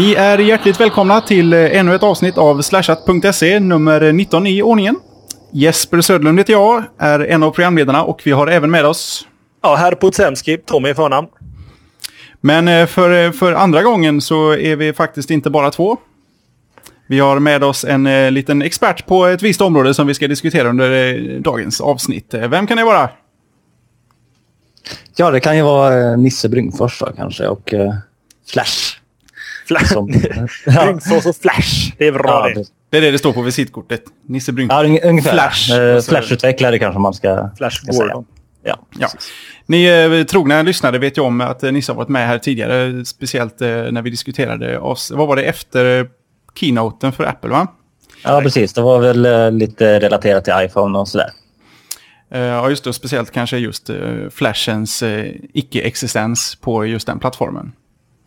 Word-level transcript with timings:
Ni 0.00 0.14
är 0.14 0.38
hjärtligt 0.38 0.80
välkomna 0.80 1.20
till 1.20 1.52
eh, 1.52 1.78
ännu 1.78 1.94
ett 1.94 2.02
avsnitt 2.02 2.38
av 2.38 2.62
slashat.se, 2.62 3.60
nummer 3.60 4.12
19 4.12 4.46
i 4.46 4.62
ordningen. 4.62 4.96
Jesper 5.52 6.00
Södlund 6.00 6.38
heter 6.38 6.52
jag, 6.52 6.84
är 6.98 7.20
en 7.20 7.42
av 7.42 7.50
programledarna 7.50 8.04
och 8.04 8.22
vi 8.24 8.30
har 8.30 8.46
även 8.46 8.70
med 8.70 8.86
oss... 8.86 9.26
Ja, 9.62 9.74
herr 9.74 9.94
Potsemski, 9.94 10.58
Tommy 10.58 10.88
i 10.88 10.94
förnamn. 10.94 11.28
Men 12.40 12.68
eh, 12.68 12.86
för, 12.86 13.24
eh, 13.24 13.32
för 13.32 13.52
andra 13.52 13.82
gången 13.82 14.20
så 14.20 14.52
är 14.52 14.76
vi 14.76 14.92
faktiskt 14.92 15.30
inte 15.30 15.50
bara 15.50 15.70
två. 15.70 15.96
Vi 17.06 17.18
har 17.18 17.38
med 17.38 17.64
oss 17.64 17.84
en 17.84 18.34
liten 18.34 18.62
expert 18.62 19.06
på 19.06 19.26
ett 19.26 19.42
visst 19.42 19.60
område 19.60 19.94
som 19.94 20.06
vi 20.06 20.14
ska 20.14 20.28
diskutera 20.28 20.68
under 20.68 21.38
dagens 21.40 21.80
avsnitt. 21.80 22.34
Vem 22.34 22.66
kan 22.66 22.76
det 22.76 22.84
vara? 22.84 23.08
Ja, 25.16 25.30
det 25.30 25.40
kan 25.40 25.56
ju 25.56 25.62
vara 25.62 26.16
Nisse 26.16 26.48
Bryngfors 26.48 26.98
då, 26.98 27.12
kanske 27.16 27.46
och 27.46 27.74
Flash. 28.52 28.99
Flash. 29.78 29.92
Som, 29.92 30.06
Bryngsås 30.66 31.26
och 31.26 31.36
Flash. 31.36 31.92
Det 31.98 32.06
är 32.06 32.12
bra 32.12 32.48
ja, 32.48 32.54
det. 32.60 32.64
Det 32.90 32.96
är 32.96 33.00
det 33.00 33.10
det 33.10 33.18
står 33.18 33.32
på 33.32 33.42
visitkortet. 33.42 34.02
Nisse 34.26 34.52
Brynk. 34.52 34.72
ja, 34.72 34.82
ung- 34.84 35.00
ungefär. 35.04 35.32
Flash. 35.32 35.72
Eh, 35.80 35.96
Och 35.96 36.04
så- 36.04 36.10
Flash-utvecklare 36.10 36.78
kanske 36.78 36.98
man 37.00 37.14
ska, 37.14 37.50
Flash 37.58 37.70
ska 37.82 37.92
säga. 37.92 38.24
Ja. 38.64 38.78
Ja. 38.98 39.08
Ni 39.66 39.84
eh, 40.20 40.24
trogna 40.26 40.62
lyssnare 40.62 40.98
vet 40.98 41.18
ju 41.18 41.22
om 41.22 41.40
att 41.40 41.62
eh, 41.62 41.72
Nisse 41.72 41.92
har 41.92 41.96
varit 41.96 42.08
med 42.08 42.26
här 42.28 42.38
tidigare. 42.38 43.04
Speciellt 43.04 43.60
eh, 43.60 43.68
när 43.68 44.02
vi 44.02 44.10
diskuterade 44.10 44.78
oss. 44.78 45.10
Vad 45.10 45.28
var 45.28 45.36
det 45.36 45.42
efter 45.42 46.00
eh, 46.00 46.06
keynoten 46.54 47.12
för 47.12 47.24
Apple 47.24 47.50
va? 47.50 47.66
ja, 48.24 48.40
precis. 48.40 48.72
Det 48.72 48.80
var 48.82 48.98
väl 49.00 49.26
eh, 49.26 49.50
lite 49.50 50.00
relaterat 50.00 50.44
till 50.44 50.54
iPhone 50.56 50.98
och 50.98 51.08
sådär. 51.08 51.30
Eh, 52.32 52.40
Ja, 52.40 52.70
just 52.70 52.84
det. 52.84 52.92
Speciellt 52.92 53.30
kanske 53.30 53.56
just 53.58 53.90
eh, 53.90 53.96
Flashens 54.30 55.02
eh, 55.02 55.32
icke-existens 55.54 56.58
på 56.60 56.86
just 56.86 57.06
den 57.06 57.18
plattformen. 57.18 57.72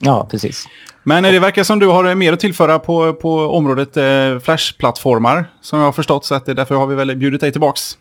Ja, 0.04 0.28
precis. 0.32 0.68
Men 1.04 1.24
det 1.24 1.40
verkar 1.40 1.64
som 1.64 1.80
du 1.80 1.88
har 1.88 2.16
mer 2.16 2.34
att 2.34 2.40
tillföra 2.40 2.80
på, 2.80 3.14
på 3.14 3.40
området 3.40 3.98
eh, 3.98 4.04
Flash-plattformar. 4.40 5.46
Som 5.62 5.80
jag 5.80 5.86
har 5.86 5.92
förstått, 5.92 6.26
så 6.26 6.36
att 6.36 6.46
det, 6.46 6.54
därför 6.54 6.76
har 6.76 6.88
vi 6.88 6.96
väl 6.96 7.16
bjudit 7.16 7.42
dig 7.42 7.52
tillbaks. 7.52 7.98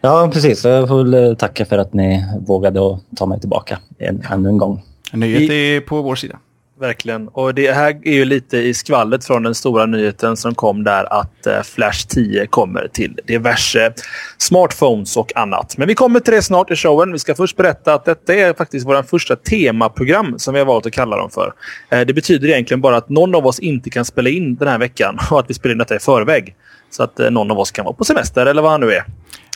Ja, 0.00 0.30
precis. 0.32 0.64
Jag 0.64 0.88
får 0.88 1.04
väl 1.04 1.14
eh, 1.14 1.34
tacka 1.34 1.66
för 1.66 1.78
att 1.78 1.94
ni 1.94 2.24
vågade 2.46 2.98
ta 3.16 3.26
mig 3.26 3.40
tillbaka 3.40 3.78
en, 3.98 4.22
ännu 4.30 4.48
en 4.48 4.58
gång. 4.58 4.82
Nöjet 5.12 5.50
är 5.50 5.80
på 5.80 6.02
vår 6.02 6.14
sida. 6.14 6.38
Verkligen. 6.80 7.28
Och 7.28 7.54
det 7.54 7.72
här 7.72 8.00
är 8.04 8.12
ju 8.12 8.24
lite 8.24 8.58
i 8.58 8.74
skvallret 8.74 9.24
från 9.24 9.42
den 9.42 9.54
stora 9.54 9.86
nyheten 9.86 10.36
som 10.36 10.54
kom 10.54 10.84
där 10.84 11.20
att 11.20 11.46
eh, 11.46 11.62
Flash 11.62 12.06
10 12.08 12.46
kommer 12.46 12.88
till 12.92 13.20
diverse 13.26 13.92
smartphones 14.38 15.16
och 15.16 15.36
annat. 15.36 15.78
Men 15.78 15.88
vi 15.88 15.94
kommer 15.94 16.20
till 16.20 16.34
det 16.34 16.42
snart 16.42 16.70
i 16.70 16.76
showen. 16.76 17.12
Vi 17.12 17.18
ska 17.18 17.34
först 17.34 17.56
berätta 17.56 17.94
att 17.94 18.04
detta 18.04 18.34
är 18.34 18.54
faktiskt 18.54 18.86
vårt 18.86 19.10
första 19.10 19.36
temaprogram 19.36 20.38
som 20.38 20.54
vi 20.54 20.60
har 20.60 20.66
valt 20.66 20.86
att 20.86 20.92
kalla 20.92 21.16
dem 21.16 21.30
för. 21.30 21.52
Eh, 21.90 22.00
det 22.00 22.14
betyder 22.14 22.48
egentligen 22.48 22.80
bara 22.80 22.96
att 22.96 23.08
någon 23.08 23.34
av 23.34 23.46
oss 23.46 23.58
inte 23.58 23.90
kan 23.90 24.04
spela 24.04 24.30
in 24.30 24.56
den 24.56 24.68
här 24.68 24.78
veckan 24.78 25.18
och 25.30 25.40
att 25.40 25.50
vi 25.50 25.54
spelar 25.54 25.72
in 25.72 25.78
detta 25.78 25.96
i 25.96 25.98
förväg. 25.98 26.54
Så 26.90 27.02
att 27.02 27.20
eh, 27.20 27.30
någon 27.30 27.50
av 27.50 27.58
oss 27.58 27.70
kan 27.70 27.84
vara 27.84 27.94
på 27.94 28.04
semester 28.04 28.46
eller 28.46 28.62
vad 28.62 28.70
han 28.70 28.80
nu 28.80 28.92
är. 28.92 29.04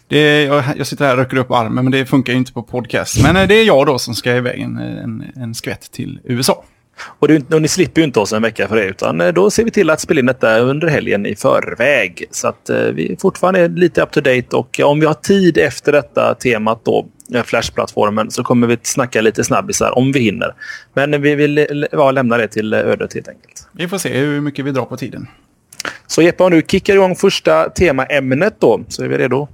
Det 0.09 0.19
är, 0.19 0.47
jag, 0.47 0.65
jag 0.77 0.87
sitter 0.87 1.05
här 1.05 1.13
och 1.13 1.19
röker 1.19 1.37
upp 1.37 1.51
armen, 1.51 1.85
men 1.85 1.93
det 1.93 2.07
funkar 2.07 2.33
ju 2.33 2.39
inte 2.39 2.53
på 2.53 2.63
podcast. 2.63 3.23
Men 3.23 3.49
det 3.49 3.55
är 3.55 3.65
jag 3.65 3.87
då 3.87 3.99
som 3.99 4.15
ska 4.15 4.37
iväg 4.37 4.61
en, 4.61 4.79
en, 4.79 5.25
en 5.37 5.55
skvätt 5.55 5.93
till 5.93 6.21
USA. 6.25 6.65
Och, 7.19 7.29
det, 7.29 7.55
och 7.55 7.63
ni 7.63 7.69
slipper 7.69 8.01
ju 8.01 8.05
inte 8.05 8.21
oss 8.21 8.33
en 8.33 8.43
vecka 8.43 8.69
för 8.69 8.77
det, 8.77 8.85
utan 8.85 9.21
eh, 9.21 9.33
då 9.33 9.51
ser 9.51 9.65
vi 9.65 9.71
till 9.71 9.91
att 9.91 10.01
spela 10.01 10.21
in 10.21 10.27
detta 10.27 10.59
under 10.59 10.89
helgen 10.89 11.27
i 11.27 11.37
förväg. 11.37 12.25
Så 12.31 12.49
att 12.49 12.71
eh, 12.71 12.77
vi 12.77 13.17
fortfarande 13.21 13.61
är 13.61 13.69
lite 13.69 14.03
up 14.03 14.11
to 14.11 14.21
date 14.21 14.57
och 14.57 14.81
om 14.81 15.01
vi 15.01 15.07
har 15.07 15.15
tid 15.15 15.59
efter 15.59 15.93
detta 15.93 16.35
temat 16.35 16.85
då, 16.85 17.07
Flash-plattformen, 17.45 18.31
så 18.31 18.45
kommer 18.45 18.67
vi 18.67 18.79
snacka 18.83 19.21
lite 19.21 19.45
snabbisar 19.45 19.99
om 19.99 20.13
vi 20.13 20.21
hinner. 20.21 20.55
Men 20.95 21.23
vi 21.23 21.35
vill 21.35 21.59
eh, 21.59 21.65
ja, 21.93 22.11
lämna 22.11 22.37
det 22.37 22.49
till 22.49 22.75
ödet 22.75 23.15
helt 23.15 23.29
enkelt. 23.29 23.69
Vi 23.73 23.89
får 23.89 23.99
se 23.99 24.19
hur 24.19 24.41
mycket 24.41 24.65
vi 24.65 24.71
drar 24.71 24.85
på 24.85 24.97
tiden. 24.97 25.27
Så 26.07 26.23
Jeppe, 26.23 26.45
om 26.45 26.51
du 26.51 26.63
kickar 26.69 26.95
igång 26.95 27.17
första 27.17 27.69
temaämnet 27.69 28.57
då, 28.59 28.81
så 28.89 29.05
är 29.05 29.09
vi 29.09 29.19
redo. 29.19 29.49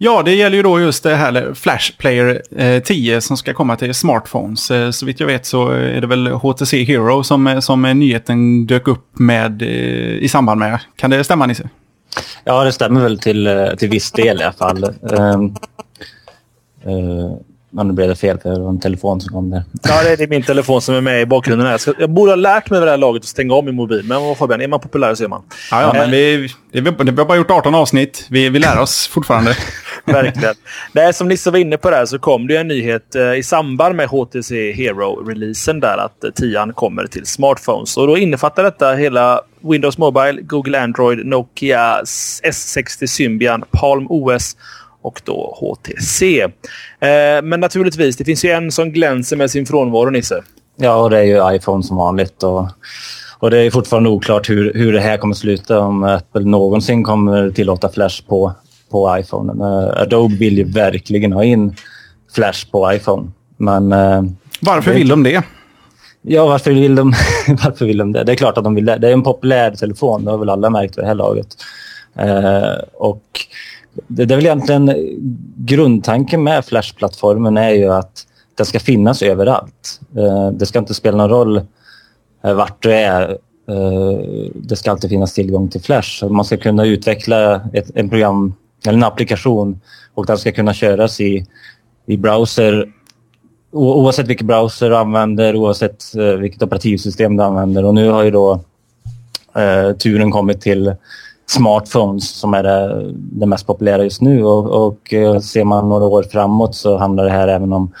Ja, 0.00 0.22
det 0.22 0.34
gäller 0.34 0.56
ju 0.56 0.62
då 0.62 0.80
just 0.80 1.02
det 1.02 1.14
här 1.14 1.54
Flash 1.54 1.92
Player 1.98 2.42
eh, 2.56 2.82
10 2.82 3.20
som 3.20 3.36
ska 3.36 3.54
komma 3.54 3.76
till 3.76 3.94
smartphones. 3.94 4.70
Eh, 4.70 4.90
så 4.90 5.06
vitt 5.06 5.20
jag 5.20 5.26
vet 5.26 5.46
så 5.46 5.68
är 5.68 6.00
det 6.00 6.06
väl 6.06 6.26
HTC 6.26 6.84
Hero 6.84 7.24
som, 7.24 7.46
eh, 7.46 7.60
som 7.60 7.84
eh, 7.84 7.94
nyheten 7.94 8.66
dök 8.66 8.88
upp 8.88 9.18
med 9.18 9.62
eh, 9.62 9.68
i 10.18 10.28
samband 10.28 10.60
med. 10.60 10.78
Kan 10.96 11.10
det 11.10 11.24
stämma 11.24 11.46
Nisse? 11.46 11.68
Ja, 12.44 12.64
det 12.64 12.72
stämmer 12.72 13.00
väl 13.00 13.18
till, 13.18 13.46
eh, 13.46 13.66
till 13.66 13.88
viss 13.88 14.12
del 14.12 14.40
i 14.40 14.44
alla 14.44 14.52
fall. 14.52 14.84
Um, 15.00 15.56
uh, 16.86 17.36
men 17.70 17.86
nu 17.88 17.92
blev 17.92 18.08
det 18.08 18.16
fel 18.16 18.38
för 18.38 18.50
det 18.50 18.60
var 18.60 18.68
en 18.68 18.80
telefon 18.80 19.20
som 19.20 19.32
kom 19.32 19.50
där. 19.50 19.62
Ja, 19.82 20.02
det 20.02 20.22
är 20.22 20.28
min 20.28 20.42
telefon 20.42 20.82
som 20.82 20.94
är 20.94 21.00
med 21.00 21.22
i 21.22 21.26
bakgrunden 21.26 21.66
här. 21.66 21.72
Jag, 21.72 21.80
ska, 21.80 21.92
jag 21.98 22.10
borde 22.10 22.32
ha 22.32 22.36
lärt 22.36 22.70
mig 22.70 22.80
vid 22.80 22.86
det 22.86 22.90
här 22.90 22.98
laget 22.98 23.22
att 23.22 23.28
stänga 23.28 23.54
av 23.54 23.64
min 23.64 23.74
mobil. 23.74 24.04
Men 24.04 24.22
vad 24.22 24.36
Fabian, 24.36 24.60
är 24.60 24.68
man 24.68 24.80
populär 24.80 25.14
så 25.14 25.24
är 25.24 25.28
man. 25.28 25.42
Ja, 25.70 25.82
ja 25.82 25.92
men 25.92 26.10
vi, 26.10 26.48
det, 26.72 26.80
vi, 26.80 26.90
vi 26.90 27.10
har 27.10 27.24
bara 27.24 27.36
gjort 27.36 27.50
18 27.50 27.74
avsnitt. 27.74 28.26
Vi, 28.30 28.48
vi 28.48 28.58
lär 28.58 28.80
oss 28.80 29.06
fortfarande. 29.06 29.56
Verkligen. 30.12 30.54
Nej, 30.92 31.14
som 31.14 31.28
Nisse 31.28 31.50
var 31.50 31.58
inne 31.58 31.76
på 31.76 31.90
där 31.90 32.06
så 32.06 32.18
kom 32.18 32.46
det 32.46 32.56
en 32.56 32.68
nyhet 32.68 33.14
eh, 33.14 33.34
i 33.34 33.42
samband 33.42 33.96
med 33.96 34.08
HTC 34.08 34.72
Hero-releasen 34.72 35.80
där 35.80 35.98
att 35.98 36.24
eh, 36.24 36.30
10 36.30 36.72
kommer 36.74 37.06
till 37.06 37.26
smartphones. 37.26 37.96
Och 37.96 38.06
då 38.06 38.18
innefattar 38.18 38.62
detta 38.62 38.92
hela 38.92 39.40
Windows 39.60 39.98
Mobile, 39.98 40.42
Google 40.42 40.80
Android, 40.80 41.26
Nokia 41.26 42.02
S60 42.42 43.06
Symbian, 43.06 43.64
Palm 43.70 44.06
OS 44.08 44.56
och 45.02 45.20
då 45.24 45.56
HTC. 45.60 46.40
Eh, 46.42 47.42
men 47.42 47.60
naturligtvis, 47.60 48.16
det 48.16 48.24
finns 48.24 48.44
ju 48.44 48.50
en 48.50 48.72
som 48.72 48.92
glänser 48.92 49.36
med 49.36 49.50
sin 49.50 49.66
frånvaro, 49.66 50.10
Nisse. 50.10 50.42
Ja, 50.76 50.96
och 50.96 51.10
det 51.10 51.18
är 51.18 51.22
ju 51.22 51.56
iPhone 51.56 51.82
som 51.82 51.96
vanligt. 51.96 52.42
Och, 52.42 52.68
och 53.38 53.50
det 53.50 53.58
är 53.58 53.70
fortfarande 53.70 54.10
oklart 54.10 54.50
hur, 54.50 54.74
hur 54.74 54.92
det 54.92 55.00
här 55.00 55.16
kommer 55.16 55.34
sluta. 55.34 55.80
Om 55.80 56.04
Apple 56.04 56.44
någonsin 56.44 57.04
kommer 57.04 57.50
tillåta 57.50 57.88
Flash 57.88 58.26
på, 58.28 58.52
på 58.90 59.18
iPhone. 59.18 59.52
Uh, 59.52 60.02
Adobe 60.02 60.36
vill 60.36 60.58
ju 60.58 60.64
verkligen 60.64 61.32
ha 61.32 61.44
in 61.44 61.76
Flash 62.34 62.70
på 62.70 62.92
iPhone. 62.92 63.30
Men 63.56 63.92
uh, 63.92 64.24
Varför 64.60 64.94
vill 64.94 65.08
de 65.08 65.22
det? 65.22 65.42
ja, 66.22 66.46
varför 66.46 66.70
vill, 66.70 66.94
de, 66.94 67.12
varför 67.64 67.86
vill 67.86 67.98
de 67.98 68.12
det? 68.12 68.24
Det 68.24 68.32
är 68.32 68.36
klart 68.36 68.58
att 68.58 68.64
de 68.64 68.74
vill 68.74 68.84
det. 68.84 68.96
Det 68.96 69.08
är 69.08 69.12
en 69.12 69.22
populär 69.22 69.70
telefon. 69.70 70.24
Det 70.24 70.30
har 70.30 70.38
väl 70.38 70.50
alla 70.50 70.70
märkt 70.70 70.98
vid 70.98 71.04
det 71.04 71.08
här 71.08 71.14
laget. 71.14 71.56
Uh, 72.20 72.84
och 72.94 73.22
det, 74.06 74.24
det 74.24 74.34
är 74.34 74.36
väl 74.36 74.46
egentligen 74.46 74.94
grundtanken 75.56 76.42
med 76.42 76.64
Flash-plattformen 76.64 77.56
är 77.56 77.70
ju 77.70 77.92
att 77.92 78.26
den 78.54 78.66
ska 78.66 78.80
finnas 78.80 79.22
överallt. 79.22 80.00
Uh, 80.18 80.50
det 80.50 80.66
ska 80.66 80.78
inte 80.78 80.94
spela 80.94 81.16
någon 81.16 81.30
roll 81.30 81.56
uh, 82.46 82.52
vart 82.52 82.82
du 82.82 82.92
är. 82.92 83.30
Uh, 83.70 84.50
det 84.54 84.76
ska 84.76 84.90
alltid 84.90 85.10
finnas 85.10 85.34
tillgång 85.34 85.68
till 85.68 85.80
Flash. 85.80 86.24
Man 86.24 86.44
ska 86.44 86.56
kunna 86.56 86.84
utveckla 86.86 87.60
ett, 87.72 87.90
en 87.94 88.08
program 88.08 88.54
eller 88.86 88.98
en 88.98 89.04
applikation 89.04 89.80
och 90.14 90.26
den 90.26 90.38
ska 90.38 90.52
kunna 90.52 90.74
köras 90.74 91.20
i, 91.20 91.46
i 92.06 92.16
browser 92.16 92.92
o, 93.72 93.92
oavsett 93.94 94.28
vilken 94.28 94.46
browser 94.46 94.90
du 94.90 94.96
använder, 94.96 95.56
oavsett 95.56 96.14
eh, 96.14 96.24
vilket 96.24 96.62
operativsystem 96.62 97.36
du 97.36 97.42
använder. 97.42 97.84
Och 97.84 97.94
nu 97.94 98.10
har 98.10 98.22
ju 98.22 98.30
då 98.30 98.60
eh, 99.56 99.96
turen 99.96 100.30
kommit 100.30 100.60
till 100.60 100.94
smartphones 101.46 102.28
som 102.28 102.54
är 102.54 102.62
det, 102.62 103.12
det 103.12 103.46
mest 103.46 103.66
populära 103.66 104.04
just 104.04 104.20
nu. 104.20 104.44
Och, 104.44 104.86
och 104.86 105.14
eh, 105.14 105.40
ser 105.40 105.64
man 105.64 105.88
några 105.88 106.04
år 106.04 106.22
framåt 106.22 106.74
så 106.74 106.96
handlar 106.96 107.24
det 107.24 107.30
här 107.30 107.48
även 107.48 107.72
om 107.72 107.92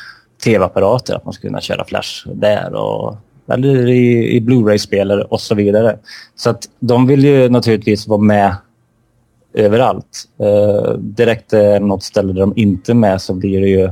tv-apparater, 0.44 1.14
att 1.14 1.24
man 1.24 1.34
ska 1.34 1.48
kunna 1.48 1.60
köra 1.60 1.84
Flash 1.84 2.28
där 2.28 2.74
och 2.74 3.16
eller 3.52 3.88
i, 3.88 4.36
i 4.36 4.40
Blu-ray-spelare 4.40 5.22
och 5.22 5.40
så 5.40 5.54
vidare. 5.54 5.98
Så 6.36 6.50
att 6.50 6.68
de 6.80 7.06
vill 7.06 7.24
ju 7.24 7.48
naturligtvis 7.48 8.08
vara 8.08 8.20
med 8.20 8.54
överallt. 9.58 10.24
Eh, 10.40 10.92
direkt 10.98 11.52
är 11.52 11.80
något 11.80 12.02
ställe 12.02 12.32
där 12.32 12.40
de 12.40 12.52
inte 12.56 12.92
är 12.92 12.94
med 12.94 13.22
så 13.22 13.34
blir 13.34 13.60
det 13.60 13.68
ju 13.68 13.84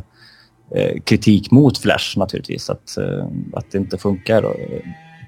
eh, 0.77 1.01
kritik 1.05 1.51
mot 1.51 1.79
Flash 1.79 2.19
naturligtvis. 2.19 2.71
Att, 2.71 2.97
eh, 2.97 3.25
att 3.55 3.71
det 3.73 3.79
inte 3.79 3.99
funkar 3.99 4.43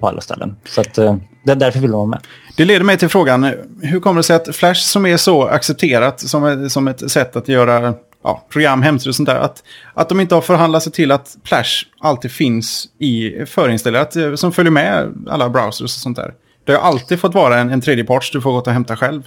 på 0.00 0.08
alla 0.08 0.20
ställen. 0.20 0.56
Så 0.64 0.80
att, 0.80 0.98
eh, 0.98 1.16
det 1.44 1.52
är 1.52 1.56
därför 1.56 1.80
vill 1.80 1.90
de 1.90 1.96
vara 1.96 2.06
med. 2.06 2.20
Det 2.56 2.64
leder 2.64 2.84
mig 2.84 2.98
till 2.98 3.08
frågan, 3.08 3.52
hur 3.82 4.00
kommer 4.00 4.16
det 4.16 4.22
sig 4.22 4.36
att 4.36 4.56
Flash 4.56 4.80
som 4.80 5.06
är 5.06 5.16
så 5.16 5.46
accepterat 5.46 6.20
som, 6.20 6.44
ett- 6.44 6.72
som 6.72 6.88
ett 6.88 7.10
sätt 7.10 7.36
att 7.36 7.48
göra 7.48 7.94
ja, 8.24 8.46
program, 8.52 8.82
hemsidor 8.82 9.10
och 9.10 9.14
sånt 9.14 9.28
där, 9.28 9.36
att, 9.40 9.62
att 9.94 10.08
de 10.08 10.20
inte 10.20 10.34
har 10.34 10.42
förhandlat 10.42 10.82
sig 10.82 10.92
till 10.92 11.10
att 11.12 11.36
Flash 11.44 11.70
alltid 12.00 12.30
finns 12.30 12.88
i 12.98 13.32
förinstallerat, 13.46 14.16
som 14.36 14.52
följer 14.52 14.70
med 14.70 15.14
alla 15.28 15.48
browsers 15.48 15.80
och 15.82 15.90
sånt 15.90 16.16
där. 16.16 16.34
Det 16.64 16.72
har 16.72 16.80
alltid 16.80 17.20
fått 17.20 17.34
vara 17.34 17.58
en, 17.58 17.70
en 17.70 17.80
tredjeparts 17.80 18.30
du 18.30 18.40
får 18.40 18.50
gå 18.52 18.58
och 18.58 18.68
hämta 18.68 18.96
själv. 18.96 19.22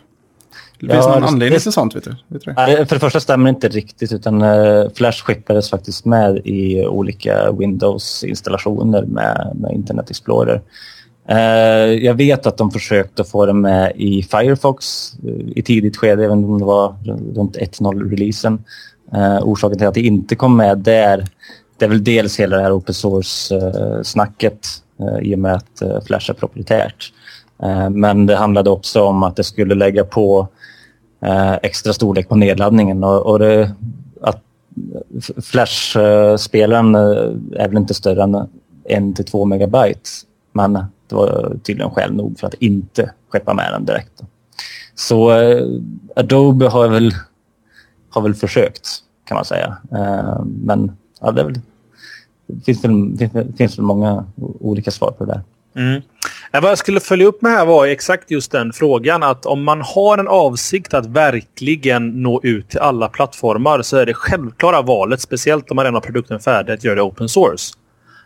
Det 0.81 0.88
Ja, 0.88 0.94
finns 0.94 1.06
någon 1.07 1.22
det- 1.22 1.28
anledning 1.28 1.57
det- 1.57 1.63
till 1.63 1.72
sånt, 1.72 1.95
vet 1.95 2.04
du? 2.04 2.10
Vet 2.10 2.19
du 2.28 2.38
det? 2.39 2.54
Nej, 2.57 2.86
För 2.86 2.95
det 2.95 3.00
första 3.00 3.19
stämmer 3.19 3.45
det 3.45 3.50
inte 3.56 3.68
riktigt 3.68 4.12
utan 4.13 4.42
eh, 4.42 4.86
Flash 4.95 5.24
skickades 5.24 5.69
faktiskt 5.69 6.06
med 6.06 6.38
i 6.38 6.86
olika 6.86 7.51
Windows-installationer 7.51 9.01
med, 9.06 9.51
med 9.56 9.72
Internet 9.74 10.10
Explorer. 10.10 10.62
Eh, 11.30 11.38
jag 12.06 12.13
vet 12.13 12.45
att 12.45 12.57
de 12.57 12.72
försökte 12.72 13.24
få 13.24 13.45
det 13.45 13.54
med 13.54 13.92
i 13.95 14.24
Firefox 14.24 14.86
eh, 15.28 15.57
i 15.57 15.62
tidigt 15.62 15.98
skede, 15.98 16.25
även 16.25 16.44
om 16.44 16.60
det 16.60 16.66
var 16.66 16.95
runt 17.36 17.57
1.0-releasen. 17.57 18.63
Eh, 19.13 19.39
orsaken 19.44 19.78
till 19.78 19.88
att 19.88 19.94
det 19.94 20.01
inte 20.01 20.36
kom 20.36 20.57
med 20.57 20.78
där, 20.78 21.25
det 21.78 21.86
är 21.86 21.89
väl 21.89 22.04
dels 22.04 22.39
hela 22.39 22.57
det 22.57 22.63
här 22.63 22.78
open 22.78 22.94
source-snacket 22.94 24.68
i 25.22 25.36
och 25.36 25.39
med 25.39 25.54
att 25.56 26.06
Flash 26.07 26.30
är 26.30 26.33
proprietärt. 26.33 27.13
Men 27.89 28.25
det 28.25 28.36
handlade 28.36 28.69
också 28.69 29.04
om 29.04 29.24
att 29.24 29.36
det 29.36 29.44
skulle 29.44 29.75
lägga 29.75 30.04
på 30.04 30.48
Eh, 31.21 31.53
extra 31.53 31.94
storlek 31.94 32.29
på 32.29 32.35
nedladdningen 32.35 33.03
och, 33.03 33.25
och 33.25 33.39
det, 33.39 33.71
att 34.21 34.44
Flash-spelaren 35.41 36.95
eh, 36.95 37.62
är 37.63 37.68
väl 37.68 37.77
inte 37.77 37.94
större 37.94 38.23
än 38.23 38.47
en 38.83 39.13
till 39.13 39.25
två 39.25 39.45
megabyte. 39.45 40.09
Men 40.53 40.73
det 41.07 41.15
var 41.15 41.57
tydligen 41.63 41.91
skäl 41.91 42.13
nog 42.13 42.39
för 42.39 42.47
att 42.47 42.53
inte 42.53 43.12
skeppa 43.29 43.53
med 43.53 43.73
den 43.73 43.85
direkt. 43.85 44.21
Så 44.95 45.31
eh, 45.31 45.68
Adobe 46.15 46.68
har 46.68 46.88
väl, 46.88 47.12
har 48.09 48.21
väl 48.21 48.35
försökt, 48.35 48.88
kan 49.25 49.35
man 49.35 49.45
säga. 49.45 49.77
Eh, 49.91 50.41
men 50.45 50.91
ja, 51.21 51.31
det, 51.31 51.44
väl, 51.44 51.59
det 52.47 52.65
finns, 52.65 52.83
väl, 52.83 53.18
finns, 53.18 53.57
finns 53.57 53.77
väl 53.77 53.85
många 53.85 54.25
olika 54.59 54.91
svar 54.91 55.12
på 55.12 55.25
det 55.25 55.31
där. 55.31 55.41
Mm. 55.81 56.01
Vad 56.53 56.63
jag 56.63 56.77
skulle 56.77 57.00
följa 57.00 57.27
upp 57.27 57.42
med 57.42 57.51
här 57.51 57.65
var 57.65 57.88
exakt 57.88 58.31
just 58.31 58.51
den 58.51 58.74
frågan. 58.74 59.24
Att 59.24 59.45
om 59.45 59.63
man 59.63 59.81
har 59.81 60.18
en 60.18 60.27
avsikt 60.27 60.94
att 60.94 61.06
verkligen 61.06 62.21
nå 62.21 62.42
ut 62.44 62.69
till 62.69 62.80
alla 62.80 63.07
plattformar 63.07 63.81
så 63.81 63.98
är 63.98 64.06
det 64.06 64.13
självklara 64.13 64.81
valet, 64.81 65.21
speciellt 65.21 65.71
om 65.71 65.75
man 65.75 65.86
redan 65.86 65.94
har 65.94 66.01
produkten 66.01 66.39
färdig, 66.39 66.74
att 66.74 66.83
göra 66.83 66.95
det 66.95 67.01
open 67.01 67.30
source. 67.30 67.74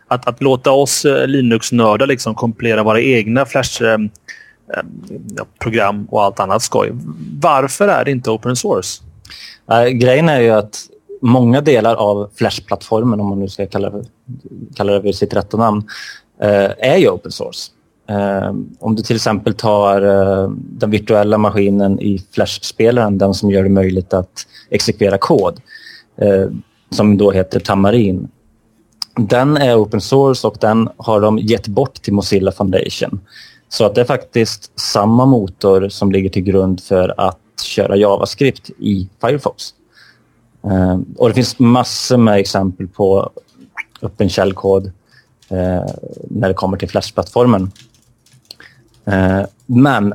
Att, 0.08 0.28
att 0.28 0.42
låta 0.42 0.70
oss 0.70 1.04
eh, 1.04 1.26
Linux-nördar 1.26 2.06
liksom 2.06 2.34
kompilera 2.34 2.82
våra 2.82 3.00
egna 3.00 3.46
Flash-program 3.46 5.96
eh, 5.96 6.02
eh, 6.02 6.10
och 6.10 6.22
allt 6.22 6.40
annat 6.40 6.62
skoj. 6.62 6.92
Varför 7.40 7.88
är 7.88 8.04
det 8.04 8.10
inte 8.10 8.30
open 8.30 8.56
source? 8.56 9.02
Äh, 9.70 9.84
grejen 9.84 10.28
är 10.28 10.40
ju 10.40 10.50
att 10.50 10.86
många 11.20 11.60
delar 11.60 11.94
av 11.94 12.30
Flash-plattformen, 12.34 13.20
om 13.20 13.28
man 13.28 13.40
nu 13.40 13.48
ska 13.48 13.66
kalla 13.66 13.90
det, 13.90 14.04
kalla 14.76 14.92
det 14.92 15.00
vid 15.00 15.14
sitt 15.14 15.34
rätta 15.34 15.56
namn, 15.56 15.88
är 16.78 16.96
ju 16.96 17.08
open 17.08 17.32
source. 17.32 17.70
Ehm, 18.08 18.76
om 18.80 18.96
du 18.96 19.02
till 19.02 19.16
exempel 19.16 19.54
tar 19.54 20.02
eh, 20.02 20.50
den 20.50 20.90
virtuella 20.90 21.38
maskinen 21.38 22.00
i 22.00 22.24
Flash-spelaren, 22.30 23.18
den 23.18 23.34
som 23.34 23.50
gör 23.50 23.62
det 23.62 23.68
möjligt 23.68 24.14
att 24.14 24.46
exekvera 24.70 25.18
kod, 25.18 25.60
eh, 26.16 26.46
som 26.90 27.16
då 27.16 27.30
heter 27.30 27.60
Tamarin. 27.60 28.28
Den 29.16 29.56
är 29.56 29.82
open 29.82 30.00
source 30.00 30.46
och 30.46 30.56
den 30.60 30.88
har 30.96 31.20
de 31.20 31.38
gett 31.38 31.68
bort 31.68 31.94
till 31.94 32.12
Mozilla 32.12 32.52
Foundation. 32.52 33.20
Så 33.68 33.84
att 33.84 33.94
det 33.94 34.00
är 34.00 34.04
faktiskt 34.04 34.80
samma 34.80 35.26
motor 35.26 35.88
som 35.88 36.12
ligger 36.12 36.30
till 36.30 36.42
grund 36.42 36.80
för 36.80 37.14
att 37.20 37.38
köra 37.62 37.96
JavaScript 37.96 38.70
i 38.70 39.08
Firefox. 39.20 39.64
Ehm, 40.64 41.04
och 41.18 41.28
det 41.28 41.34
finns 41.34 41.58
massor 41.58 42.16
med 42.16 42.38
exempel 42.38 42.88
på 42.88 43.30
öppen 44.02 44.28
källkod 44.28 44.86
eh, 45.48 45.84
när 46.30 46.48
det 46.48 46.54
kommer 46.54 46.76
till 46.76 46.88
Flash-plattformen. 46.88 47.70
Eh, 49.06 49.42
men 49.66 50.14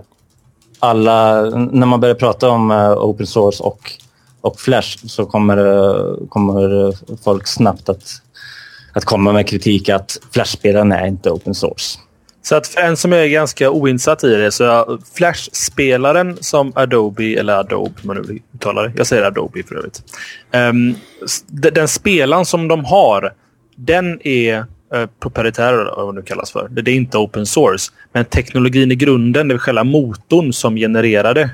alla, 0.80 1.42
när 1.50 1.88
man 1.88 2.00
börjar 2.00 2.16
prata 2.16 2.50
om 2.50 2.72
eh, 2.72 2.92
open 2.92 3.28
source 3.28 3.64
och, 3.64 3.92
och 4.42 4.60
Flash 4.60 4.98
så 5.08 5.26
kommer, 5.26 5.58
eh, 5.58 6.28
kommer 6.30 6.94
folk 7.24 7.48
snabbt 7.48 7.90
att, 7.90 8.22
att 8.94 9.06
komma 9.06 9.34
med 9.34 9.48
kritik 9.48 9.90
att 9.90 10.20
Flash-spelaren 10.32 10.92
är 10.92 11.06
inte 11.08 11.30
open 11.30 11.56
source. 11.56 12.00
Så 12.44 12.56
att 12.56 12.68
för 12.68 12.82
en 12.82 12.98
som 12.98 13.14
är 13.14 13.28
ganska 13.28 13.70
oinsatt 13.70 14.24
i 14.24 14.36
det 14.36 14.52
så 14.52 14.64
är 14.64 14.98
Flash-spelaren 15.14 16.38
som 16.42 16.72
Adobe, 16.76 17.36
eller 17.40 17.54
Adobe 17.54 17.94
man 18.02 18.16
nu 18.16 18.40
uttalar 18.56 18.84
det. 18.84 18.94
Jag 18.98 19.08
säger 19.08 19.24
Adobe 19.24 19.64
för 19.64 19.76
övrigt. 19.76 20.04
Um, 20.54 20.96
den 21.48 21.88
spelaren 21.88 22.46
som 22.46 22.68
de 22.68 22.86
har, 22.86 23.34
den 23.76 24.28
är 24.28 24.66
Eh, 24.94 25.00
uh, 25.00 25.08
proprietär, 25.20 25.94
vad 25.98 26.08
det 26.08 26.20
nu 26.20 26.22
kallas 26.22 26.52
för. 26.52 26.68
Det 26.70 26.92
är 26.92 26.96
inte 26.96 27.18
open 27.18 27.46
source. 27.46 27.92
Men 28.14 28.26
teknologin 28.26 28.92
i 28.92 28.96
grunden, 28.96 29.48
det 29.48 29.54
är 29.54 29.58
själva 29.58 29.84
motorn 29.84 30.54
som 30.54 30.76
genererar 30.76 31.34
det, 31.34 31.50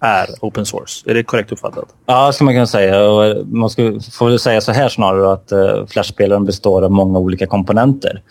är 0.00 0.26
open 0.40 0.66
source. 0.66 1.10
Är 1.10 1.14
det 1.14 1.22
korrekt 1.22 1.52
uppfattat? 1.52 1.88
Ja, 2.06 2.32
ska 2.32 2.44
man 2.44 2.54
kunna 2.54 2.66
säga. 2.66 3.04
Och 3.04 3.26
eh, 3.26 3.44
man 3.44 3.70
ska, 3.70 3.82
får 4.12 4.28
väl 4.28 4.38
säga 4.38 4.60
så 4.60 4.72
här 4.72 4.88
snarare 4.88 5.32
att 5.32 5.52
uh, 5.52 5.86
flashspelaren 5.86 6.44
består 6.44 6.82
av 6.82 6.90
många 6.90 7.18
olika 7.18 7.46
komponenter. 7.46 8.22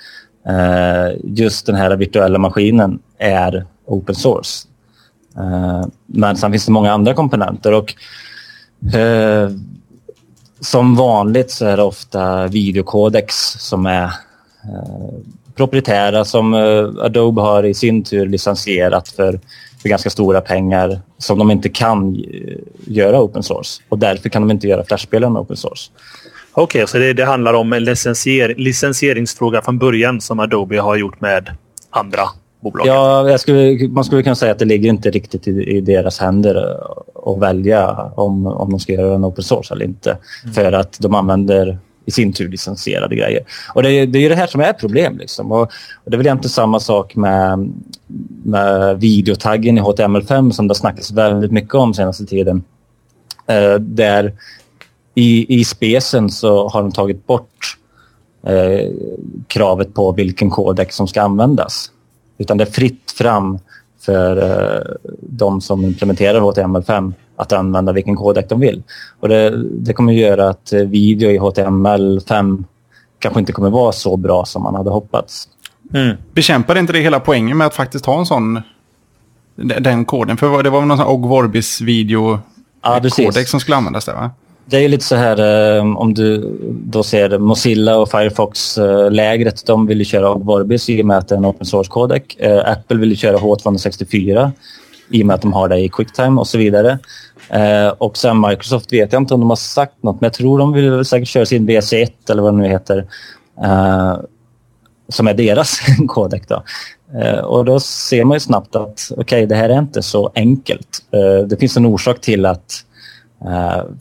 Eh, 0.47 1.17
just 1.23 1.65
den 1.65 1.75
här 1.75 1.95
virtuella 1.95 2.39
maskinen 2.39 2.99
är 3.17 3.65
open 3.85 4.15
source. 4.15 4.67
Eh, 5.37 5.87
men 6.05 6.37
sen 6.37 6.51
finns 6.51 6.65
det 6.65 6.71
många 6.71 6.91
andra 6.91 7.13
komponenter 7.13 7.73
och 7.73 7.93
som 10.59 10.95
vanligt 10.95 11.51
så 11.51 11.65
är 11.65 11.77
det 11.77 11.83
ofta 11.83 12.47
videokodex 12.47 13.35
som 13.59 13.85
är 13.85 14.11
proprietära 15.55 16.25
som 16.25 16.53
Adobe 17.01 17.41
har 17.41 17.63
i 17.65 17.73
sin 17.73 18.03
tur 18.03 18.25
licensierat 18.25 19.09
för, 19.09 19.39
för 19.81 19.89
ganska 19.89 20.09
stora 20.09 20.41
pengar 20.41 20.99
som 21.17 21.39
de 21.39 21.51
inte 21.51 21.69
kan 21.69 22.23
göra 22.85 23.21
open 23.21 23.43
source 23.43 23.81
och 23.89 23.99
därför 23.99 24.29
kan 24.29 24.41
de 24.41 24.51
inte 24.51 24.67
göra 24.67 24.83
flashspelen 24.83 25.37
open 25.37 25.57
source. 25.57 25.91
Okej, 26.51 26.83
okay, 26.83 26.87
så 26.87 26.97
det, 26.97 27.13
det, 27.13 27.25
handlar 27.25 27.53
om 27.53 27.73
en 27.73 27.83
licensier, 27.83 28.55
licensieringsfråga 28.57 29.61
från 29.61 29.79
början 29.79 30.21
som 30.21 30.39
Adobe 30.39 30.79
har 30.79 30.95
gjort 30.95 31.21
med 31.21 31.49
andra 31.89 32.21
bolag? 32.59 32.87
Ja, 32.87 33.37
skulle, 33.37 33.87
man 33.87 34.03
skulle 34.03 34.23
kunna 34.23 34.35
säga 34.35 34.51
att 34.51 34.59
det 34.59 34.65
ligger 34.65 34.89
inte 34.89 35.09
riktigt 35.09 35.47
i, 35.47 35.51
i 35.51 35.81
deras 35.81 36.19
händer 36.19 36.77
att 37.25 37.39
välja 37.39 38.11
om, 38.15 38.47
om 38.47 38.71
de 38.71 38.79
ska 38.79 38.93
göra 38.93 39.15
en 39.15 39.25
open 39.25 39.43
source 39.43 39.73
eller 39.73 39.85
inte. 39.85 40.17
Mm. 40.43 40.53
För 40.53 40.71
att 40.71 40.99
de 40.99 41.15
använder 41.15 41.77
i 42.09 42.11
sin 42.11 42.33
tur 42.33 42.49
licensierade 42.49 43.15
grejer. 43.15 43.43
Och 43.73 43.83
det, 43.83 44.05
det 44.05 44.25
är 44.25 44.29
det 44.29 44.35
här 44.35 44.47
som 44.47 44.61
är 44.61 44.73
problem. 44.73 45.17
Liksom. 45.17 45.51
Och, 45.51 45.61
och 46.03 46.11
det 46.11 46.15
är 46.15 46.17
väl 46.17 46.27
egentligen 46.27 46.49
samma 46.49 46.79
sak 46.79 47.15
med, 47.15 47.73
med 48.43 48.99
videotaggen 48.99 49.77
i 49.77 49.81
HTML5 49.81 50.51
som 50.51 50.67
det 50.67 50.71
har 50.71 50.75
snackats 50.75 51.11
väldigt 51.11 51.51
mycket 51.51 51.75
om 51.75 51.93
senaste 51.93 52.25
tiden. 52.25 52.63
Uh, 53.51 53.79
där 53.79 54.33
i, 55.15 55.59
i 55.59 55.63
spesen 55.63 56.29
så 56.29 56.67
har 56.67 56.81
de 56.81 56.91
tagit 56.91 57.27
bort 57.27 57.77
eh, 58.43 58.91
kravet 59.47 59.93
på 59.93 60.11
vilken 60.11 60.49
kodex 60.49 60.95
som 60.95 61.07
ska 61.07 61.21
användas. 61.21 61.91
Utan 62.37 62.57
det 62.57 62.63
är 62.63 62.71
fritt 62.71 63.11
fram 63.17 63.59
för 63.99 64.37
eh, 64.37 65.09
de 65.21 65.61
som 65.61 65.83
implementerar 65.83 66.41
HTML5 66.41 67.13
att 67.35 67.53
använda 67.53 67.91
vilken 67.91 68.15
kodek 68.15 68.49
de 68.49 68.59
vill. 68.59 68.83
Och 69.19 69.29
det, 69.29 69.63
det 69.63 69.93
kommer 69.93 70.13
att 70.13 70.19
göra 70.19 70.49
att 70.49 70.73
eh, 70.73 70.79
video 70.81 71.29
i 71.29 71.39
HTML5 71.39 72.63
kanske 73.19 73.39
inte 73.39 73.51
kommer 73.51 73.69
vara 73.69 73.91
så 73.91 74.17
bra 74.17 74.45
som 74.45 74.63
man 74.63 74.75
hade 74.75 74.89
hoppats. 74.89 75.47
Mm. 75.93 76.17
Bekämpar 76.33 76.77
inte 76.77 76.93
det 76.93 76.99
hela 76.99 77.19
poängen 77.19 77.57
med 77.57 77.67
att 77.67 77.75
faktiskt 77.75 78.05
ha 78.05 78.19
en 78.19 78.25
sån 78.25 78.61
den 79.55 80.05
koden? 80.05 80.37
För 80.37 80.63
det 80.63 80.69
var 80.69 80.79
väl 80.79 80.87
någon 80.87 80.97
sån 80.97 81.07
Og 81.07 81.29
Vorbis 81.29 81.81
video 81.81 82.39
ja, 82.81 83.01
kodex 83.15 83.51
som 83.51 83.59
skulle 83.59 83.77
användas 83.77 84.05
där 84.05 84.13
va? 84.13 84.31
Det 84.69 84.77
är 84.77 84.89
lite 84.89 85.03
så 85.05 85.15
här 85.15 85.77
eh, 85.77 85.97
om 85.97 86.13
du 86.13 86.57
då 86.69 87.03
ser 87.03 87.37
Mozilla 87.37 87.97
och 87.97 88.11
Firefox-lägret. 88.11 89.59
Eh, 89.61 89.65
de 89.65 89.87
vill 89.87 89.99
ju 89.99 90.05
köra 90.05 90.33
Vorbis 90.33 90.89
i 90.89 91.01
och 91.01 91.05
med 91.05 91.17
att 91.17 91.27
det 91.27 91.35
är 91.35 91.37
en 91.37 91.45
open 91.45 91.65
source-codec. 91.65 92.21
Eh, 92.37 92.71
Apple 92.71 92.97
vill 92.97 93.09
ju 93.09 93.15
köra 93.15 93.37
H264 93.37 94.51
i 95.09 95.23
och 95.23 95.27
med 95.27 95.33
att 95.33 95.41
de 95.41 95.53
har 95.53 95.67
det 95.67 95.79
i 95.79 95.89
Quicktime 95.89 96.39
och 96.39 96.47
så 96.47 96.57
vidare. 96.57 96.99
Eh, 97.49 97.87
och 97.87 98.17
sen 98.17 98.41
Microsoft 98.41 98.93
vet 98.93 99.13
jag 99.13 99.21
inte 99.21 99.33
om 99.33 99.39
de 99.39 99.49
har 99.49 99.57
sagt 99.57 100.03
något, 100.03 100.21
men 100.21 100.27
jag 100.27 100.33
tror 100.33 100.59
de 100.59 100.73
vill 100.73 101.05
säkert 101.05 101.27
köra 101.27 101.45
sin 101.45 101.69
BC1 101.69 102.11
eller 102.29 102.41
vad 102.41 102.53
det 102.53 102.57
nu 102.57 102.67
heter. 102.67 103.07
Eh, 103.63 104.17
som 105.09 105.27
är 105.27 105.33
deras 105.33 105.79
kodek. 106.07 106.43
Då. 106.47 106.63
Eh, 107.21 107.39
och 107.39 107.65
då 107.65 107.79
ser 107.79 108.23
man 108.23 108.35
ju 108.35 108.39
snabbt 108.39 108.75
att 108.75 109.11
okej, 109.11 109.21
okay, 109.21 109.45
det 109.45 109.55
här 109.55 109.69
är 109.69 109.79
inte 109.79 110.01
så 110.01 110.31
enkelt. 110.35 111.05
det 111.49 111.59
finns 111.59 111.77
en 111.77 111.85
orsak 111.85 112.21
till 112.21 112.45
att 112.45 112.85
Eh, 112.88 112.88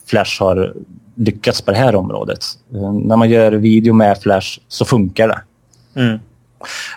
Flash 0.07 0.41
har 0.41 0.73
lyckats 1.19 1.63
på 1.63 1.71
det 1.71 1.77
här 1.77 1.95
området. 1.95 2.45
Eh, 2.75 2.93
när 2.93 3.17
man 3.17 3.31
gör 3.31 3.53
video 3.53 3.95
med 3.95 4.19
Flash 4.23 4.59
så 4.69 4.85
funkar 4.85 5.29
det. 5.29 5.41
Mm. 6.01 6.19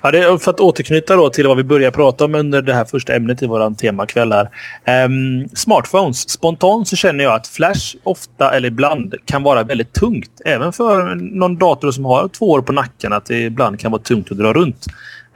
Ja, 0.03 0.11
det 0.11 0.43
för 0.43 0.51
att 0.51 0.59
återknyta 0.59 1.15
då 1.15 1.29
till 1.29 1.47
vad 1.47 1.57
vi 1.57 1.63
började 1.63 1.95
prata 1.95 2.25
om 2.25 2.35
under 2.35 2.61
det 2.61 2.73
här 2.73 2.85
första 2.85 3.15
ämnet 3.15 3.43
i 3.43 3.45
vår 3.47 3.73
temakväll. 3.73 4.31
Här. 4.31 5.05
Um, 5.05 5.49
smartphones. 5.53 6.29
Spontant 6.29 6.87
så 6.87 6.95
känner 6.95 7.23
jag 7.23 7.33
att 7.33 7.47
Flash 7.47 7.95
ofta 8.03 8.55
eller 8.55 8.67
ibland 8.67 9.15
kan 9.25 9.43
vara 9.43 9.63
väldigt 9.63 9.93
tungt. 9.93 10.41
Även 10.45 10.73
för 10.73 11.15
någon 11.15 11.57
dator 11.57 11.91
som 11.91 12.05
har 12.05 12.27
två 12.27 12.49
år 12.49 12.61
på 12.61 12.71
nacken. 12.71 13.13
Att 13.13 13.25
det 13.25 13.39
ibland 13.39 13.79
kan 13.79 13.91
vara 13.91 14.01
tungt 14.01 14.31
att 14.31 14.37
dra 14.37 14.53
runt. 14.53 14.85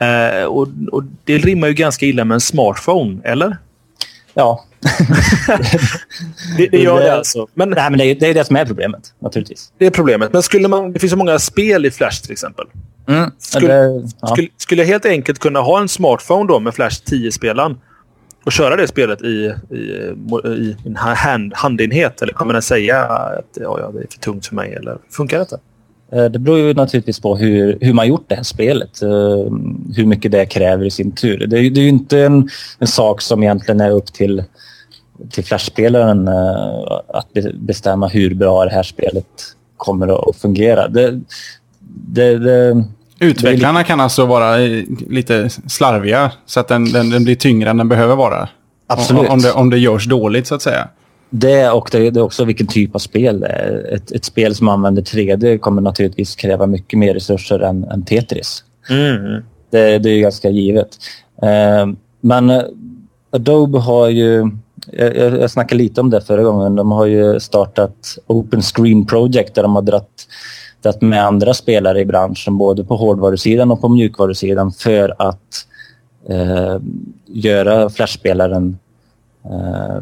Uh, 0.02 0.46
och, 0.46 0.68
och, 0.92 1.04
Det 1.24 1.38
rimmar 1.38 1.68
ju 1.68 1.74
ganska 1.74 2.06
illa 2.06 2.26
med 2.26 2.36
en 2.36 2.42
smartphone, 2.42 3.22
eller? 3.24 3.58
Ja. 4.34 4.66
det, 6.58 6.68
det 6.68 6.78
gör 6.78 7.00
det 7.00 7.14
alltså. 7.14 7.48
Men, 7.54 7.70
nej, 7.70 7.90
men 7.90 8.00
det, 8.00 8.06
är, 8.06 8.16
det 8.16 8.28
är 8.28 8.34
det 8.34 8.46
som 8.46 8.56
är 8.56 8.66
problemet, 8.66 9.14
naturligtvis. 9.20 9.72
Det 9.78 9.86
är 9.86 9.92
problemet. 9.92 10.34
Men 10.34 10.44
skulle 10.44 10.68
man, 10.68 10.94
det 10.94 11.00
finns 11.00 11.12
så 11.12 11.18
många 11.18 11.40
spel 11.40 11.86
i 11.86 11.92
Flash 11.92 12.22
till 12.22 12.32
exempel. 12.32 12.66
Mm, 13.08 13.32
skulle, 13.38 13.74
det, 13.74 14.12
ja. 14.22 14.28
skulle, 14.28 14.48
skulle 14.58 14.82
jag 14.82 14.88
helt 14.88 15.06
enkelt 15.06 15.40
kunna 15.40 15.60
ha 15.60 15.80
en 15.82 15.88
smartphone 15.88 16.48
då 16.48 16.60
med 16.60 16.74
Flash 16.74 17.02
10-spelaren 17.04 17.78
och 18.46 18.52
köra 18.52 18.76
det 18.76 18.88
spelet 18.88 19.22
i, 19.22 19.54
i, 19.70 19.76
i 20.48 20.76
en 20.86 20.96
hand, 20.96 21.54
handenhet? 21.56 22.22
Eller 22.22 22.34
kommer 22.34 22.54
den 22.54 22.62
säga 22.62 23.04
att 23.06 23.50
ja, 23.54 23.80
ja, 23.80 23.92
det 23.92 24.00
är 24.00 24.08
för 24.12 24.20
tungt 24.20 24.46
för 24.46 24.56
mig? 24.56 24.74
Eller 24.74 24.98
funkar 25.10 25.40
detta? 25.40 25.58
Eh, 26.12 26.26
det 26.26 26.40
beror 26.40 26.58
ju 26.58 26.74
naturligtvis 26.74 27.20
på 27.20 27.38
hur, 27.38 27.78
hur 27.82 27.94
man 27.94 28.08
gjort 28.08 28.26
det 28.28 28.36
här 28.36 28.44
spelet. 28.44 29.02
Eh, 29.02 29.10
hur 29.96 30.06
mycket 30.06 30.32
det 30.32 30.46
kräver 30.46 30.86
i 30.86 30.92
sin 30.92 31.12
tur. 31.12 31.48
Det 31.48 31.60
är, 31.60 31.70
det 31.70 31.80
är 31.80 31.84
ju 31.84 31.90
inte 31.90 32.20
en, 32.20 32.50
en 32.80 32.88
sak 32.88 33.22
som 33.22 33.44
egentligen 33.44 33.82
är 33.82 33.92
upp 33.92 34.14
till, 34.14 34.44
till 35.30 35.44
Flash-spelaren 35.44 36.28
eh, 36.28 37.00
att 37.08 37.28
bestämma 37.54 38.08
hur 38.08 38.34
bra 38.34 38.66
det 38.66 38.72
här 38.72 38.84
spelet 38.84 39.26
kommer 39.78 40.30
att 40.30 40.36
fungera. 40.36 40.88
Det, 40.88 41.22
det, 41.90 42.38
det 42.38 42.84
Utvecklarna 43.20 43.84
kan 43.84 44.00
alltså 44.00 44.26
vara 44.26 44.58
lite 45.10 45.50
slarviga 45.68 46.32
så 46.46 46.60
att 46.60 46.68
den, 46.68 46.92
den, 46.92 47.10
den 47.10 47.24
blir 47.24 47.36
tyngre 47.36 47.70
än 47.70 47.78
den 47.78 47.90
behöver 47.90 48.16
vara. 48.16 48.50
Absolut. 48.88 49.30
Om 49.30 49.40
det, 49.40 49.52
om 49.52 49.70
det 49.70 49.78
görs 49.78 50.06
dåligt 50.06 50.48
så 50.48 50.56
att 50.56 50.62
säga. 50.62 50.88
Det 51.30 51.70
och 51.70 51.90
det, 51.92 52.10
det, 52.10 52.20
är 52.20 52.24
också 52.24 52.46
vilken 52.46 52.68
typ 52.68 52.96
av 52.96 53.00
spel 53.00 53.40
det 53.40 53.48
är. 53.48 53.94
Ett, 53.94 54.12
ett 54.12 54.26
spel 54.26 54.56
som 54.56 54.68
använder 54.68 55.02
3D 55.02 55.58
kommer 55.58 55.82
naturligtvis 55.82 56.36
kräva 56.36 56.68
mycket 56.68 57.00
mer 57.00 57.14
resurser 57.14 57.60
än, 57.60 57.84
än 57.84 58.06
Tetris. 58.06 58.64
Mm. 58.90 59.44
Det, 59.70 60.00
det 60.00 60.10
är 60.10 60.20
ganska 60.20 60.50
givet. 60.50 60.98
Eh, 61.42 61.88
men 62.22 62.62
Adobe 63.32 63.80
har 63.80 64.08
ju... 64.08 64.52
Jag, 64.92 65.18
jag 65.18 65.52
snackade 65.52 65.84
lite 65.84 66.02
om 66.02 66.10
det 66.10 66.22
förra 66.22 66.44
gången. 66.44 66.76
De 66.76 66.92
har 66.92 67.06
ju 67.06 67.40
startat 67.40 68.18
Open 68.28 68.62
Screen 68.62 69.06
Project 69.06 69.56
där 69.56 69.64
de 69.64 69.76
har 69.76 69.82
dratt, 69.82 70.28
dratt 70.82 71.02
med 71.02 71.26
andra 71.26 71.54
spelare 71.54 72.02
i 72.02 72.06
branschen 72.06 72.58
både 72.58 72.84
på 72.84 72.96
hårdvarusidan 72.96 73.72
och 73.72 73.82
på 73.82 73.90
mjukvarusidan 73.90 74.72
för 74.72 75.16
att 75.18 75.68
eh, 76.30 76.78
göra 77.26 77.90
flashspelaren 77.90 78.78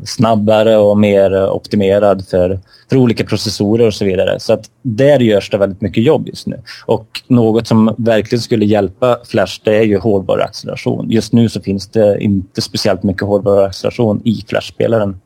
snabbare 0.04 0.78
och 0.78 0.98
mer 0.98 1.50
optimerad 1.50 2.28
för, 2.28 2.60
för 2.90 2.98
olika 2.98 3.24
processorer 3.24 3.88
och 3.88 3.94
så 3.94 4.06
vidare. 4.06 4.40
Så 4.40 4.54
att 4.54 4.70
där 4.82 5.20
görs 5.20 5.50
det 5.50 5.58
väldigt 5.58 5.82
mycket 5.82 6.04
jobb 6.04 6.28
just 6.28 6.48
nu. 6.48 6.62
Och 6.86 7.22
något 7.28 7.68
som 7.68 7.96
verkligen 7.98 8.42
skulle 8.42 8.66
hjälpa 8.66 9.18
Flash 9.26 9.62
det 9.64 9.78
är 9.78 9.84
ju 9.84 9.98
hårdvaruacceleration. 9.98 11.10
Just 11.10 11.34
nu 11.34 11.50
så 11.50 11.62
finns 11.62 11.88
det 11.88 12.24
inte 12.24 12.62
speciellt 12.62 13.04
mycket 13.04 13.28
hårdvaruacceleration 13.28 14.22
i 14.26 14.44
Flash-spelaren. 14.48 15.22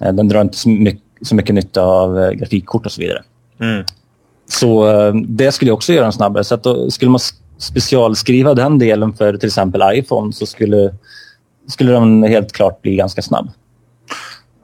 Eh, 0.00 0.12
den 0.12 0.28
drar 0.28 0.40
inte 0.40 0.56
så 0.56 0.68
mycket, 0.68 1.02
så 1.22 1.34
mycket 1.34 1.54
nytta 1.54 1.82
av 1.82 2.18
eh, 2.18 2.30
grafikkort 2.30 2.86
och 2.86 2.92
så 2.92 3.00
vidare. 3.00 3.22
Mm. 3.60 3.84
Så 4.48 4.88
eh, 4.88 5.14
det 5.14 5.52
skulle 5.52 5.70
också 5.70 5.92
göra 5.92 6.04
den 6.04 6.12
snabbare. 6.12 6.44
Så 6.44 6.54
att 6.54 6.92
skulle 6.92 7.10
man 7.10 7.20
specialskriva 7.58 8.54
den 8.54 8.78
delen 8.78 9.12
för 9.12 9.36
till 9.36 9.46
exempel 9.46 9.82
iPhone 9.94 10.32
så 10.32 10.46
skulle 10.46 10.94
skulle 11.68 11.92
den 11.92 12.22
helt 12.22 12.52
klart 12.52 12.82
bli 12.82 12.96
ganska 12.96 13.22
snabb. 13.22 13.50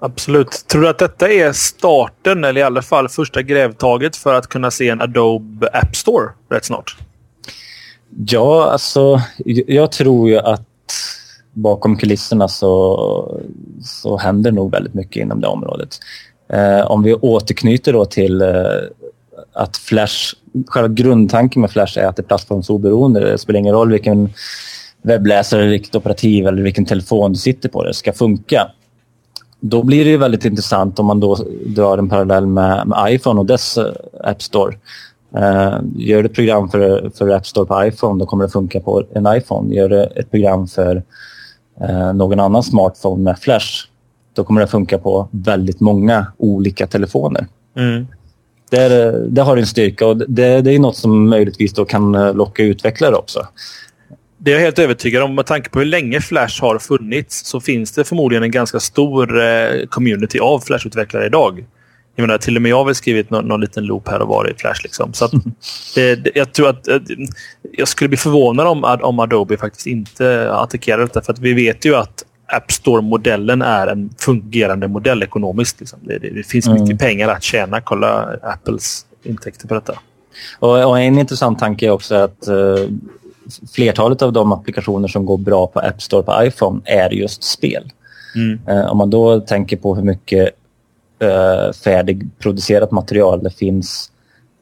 Absolut. 0.00 0.64
Tror 0.68 0.82
du 0.82 0.88
att 0.88 0.98
detta 0.98 1.28
är 1.28 1.52
starten, 1.52 2.44
eller 2.44 2.60
i 2.60 2.64
alla 2.64 2.82
fall 2.82 3.08
första 3.08 3.42
grävtaget 3.42 4.16
för 4.16 4.34
att 4.34 4.46
kunna 4.46 4.70
se 4.70 4.88
en 4.88 5.00
Adobe 5.00 5.68
App 5.72 5.96
Store 5.96 6.28
rätt 6.50 6.64
snart? 6.64 6.96
Ja, 8.26 8.70
alltså 8.70 9.20
jag 9.66 9.92
tror 9.92 10.28
ju 10.28 10.38
att 10.38 10.68
bakom 11.52 11.96
kulisserna 11.96 12.48
så, 12.48 13.42
så 13.84 14.16
händer 14.16 14.52
nog 14.52 14.70
väldigt 14.70 14.94
mycket 14.94 15.22
inom 15.22 15.40
det 15.40 15.46
området. 15.46 15.98
Eh, 16.48 16.90
om 16.90 17.02
vi 17.02 17.14
återknyter 17.14 17.92
då 17.92 18.04
till 18.04 18.42
eh, 18.42 18.48
att 19.52 19.76
Flash, 19.76 20.34
själva 20.66 20.88
grundtanken 20.88 21.62
med 21.62 21.70
Flash 21.70 21.98
är 21.98 22.06
att 22.06 22.16
det 22.16 22.22
är 22.22 22.26
plattformsoberoende. 22.26 23.20
Det 23.20 23.38
spelar 23.38 23.60
ingen 23.60 23.74
roll 23.74 23.92
vilken 23.92 24.30
webbläsare, 25.02 25.66
vilket 25.66 25.94
operativ 25.94 26.46
eller 26.46 26.62
vilken 26.62 26.84
telefon 26.84 27.32
du 27.32 27.38
sitter 27.38 27.68
på 27.68 27.84
det 27.84 27.94
ska 27.94 28.12
funka. 28.12 28.70
Då 29.60 29.82
blir 29.82 30.04
det 30.04 30.16
väldigt 30.16 30.44
intressant 30.44 30.98
om 30.98 31.06
man 31.06 31.20
då 31.20 31.36
drar 31.66 31.98
en 31.98 32.08
parallell 32.08 32.46
med, 32.46 32.86
med 32.86 33.14
iPhone 33.14 33.40
och 33.40 33.46
dess 33.46 33.78
uh, 33.78 33.84
App 34.24 34.42
Store. 34.42 34.76
Uh, 35.36 35.80
gör 35.96 36.22
du 36.22 36.26
ett 36.26 36.34
program 36.34 36.68
för, 36.68 37.10
för 37.14 37.28
App 37.28 37.46
Store 37.46 37.66
på 37.66 37.84
iPhone, 37.84 38.18
då 38.18 38.26
kommer 38.26 38.44
det 38.44 38.50
funka 38.50 38.80
på 38.80 39.04
en 39.14 39.36
iPhone. 39.36 39.74
Gör 39.74 39.88
du 39.88 40.02
ett 40.02 40.30
program 40.30 40.66
för 40.66 41.02
uh, 41.82 42.12
någon 42.14 42.40
annan 42.40 42.62
smartphone 42.62 43.22
med 43.22 43.38
Flash, 43.38 43.86
då 44.34 44.44
kommer 44.44 44.60
det 44.60 44.66
funka 44.66 44.98
på 44.98 45.28
väldigt 45.30 45.80
många 45.80 46.26
olika 46.38 46.86
telefoner. 46.86 47.46
Mm. 47.76 48.06
Det, 48.70 49.28
det 49.28 49.42
har 49.42 49.56
en 49.56 49.66
styrka 49.66 50.06
och 50.06 50.16
det, 50.16 50.60
det 50.60 50.74
är 50.74 50.78
något 50.78 50.96
som 50.96 51.28
möjligtvis 51.28 51.72
då 51.72 51.84
kan 51.84 52.12
locka 52.12 52.62
utvecklare 52.62 53.14
också. 53.14 53.46
Det 54.44 54.50
är 54.50 54.54
jag 54.54 54.62
helt 54.62 54.78
övertygad 54.78 55.22
om. 55.22 55.34
Med 55.34 55.46
tanke 55.46 55.70
på 55.70 55.78
hur 55.78 55.86
länge 55.86 56.20
Flash 56.20 56.60
har 56.60 56.78
funnits 56.78 57.46
så 57.46 57.60
finns 57.60 57.92
det 57.92 58.04
förmodligen 58.04 58.42
en 58.42 58.50
ganska 58.50 58.80
stor 58.80 59.42
eh, 59.42 59.86
community 59.88 60.38
av 60.38 60.60
Flash-utvecklare 60.60 61.26
idag. 61.26 61.64
Jag 62.16 62.22
menar, 62.22 62.38
till 62.38 62.56
och 62.56 62.62
med 62.62 62.70
jag 62.70 62.76
har 62.76 62.84
väl 62.84 62.94
skrivit 62.94 63.30
någon, 63.30 63.44
någon 63.44 63.60
liten 63.60 63.84
loop 63.84 64.08
här 64.08 64.22
och 64.22 64.28
var 64.28 64.50
i 64.50 64.54
Flash. 64.54 64.82
Liksom. 64.82 65.12
Så 65.12 65.28
det, 65.94 66.16
det, 66.16 66.30
jag 66.34 66.52
tror 66.52 66.68
att 66.68 66.88
jag 67.72 67.88
skulle 67.88 68.08
bli 68.08 68.16
förvånad 68.16 68.66
om, 68.66 68.84
om 68.84 69.18
Adobe 69.18 69.56
faktiskt 69.56 69.86
inte 69.86 70.52
attackerar 70.52 70.98
detta. 70.98 71.22
För 71.22 71.32
att 71.32 71.38
vi 71.38 71.52
vet 71.52 71.84
ju 71.84 71.96
att 71.96 72.24
App 72.46 72.72
Store-modellen 72.72 73.62
är 73.62 73.86
en 73.86 74.10
fungerande 74.18 74.88
modell 74.88 75.22
ekonomiskt. 75.22 75.80
Liksom. 75.80 75.98
Det, 76.02 76.18
det, 76.18 76.46
finns 76.46 76.66
mm. 76.66 76.82
mycket 76.82 76.98
pengar 76.98 77.28
att 77.28 77.42
tjäna. 77.42 77.80
Kolla 77.80 78.36
Apples 78.42 79.06
intäkter 79.22 79.68
på 79.68 79.74
detta. 79.74 79.98
Och, 80.58 80.84
och 80.88 81.00
en 81.00 81.18
intressant 81.18 81.58
tanke 81.58 81.86
är 81.86 81.90
också 81.90 82.14
att 82.14 82.48
uh, 82.48 82.88
flertalet 83.74 84.22
av 84.22 84.32
de 84.32 84.52
applikationer 84.52 85.08
som 85.08 85.26
går 85.26 85.38
bra 85.38 85.66
på 85.66 85.80
App 85.80 86.02
Store 86.02 86.22
på 86.22 86.44
iPhone 86.44 86.80
är 86.84 87.10
just 87.10 87.44
spel. 87.44 87.92
Mm. 88.34 88.60
Eh, 88.68 88.90
om 88.90 88.98
man 88.98 89.10
då 89.10 89.40
tänker 89.40 89.76
på 89.76 89.94
hur 89.94 90.02
mycket 90.02 90.50
uh, 91.22 91.72
färdigproducerat 91.72 92.90
material 92.90 93.42
det 93.42 93.50
finns 93.50 94.10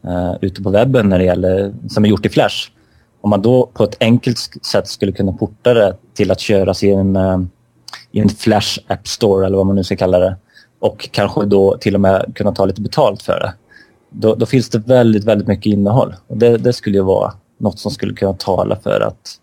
uh, 0.04 0.34
ute 0.40 0.62
på 0.62 0.70
webben 0.70 1.08
när 1.08 1.18
det 1.18 1.24
gäller, 1.24 1.72
som 1.88 2.04
är 2.04 2.08
gjort 2.08 2.26
i 2.26 2.28
Flash. 2.28 2.70
Om 3.20 3.30
man 3.30 3.42
då 3.42 3.66
på 3.74 3.84
ett 3.84 3.96
enkelt 4.00 4.38
sätt 4.66 4.88
skulle 4.88 5.12
kunna 5.12 5.32
porta 5.32 5.74
det 5.74 5.96
till 6.14 6.30
att 6.30 6.40
köras 6.40 6.82
i 6.82 6.90
en, 6.90 7.18
i 8.12 8.20
en 8.20 8.28
Flash 8.28 8.78
App 8.86 9.08
Store 9.08 9.46
eller 9.46 9.56
vad 9.56 9.66
man 9.66 9.76
nu 9.76 9.84
ska 9.84 9.96
kalla 9.96 10.18
det 10.18 10.36
och 10.80 11.08
kanske 11.12 11.44
då 11.44 11.76
till 11.76 11.94
och 11.94 12.00
med 12.00 12.32
kunna 12.34 12.52
ta 12.52 12.64
lite 12.64 12.80
betalt 12.80 13.22
för 13.22 13.40
det. 13.40 13.52
Då, 14.10 14.34
då 14.34 14.46
finns 14.46 14.68
det 14.68 14.78
väldigt, 14.78 15.24
väldigt 15.24 15.48
mycket 15.48 15.66
innehåll. 15.66 16.14
Och 16.26 16.36
det, 16.36 16.56
det 16.56 16.72
skulle 16.72 16.96
ju 16.96 17.02
vara 17.02 17.32
något 17.60 17.78
som 17.78 17.90
skulle 17.90 18.14
kunna 18.14 18.32
tala 18.32 18.76
för 18.76 19.00
att 19.00 19.38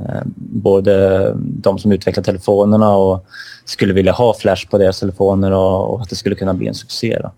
eh, 0.00 0.22
både 0.36 1.32
de 1.36 1.78
som 1.78 1.92
utvecklar 1.92 2.24
telefonerna 2.24 2.96
och 2.96 3.26
skulle 3.64 3.92
vilja 3.92 4.12
ha 4.12 4.34
Flash 4.34 4.68
på 4.70 4.78
deras 4.78 5.00
telefoner 5.00 5.52
och, 5.52 5.94
och 5.94 6.00
att 6.00 6.08
det 6.08 6.16
skulle 6.16 6.34
kunna 6.34 6.54
bli 6.54 6.68
en 6.68 6.74
succé. 6.74 7.18
Då. 7.22 7.32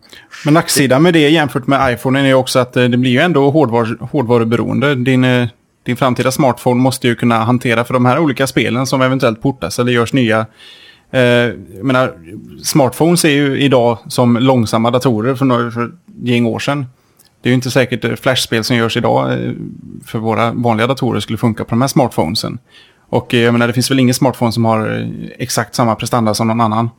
Men 0.45 0.55
nacksidan 0.55 1.03
med 1.03 1.15
det 1.15 1.29
jämfört 1.29 1.67
med 1.67 1.95
iPhone 1.95 2.29
är 2.29 2.35
också 2.35 2.59
att 2.59 2.77
eh, 2.77 2.85
det 2.85 2.97
blir 2.97 3.11
ju 3.11 3.19
ändå 3.19 3.51
hårdvar 3.51 3.99
hårdvaruberoende. 4.13 4.95
Din, 4.95 5.25
eh, 5.25 5.49
din 5.83 5.97
framtida 5.97 6.31
smartphone 6.31 6.81
måste 6.81 7.09
ju 7.09 7.15
kunna 7.15 7.39
hantera 7.39 7.85
för 7.85 7.95
de 7.95 8.07
här 8.07 8.19
olika 8.19 8.47
spelen 8.47 8.87
som 8.87 9.03
eventuellt 9.03 9.43
portas 9.43 9.79
eller 9.79 9.93
görs 9.93 10.13
nya. 10.13 10.47
Eh, 11.11 11.21
jag 11.21 11.85
menar, 11.85 12.15
smartphones 12.63 13.25
är 13.25 13.31
ju 13.31 13.61
idag 13.61 13.99
som 14.09 14.37
långsamma 14.37 14.91
datorer 14.91 15.35
för, 15.35 15.45
några, 15.45 15.71
för 15.71 15.85
ett 15.85 15.93
gäng 16.23 16.47
år 16.47 16.59
sedan. 16.59 16.87
Det 17.41 17.49
är 17.49 17.51
ju 17.51 17.55
inte 17.55 17.71
säkert 17.71 18.05
att 18.05 18.21
flashspel 18.21 18.65
som 18.65 18.77
görs 18.77 18.97
idag 18.97 19.33
eh, 19.33 19.53
för 20.07 20.19
våra 20.19 20.53
vanliga 20.53 20.87
datorer 20.87 21.21
skulle 21.21 21.39
funka 21.39 21.65
på 21.65 21.71
de 21.71 21.81
här 21.81 21.89
smartphonesen. 21.89 22.59
Och 23.09 23.35
eh, 23.35 23.41
jag 23.41 23.53
menar, 23.53 23.67
det 23.67 23.73
finns 23.73 23.91
väl 23.91 23.99
ingen 23.99 24.15
smartphone 24.15 24.53
som 24.53 24.65
har 24.65 25.01
eh, 25.01 25.09
exakt 25.39 25.75
samma 25.75 25.95
prestanda 25.95 26.35
som 26.35 26.49
någon 26.49 26.61
annan. 26.61 26.91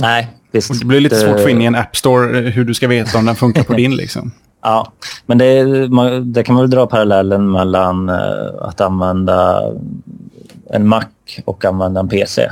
Nej, 0.00 0.28
visst. 0.52 0.70
Och 0.70 0.76
det 0.76 0.84
blir 0.84 1.00
lite 1.00 1.16
svårt 1.16 1.36
att 1.36 1.42
få 1.42 1.48
in 1.48 1.62
i 1.62 1.64
en 1.64 1.74
App 1.74 1.96
Store 1.96 2.40
hur 2.40 2.64
du 2.64 2.74
ska 2.74 2.88
veta 2.88 3.18
om 3.18 3.26
den 3.26 3.36
funkar 3.36 3.62
på 3.62 3.72
din. 3.76 3.96
Liksom. 3.96 4.32
Ja, 4.62 4.92
men 5.26 5.38
det, 5.38 5.64
det 6.20 6.42
kan 6.44 6.54
man 6.54 6.62
väl 6.62 6.70
dra 6.70 6.86
parallellen 6.86 7.50
mellan 7.50 8.08
att 8.60 8.80
använda 8.80 9.62
en 10.70 10.88
Mac 10.88 11.04
och 11.44 11.64
använda 11.64 12.00
en 12.00 12.08
PC. 12.08 12.50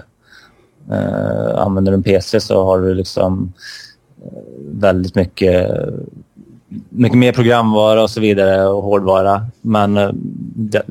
använder 1.57 1.93
du 1.93 1.97
en 1.97 2.03
PC 2.03 2.41
så 2.41 2.65
har 2.65 2.79
du 2.79 2.95
liksom 2.95 3.53
väldigt 4.71 5.15
mycket 5.15 5.71
mycket 6.89 7.19
mer 7.19 7.33
programvara 7.33 8.03
och 8.03 8.11
så 8.11 8.21
vidare 8.21 8.67
och 8.67 8.83
hårdvara. 8.83 9.47
Men 9.61 9.97
eh, 9.97 10.11
det, 10.55 10.83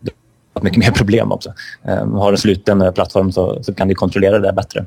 det 0.00 0.12
har 0.54 0.62
mycket 0.62 0.78
mer 0.78 0.90
problem 0.90 1.32
också. 1.32 1.52
Um, 1.82 2.12
har 2.14 2.32
en 2.32 2.38
sluten 2.38 2.92
plattform 2.94 3.32
så, 3.32 3.62
så 3.62 3.74
kan 3.74 3.88
du 3.88 3.94
kontrollera 3.94 4.38
det 4.38 4.52
bättre. 4.52 4.84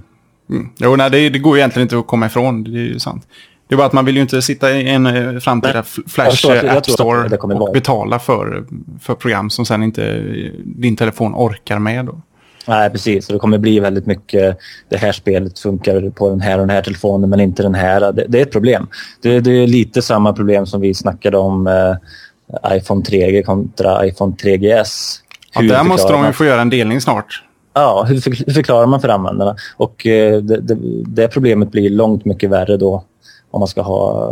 Mm. 0.49 0.69
Jo, 0.77 0.95
nej, 0.95 1.09
det, 1.11 1.29
det 1.29 1.39
går 1.39 1.57
egentligen 1.57 1.85
inte 1.85 1.99
att 1.99 2.07
komma 2.07 2.25
ifrån. 2.25 2.63
Det 2.63 2.79
är 2.79 2.83
ju 2.83 2.99
sant. 2.99 3.27
Det 3.67 3.75
är 3.75 3.77
bara 3.77 3.87
att 3.87 3.93
man 3.93 4.05
vill 4.05 4.15
ju 4.15 4.21
inte 4.21 4.41
sitta 4.41 4.71
i 4.71 4.89
en 4.89 5.05
eh, 5.05 5.39
framtida 5.39 5.83
Flash 5.83 6.47
App 6.69 6.85
Store 6.85 7.37
och 7.37 7.73
betala 7.73 8.19
för, 8.19 8.65
för 9.01 9.15
program 9.15 9.49
som 9.49 9.65
sen 9.65 9.83
inte 9.83 10.21
din 10.63 10.95
telefon 10.95 11.35
orkar 11.35 11.79
med. 11.79 12.05
Då. 12.05 12.21
Nej, 12.67 12.89
precis. 12.89 13.27
det 13.27 13.39
kommer 13.39 13.57
bli 13.57 13.79
väldigt 13.79 14.05
mycket 14.05 14.57
det 14.89 14.97
här 14.97 15.11
spelet 15.11 15.59
funkar 15.59 16.09
på 16.09 16.29
den 16.29 16.41
här 16.41 16.53
och 16.53 16.67
den 16.67 16.69
här 16.69 16.81
telefonen 16.81 17.29
men 17.29 17.39
inte 17.39 17.63
den 17.63 17.75
här. 17.75 18.11
Det, 18.11 18.25
det 18.27 18.37
är 18.37 18.41
ett 18.41 18.51
problem. 18.51 18.87
Det, 19.21 19.39
det, 19.39 19.51
är 19.51 19.67
lite 19.67 20.01
samma 20.01 20.33
problem 20.33 20.65
som 20.65 20.81
vi 20.81 20.93
snackade 20.93 21.37
om 21.37 21.67
eh, 21.67 22.77
iPhone 22.77 23.03
3G 23.03 23.43
kontra 23.43 24.07
iPhone 24.07 24.35
3GS. 24.35 25.19
Ja, 25.53 25.61
där 25.61 25.83
måste 25.83 26.13
de 26.13 26.25
ju 26.25 26.33
få 26.33 26.45
göra 26.45 26.61
en 26.61 26.69
delning 26.69 27.01
snart. 27.01 27.43
Ja, 27.73 28.05
hur, 28.07 28.19
för, 28.19 28.45
hur 28.45 28.53
förklarar 28.53 28.85
man 28.85 29.01
för 29.01 29.09
användarna? 29.09 29.55
Och 29.77 30.07
eh, 30.07 30.41
det, 30.41 30.77
det, 31.05 31.27
problemet 31.27 31.71
blir 31.71 31.89
långt 31.89 32.25
mycket 32.25 32.49
värre 32.49 32.77
då 32.77 33.03
om 33.51 33.59
man 33.59 33.67
ska 33.67 33.81
ha 33.81 34.29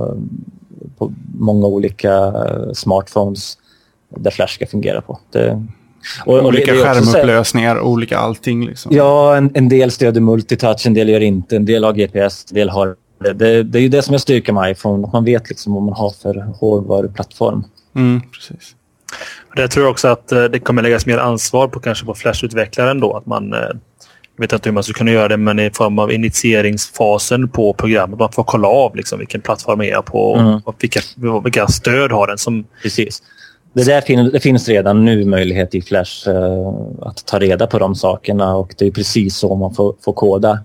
på 0.98 1.14
många 1.40 1.68
olika 1.68 2.34
smartphones 2.74 3.58
där 4.10 4.32
Flash 4.32 4.54
ska 4.54 4.66
fungera 4.66 5.02
på. 5.02 5.20
Det, 5.32 5.68
och, 6.26 6.38
och 6.38 6.46
olika 6.46 6.74
det 6.74 6.84
skärmupplösningar, 6.84 7.76
och 7.76 7.90
olika 7.90 8.18
allting. 8.18 8.66
Liksom. 8.66 8.96
Ja, 8.96 9.36
en, 9.36 9.52
en 9.54 9.70
del 9.70 9.92
stöder 9.92 10.22
multitouch, 10.22 10.88
en 10.88 10.94
del 10.94 11.10
gör 11.10 11.20
inte. 11.20 11.56
En 11.56 11.66
del 11.66 11.84
har 11.84 11.94
GPS, 11.94 12.46
en 12.50 12.56
del 12.56 12.70
har... 12.70 12.96
Det, 13.20 13.34
det, 13.34 13.64
det 13.64 13.80
är 13.80 13.82
ju 13.82 13.90
det 13.90 14.02
som 14.02 14.14
är 14.14 14.18
styrkan 14.18 14.56
med 14.56 14.72
iPhone, 14.72 15.08
att 15.08 15.14
man 15.14 15.26
vet 15.26 15.50
liksom 15.50 15.74
vad 15.74 15.84
man 15.84 15.94
har 15.94 16.10
för 16.10 16.36
hårdvaruplattform. 16.60 17.64
Mm, 17.96 18.22
precis. 18.22 18.76
Det 19.56 19.68
tror 19.68 19.86
jag 19.86 19.92
också 19.92 20.08
att 20.08 20.32
eh, 20.32 20.44
det 20.44 20.60
kommer 20.60 20.82
läggas 20.82 21.06
mer 21.06 21.18
ansvar 21.18 21.68
på 21.68 21.80
kanske 21.80 22.06
på 22.06 22.14
Flash-utvecklaren 22.14 23.00
då. 23.00 23.18
Att 23.18 23.26
man, 23.26 23.54
eh, 23.54 23.60
jag 23.60 24.42
vet 24.42 24.54
inte 24.54 24.70
hur 24.70 24.74
man 24.74 24.84
skulle 24.84 24.98
kunna 24.98 25.12
göra 25.12 25.28
det, 25.28 25.38
men 25.38 25.60
i 25.60 25.72
form 25.72 26.00
av 26.00 26.12
initieringsfasen 26.12 27.50
på 27.50 27.74
programmet. 27.74 28.20
Man 28.20 28.32
får 28.32 28.44
kolla 28.44 28.68
av 28.68 28.96
liksom, 28.96 29.20
vilken 29.20 29.42
plattform 29.42 29.82
är 29.82 29.86
jag 29.90 30.06
på 30.06 30.36
mm. 30.36 30.62
och 30.66 30.76
vilka, 30.80 31.00
vilka 31.44 31.68
stöd 31.68 32.12
har 32.12 32.28
den. 32.28 32.38
Som... 32.38 32.66
Precis. 32.82 33.24
Det, 33.74 33.84
där 33.84 34.02
fin 34.02 34.30
det 34.34 34.40
finns 34.40 34.70
redan 34.70 35.06
nu 35.06 35.26
möjlighet 35.26 35.76
i 35.76 35.82
Flash 35.82 36.30
uh, 36.30 36.74
att 37.02 37.26
ta 37.26 37.40
reda 37.40 37.68
på 37.68 37.80
de 37.80 37.96
sakerna 37.96 38.56
och 38.56 38.76
det 38.78 38.88
är 38.88 38.92
precis 38.92 39.38
så 39.38 39.56
man 39.56 39.74
får, 39.74 39.96
får 40.02 40.14
koda. 40.14 40.60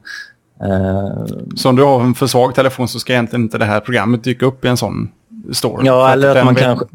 Uh, 0.65 1.27
så 1.57 1.69
om 1.69 1.77
du 1.77 1.83
har 1.83 2.01
en 2.01 2.15
för 2.15 2.27
svag 2.27 2.55
telefon 2.55 2.89
så 2.89 2.99
ska 2.99 3.13
egentligen 3.13 3.43
inte 3.43 3.59
det 3.59 3.65
här 3.65 3.81
programmet 3.81 4.25
dyka 4.25 4.47
upp 4.47 4.65
i 4.65 4.69
en 4.69 4.77
sån 4.77 5.11
store? 5.53 5.87
Ja, 5.87 6.13
eller 6.13 6.37
att 6.37 6.45
man 6.45 6.55
kanske... 6.55 6.87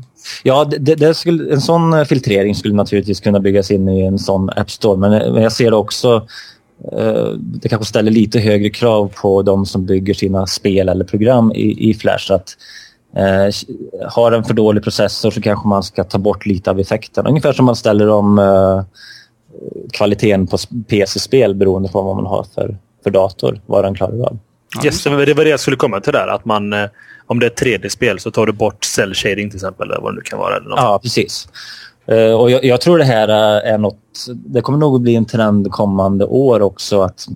Ja, 0.43 0.65
det, 0.79 0.95
det 0.95 1.13
skulle, 1.13 1.53
en 1.53 1.61
sån 1.61 2.05
filtrering 2.05 2.55
skulle 2.55 2.75
naturligtvis 2.75 3.19
kunna 3.19 3.39
byggas 3.39 3.71
in 3.71 3.89
i 3.89 4.05
en 4.05 4.19
sån 4.19 4.49
App 4.49 4.71
Store. 4.71 4.97
Men, 4.97 5.33
men 5.33 5.43
jag 5.43 5.51
ser 5.51 5.73
också 5.73 6.27
uh, 6.93 7.29
det 7.37 7.69
kanske 7.69 7.85
ställer 7.85 8.11
lite 8.11 8.39
högre 8.39 8.69
krav 8.69 9.11
på 9.21 9.41
de 9.41 9.65
som 9.65 9.85
bygger 9.85 10.13
sina 10.13 10.47
spel 10.47 10.89
eller 10.89 11.05
program 11.05 11.51
i, 11.51 11.89
i 11.89 11.93
Flash. 11.93 12.31
att 12.31 12.55
Eh, 13.15 13.53
har 14.09 14.31
en 14.31 14.43
för 14.43 14.53
dålig 14.53 14.83
processor 14.83 15.31
så 15.31 15.41
kanske 15.41 15.67
man 15.67 15.83
ska 15.83 16.03
ta 16.03 16.17
bort 16.17 16.45
lite 16.45 16.69
av 16.69 16.79
effekten. 16.79 17.27
Ungefär 17.27 17.53
som 17.53 17.65
man 17.65 17.75
ställer 17.75 18.09
om 18.09 18.39
eh, 18.39 18.83
kvaliteten 19.91 20.47
på 20.47 20.57
PC-spel 20.87 21.55
beroende 21.55 21.89
på 21.89 22.01
vad 22.01 22.15
man 22.15 22.25
har 22.25 22.45
för, 22.55 22.77
för 23.03 23.09
dator, 23.09 23.61
vad 23.65 23.83
den 23.83 23.95
klarar 23.95 24.25
av. 24.25 24.37
Yes, 24.85 25.03
det 25.03 25.09
var 25.09 25.43
det 25.43 25.49
jag 25.49 25.59
skulle 25.59 25.77
komma 25.77 25.99
till 25.99 26.13
där. 26.13 26.27
Att 26.27 26.45
man, 26.45 26.73
eh, 26.73 26.85
om 27.27 27.39
det 27.39 27.45
är 27.45 27.49
ett 27.49 27.61
3D-spel 27.61 28.19
så 28.19 28.31
tar 28.31 28.45
du 28.45 28.51
bort 28.51 28.85
cell 28.85 29.13
shading 29.13 29.49
till 29.49 29.57
exempel. 29.57 29.91
Eller 29.91 30.01
vad 30.01 30.13
det 30.13 30.15
nu 30.15 30.21
kan 30.21 30.39
vara. 30.39 30.57
Eller 30.57 30.69
något. 30.69 30.79
Ja, 30.79 30.99
precis. 31.03 31.47
Uh, 32.11 32.33
och 32.33 32.51
jag, 32.51 32.63
jag, 32.63 32.81
tror 32.81 32.97
det 32.97 33.03
här 33.03 33.27
är 33.59 33.77
något... 33.77 34.25
Det 34.29 34.61
kommer 34.61 34.77
nog 34.77 34.95
att 34.95 35.01
bli 35.01 35.15
en 35.15 35.25
trend 35.25 35.71
kommande 35.71 36.25
år 36.25 36.61
också 36.61 37.01
att, 37.01 37.27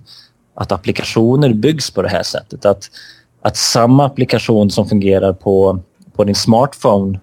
att 0.54 0.72
applikationer 0.72 1.52
byggs 1.52 1.90
på 1.90 2.02
det 2.02 2.08
här 2.08 2.22
sättet. 2.22 2.64
Att 2.64 2.90
att 3.48 3.56
samma 3.56 4.06
applikation 4.06 4.70
som 4.70 4.88
fungerar 4.88 5.32
på, 5.32 5.80
på 6.16 6.24
din 6.24 6.34
smartphone 6.34 7.20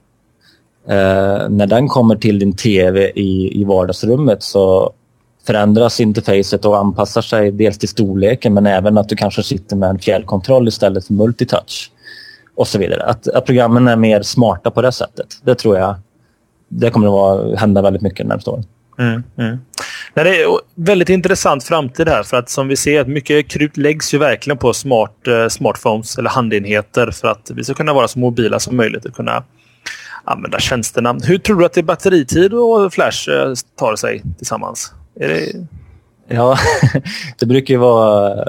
eh, 0.88 1.50
när 1.50 1.68
den 1.68 1.88
kommer 1.88 2.16
till 2.16 2.40
din 2.40 2.56
tv 2.56 3.12
i, 3.16 3.62
i 3.62 3.64
vardagsrummet 3.64 4.44
så 4.44 4.94
förändras 5.48 6.00
interfacet 6.00 6.66
och 6.66 6.78
anpassar 6.78 7.22
sig 7.22 7.52
dels 7.52 7.78
till 7.78 7.90
storleken 7.90 8.54
men 8.54 8.66
även 8.66 8.98
att 8.98 9.10
du 9.10 9.16
kanske 9.16 9.44
sitter 9.44 9.76
med 9.76 9.90
en 9.90 10.00
fjärrkontroll 10.00 10.68
istället 10.68 11.08
för 11.08 11.14
multitouch 11.14 11.92
och 12.56 12.68
så 12.68 12.80
vidare. 12.80 13.04
Att, 13.04 13.28
att 13.28 13.46
programmen 13.46 13.88
är 13.88 13.96
mer 13.96 14.22
smarta 14.22 14.72
på 14.72 14.82
det 14.82 14.92
sättet. 14.92 15.28
Det 15.44 15.56
tror 15.56 15.78
jag 15.78 15.96
det 16.68 16.90
kommer 16.90 17.08
att 17.08 17.14
vara, 17.14 17.56
hända 17.56 17.82
väldigt 17.82 18.02
mycket 18.02 18.18
de 18.18 18.28
närmaste 18.28 18.50
åren. 18.50 18.66
Mm, 18.98 19.24
mm. 19.38 19.58
Nej, 20.14 20.26
det 20.26 20.44
är 20.44 20.60
väldigt 20.76 21.10
intressant 21.10 21.64
framtid 21.64 22.08
här 22.08 22.24
för 22.24 22.38
att 22.38 22.50
som 22.50 22.68
vi 22.68 22.76
ser 22.76 23.02
att 23.02 23.08
mycket 23.08 23.48
krut 23.48 23.78
läggs 23.78 24.14
ju 24.14 24.18
verkligen 24.18 24.58
på 24.58 24.74
smart, 24.74 25.28
eh, 25.28 25.48
smartphones 25.48 26.18
eller 26.18 26.30
handenheter 26.30 27.12
för 27.12 27.28
att 27.28 27.52
vi 27.56 27.64
ska 27.64 27.74
kunna 27.74 27.94
vara 27.94 28.08
så 28.08 28.20
mobila 28.20 28.60
som 28.60 28.78
möjligt 28.78 29.06
och 29.06 29.16
kunna 29.16 29.44
använda 30.24 30.60
tjänsterna. 30.60 31.18
Hur 31.24 31.38
tror 31.38 31.60
du 31.60 31.66
att 31.66 31.74
det 31.74 31.82
är 31.82 31.84
batteritid 31.84 32.54
och 32.54 32.94
Flash 32.94 33.30
eh, 33.30 33.54
tar 33.80 33.96
sig 33.96 34.22
tillsammans? 34.38 34.94
Är 35.20 35.28
det... 35.28 35.68
Ja, 36.28 36.58
det 37.40 37.46
brukar 37.46 37.74
ju 37.74 37.78
vara 37.78 38.32
eh, 38.32 38.46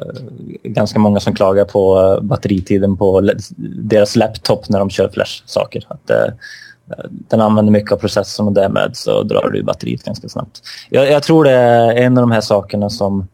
ganska 0.63 0.99
många 0.99 1.21
som 1.21 1.35
klagar 1.35 1.65
på 1.65 2.19
batteritiden 2.23 2.97
på 2.97 3.31
deras 3.57 4.17
laptop 4.17 4.69
när 4.69 4.79
de 4.79 4.91
kör 4.91 5.09
Flash-saker. 5.09 5.87
Att, 5.89 6.11
eh, 6.11 6.27
den 7.09 7.41
använder 7.41 7.73
mycket 7.73 7.93
av 7.93 7.97
processorn 7.97 8.47
och 8.47 8.53
därmed 8.53 8.91
så 8.97 9.23
drar 9.23 9.51
du 9.51 9.63
batteriet 9.63 10.05
ganska 10.05 10.29
snabbt. 10.29 10.63
Jag, 10.91 11.11
jag, 11.11 11.23
tror 11.23 11.45
det 11.45 11.51
är 11.51 11.97
en 11.97 12.19
av 12.19 12.23
de 12.23 12.31
här 12.31 12.41
sakerna 12.41 12.91
som 12.91 13.29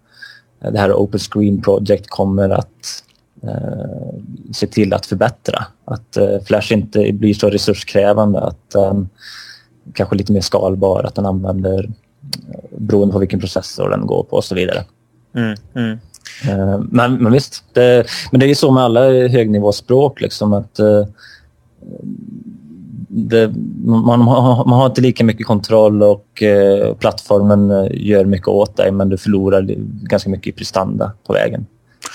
det 0.70 0.78
här 0.78 0.92
Open 0.92 1.20
Screen 1.20 1.62
Project 1.62 2.06
kommer 2.08 2.50
att 2.50 3.04
eh, 3.42 4.14
se 4.52 4.66
till 4.66 4.94
att 4.94 5.06
förbättra. 5.06 5.66
Att 5.84 6.16
eh, 6.16 6.40
Flash 6.44 6.72
inte 6.72 7.12
blir 7.12 7.34
så 7.34 7.50
resurskrävande, 7.50 8.40
att 8.40 8.70
den 8.70 9.08
kanske 9.94 10.16
lite 10.16 10.32
mer 10.32 10.40
skalbar, 10.40 11.04
att 11.04 11.14
den 11.14 11.26
använder 11.26 11.84
eh, 11.84 12.78
beroende 12.78 13.12
på 13.12 13.18
vilken 13.18 13.40
processor 13.40 13.90
den 13.90 14.06
går 14.06 14.22
på 14.22 14.36
och 14.36 14.44
så 14.44 14.54
vidare. 14.54 14.84
Mm, 15.34 15.56
mm. 15.74 15.98
Eh, 16.48 16.80
men, 16.88 17.14
men 17.14 17.32
visst, 17.32 17.64
det, 17.72 18.06
men 18.30 18.40
det 18.40 18.46
är 18.46 18.48
ju 18.48 18.54
så 18.54 18.70
med 18.70 18.82
alla 18.82 19.00
högnivåspråk 19.10 20.20
liksom 20.20 20.52
att 20.52 20.78
eh, 20.78 21.06
det, 23.14 23.52
man, 23.84 24.20
har, 24.20 24.64
man 24.64 24.78
har 24.78 24.86
inte 24.86 25.00
lika 25.00 25.24
mycket 25.24 25.46
kontroll 25.46 26.02
och 26.02 26.42
eh, 26.42 26.94
plattformen 26.94 27.70
eh, 27.70 27.86
gör 27.90 28.24
mycket 28.24 28.48
åt 28.48 28.76
dig 28.76 28.92
men 28.92 29.08
du 29.08 29.16
förlorar 29.16 29.66
ganska 30.02 30.30
mycket 30.30 30.46
i 30.46 30.52
prestanda 30.52 31.12
på 31.26 31.32
vägen. 31.32 31.66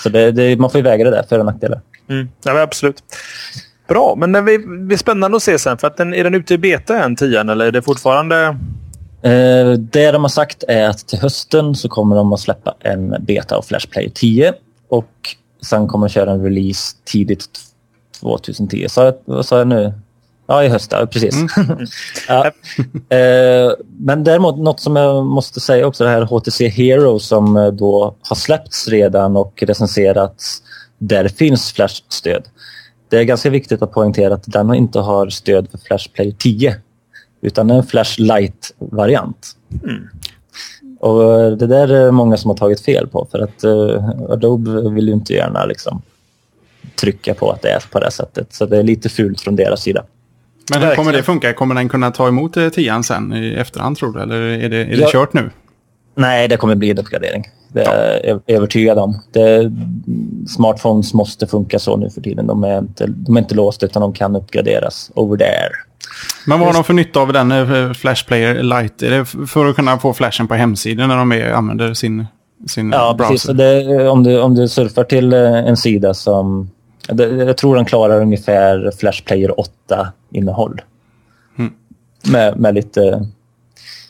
Så 0.04 0.10
det, 0.10 0.32
det, 0.32 0.60
man 0.60 0.70
får 0.70 0.80
ju 0.80 0.84
väga 0.84 1.04
det 1.04 1.12
där, 1.12 1.24
för 1.30 1.40
och 1.40 1.46
nackdelar. 1.46 1.82
Mm. 2.10 2.30
Ja, 2.44 2.62
absolut. 2.62 3.04
Bra, 3.88 4.16
men 4.18 4.32
det 4.32 4.42
blir 4.68 4.98
spännande 4.98 5.38
att 5.38 5.44
se 5.44 5.60
sen. 5.60 5.78
För 5.78 5.88
att 5.88 5.98
den, 5.98 6.14
är 6.14 6.24
den 6.24 6.36
ute 6.36 6.54
i 6.54 6.58
beta 6.58 7.04
än, 7.04 7.16
tian, 7.16 7.50
eller 7.50 7.66
är 7.66 7.72
det 7.72 7.82
fortfarande... 7.82 8.58
Eh, 9.22 9.72
det 9.72 10.12
de 10.12 10.22
har 10.22 10.30
sagt 10.30 10.64
är 10.68 10.90
att 10.90 11.08
till 11.08 11.20
hösten 11.20 11.76
så 11.76 11.90
kommer 11.90 12.16
de 12.16 12.34
att 12.34 12.40
släppa 12.40 12.76
en 12.80 13.16
beta 13.20 13.56
av 13.56 13.62
Flash 13.62 13.88
Player 13.90 14.10
10 14.10 14.54
och 14.90 15.12
sen 15.66 15.88
kommer 15.88 16.08
de 16.08 16.12
köra 16.12 16.32
en 16.32 16.44
release 16.44 16.98
tidigt 17.06 17.46
2010. 18.20 18.86
Så, 18.90 19.14
vad 19.26 19.46
sa 19.46 19.58
jag 19.58 19.68
nu? 19.68 19.94
Ja, 20.48 20.64
i 20.64 20.68
höst. 20.68 20.94
Precis. 21.12 21.36
Mm. 21.58 21.88
ja. 22.28 22.46
Eh, 23.18 23.72
men 24.00 24.24
däremot 24.24 24.58
något 24.58 24.80
som 24.80 24.96
jag 24.96 25.26
måste 25.26 25.60
säga 25.60 25.88
också, 25.88 26.04
det 26.04 26.10
här 26.10 26.22
HTC 26.22 26.68
Hero 26.68 27.20
som 27.20 27.58
eh, 27.58 27.68
då 27.68 28.16
har 28.22 28.36
släppts 28.36 28.88
redan 28.88 29.38
och 29.38 29.64
recenserats. 29.64 30.62
Där 30.98 31.28
finns 31.28 31.72
Flash-stöd. 31.72 32.44
Det 33.10 33.18
är 33.18 33.24
ganska 33.24 33.50
viktigt 33.50 33.82
att 33.82 33.92
poängtera 33.92 34.34
att 34.34 34.44
den 34.46 34.74
inte 34.74 35.00
har 35.00 35.30
stöd 35.30 35.68
för 35.72 35.78
Flash 35.78 36.10
Player 36.14 36.32
10 36.32 36.76
utan 37.42 37.70
en 37.70 37.84
Flash 37.84 38.20
Lite-variant. 38.20 39.48
Mm. 39.84 40.08
Och 41.00 41.42
eh, 41.42 41.52
det 41.52 41.68
där 41.68 41.88
är 41.88 42.12
många 42.12 42.38
som 42.38 42.50
har 42.50 42.58
tagit 42.58 42.82
fel 42.82 43.08
på 43.08 43.28
för 43.32 43.40
att 43.40 43.64
uh, 43.64 44.10
Adobe 44.30 44.90
vill 44.90 45.08
ju 45.08 45.14
inte 45.14 45.34
gärna 45.34 45.66
liksom, 45.66 46.02
trycka 46.96 47.34
på 47.34 47.52
att 47.52 47.62
det 47.62 47.70
är 47.70 47.84
på 47.92 48.00
det 48.00 48.12
sättet. 48.12 48.54
Så 48.54 48.66
det 48.66 48.78
är 48.78 48.84
lite 48.84 49.10
fult 49.10 49.42
från 49.42 49.56
deras 49.56 49.82
sida. 49.82 50.04
Men 50.72 50.82
hur 50.82 50.96
kommer 50.96 51.14
det 51.14 51.24
funka? 51.24 51.54
Kommer 51.54 51.76
den 51.76 51.90
kunna 51.90 52.12
ta 52.12 52.28
emot 52.28 52.58
eh, 52.58 52.70
tian 52.70 53.04
sen 53.04 53.34
i 53.34 53.54
efterhand 53.54 53.98
tror 53.98 54.14
du? 54.14 54.22
Eller 54.22 54.42
är 54.42 54.70
det, 54.70 54.78
är 54.78 54.86
det 54.86 54.98
ja. 54.98 55.10
kört 55.12 55.34
nu? 55.34 55.50
Nej, 56.16 56.48
det 56.48 56.58
kommer 56.58 56.76
bli 56.76 56.92
en 56.92 56.98
uppgradering. 56.98 57.44
Det 57.74 57.82
är 57.82 58.28
jag 58.28 58.42
övertygad 58.48 58.98
om. 58.98 59.22
Det, 59.32 59.72
smartphones 60.48 61.14
måste 61.14 61.48
funka 61.48 61.80
så 61.80 61.98
nu 61.98 62.10
för 62.10 62.22
tiden. 62.22 62.48
De 62.48 62.64
är, 62.64 62.78
inte, 62.78 63.08
de 63.08 63.36
är 63.38 63.42
inte 63.42 63.56
låsta 63.56 63.86
utan 63.86 64.02
de 64.02 64.14
kan 64.14 64.36
uppgraderas 64.36 65.12
over 65.16 65.38
there. 65.38 65.72
Men 66.46 66.60
vad 66.60 66.68
har 66.68 66.74
de 66.74 66.84
för 66.84 66.94
nytta 66.94 67.20
av 67.20 67.34
den 67.34 67.52
eh, 67.52 67.94
Flash 67.94 68.26
Player 68.28 68.64
Lite? 68.64 69.08
Är 69.08 69.12
det 69.12 69.26
för 69.48 69.66
att 69.66 69.76
kunna 69.76 70.00
få 70.00 70.14
flashen 70.14 70.48
på 70.48 70.54
hemsidan 70.54 71.10
när 71.10 71.18
de 71.18 71.32
är, 71.32 71.52
använder 71.52 71.94
sin, 71.94 72.26
sin 72.68 72.92
ja, 72.92 73.16
browser? 73.18 73.34
Precis. 73.34 73.58
Det, 73.58 74.10
om, 74.10 74.24
du, 74.24 74.42
om 74.42 74.56
du 74.56 74.68
surfar 74.68 75.04
till 75.04 75.34
eh, 75.34 75.40
en 75.42 75.78
sida 75.78 76.14
som 76.14 76.72
jag 77.15 77.58
tror 77.58 77.76
den 77.76 77.86
klarar 77.86 78.22
ungefär 78.22 78.91
Flash 79.00 79.24
Player 79.24 79.54
8-innehåll. 79.89 80.82
Mm. 81.58 81.74
Med, 82.32 82.60
med 82.60 82.76
lite... 82.76 83.28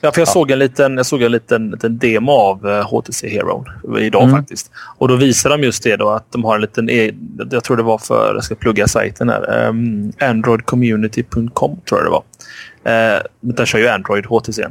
Ja, 0.02 0.12
för 0.12 0.22
jag, 0.22 0.28
ja. 0.28 0.32
Såg 0.32 0.52
en 0.52 0.60
liten, 0.60 0.98
jag 0.98 1.06
såg 1.06 1.22
en 1.22 1.32
liten, 1.32 1.70
liten 1.70 1.98
demo 1.98 2.32
av 2.32 2.82
HTC 2.84 3.28
eh, 3.28 3.34
Hero 3.34 3.66
idag 4.00 4.24
mm. 4.24 4.36
faktiskt. 4.36 4.72
Och 4.98 5.08
då 5.08 5.16
visar 5.16 5.50
de 5.50 5.64
just 5.64 5.84
det 5.84 5.96
då 5.96 6.10
att 6.10 6.32
de 6.32 6.44
har 6.44 6.56
en 6.56 6.62
liten... 6.62 6.90
E 6.90 7.12
jag 7.52 7.64
tror 7.64 7.78
det 7.78 7.84
var 7.84 7.98
för... 7.98 8.34
Jag 8.34 8.44
ska 8.44 8.56
plugga 8.56 8.88
sajten 8.88 9.30
här. 9.30 9.68
Um, 9.68 10.14
Androidcommunity.com 10.20 11.80
tror 11.90 12.02
jag 12.02 12.06
det 12.06 12.10
var. 12.10 12.24
Uh, 13.16 13.22
den 13.40 13.66
kör 13.66 13.80
ju 13.80 13.88
Android 13.88 14.26
HTC. 14.26 14.62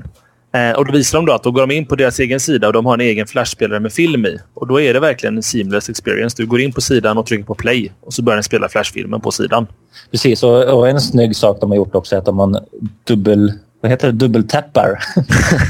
Eh, 0.56 0.72
och 0.72 0.86
då 0.86 0.92
visar 0.92 1.18
de 1.18 1.26
då 1.26 1.32
att 1.32 1.42
då 1.42 1.50
går 1.50 1.60
de 1.66 1.74
in 1.74 1.86
på 1.86 1.96
deras 1.96 2.18
egen 2.18 2.40
sida 2.40 2.66
och 2.66 2.72
de 2.72 2.86
har 2.86 2.94
en 2.94 3.00
egen 3.00 3.26
flashspelare 3.26 3.80
med 3.80 3.92
film 3.92 4.26
i. 4.26 4.38
Och 4.54 4.66
då 4.66 4.80
är 4.80 4.94
det 4.94 5.00
verkligen 5.00 5.36
en 5.36 5.42
seamless 5.42 5.88
experience. 5.88 6.36
Du 6.38 6.46
går 6.46 6.60
in 6.60 6.72
på 6.72 6.80
sidan 6.80 7.18
och 7.18 7.26
trycker 7.26 7.44
på 7.44 7.54
play 7.54 7.92
och 8.00 8.14
så 8.14 8.22
börjar 8.22 8.36
den 8.36 8.44
spela 8.44 8.68
flashfilmen 8.68 9.20
på 9.20 9.30
sidan. 9.30 9.66
Precis, 10.10 10.42
och, 10.42 10.64
och 10.64 10.88
en 10.88 11.00
snygg 11.00 11.36
sak 11.36 11.60
de 11.60 11.70
har 11.70 11.76
gjort 11.76 11.94
också 11.94 12.16
är 12.16 12.18
att 12.18 12.34
man 12.34 12.58
dubbel... 13.04 13.52
Vad 13.80 13.90
heter 13.90 14.06
det? 14.06 14.12
Dubbeltappar. 14.12 14.98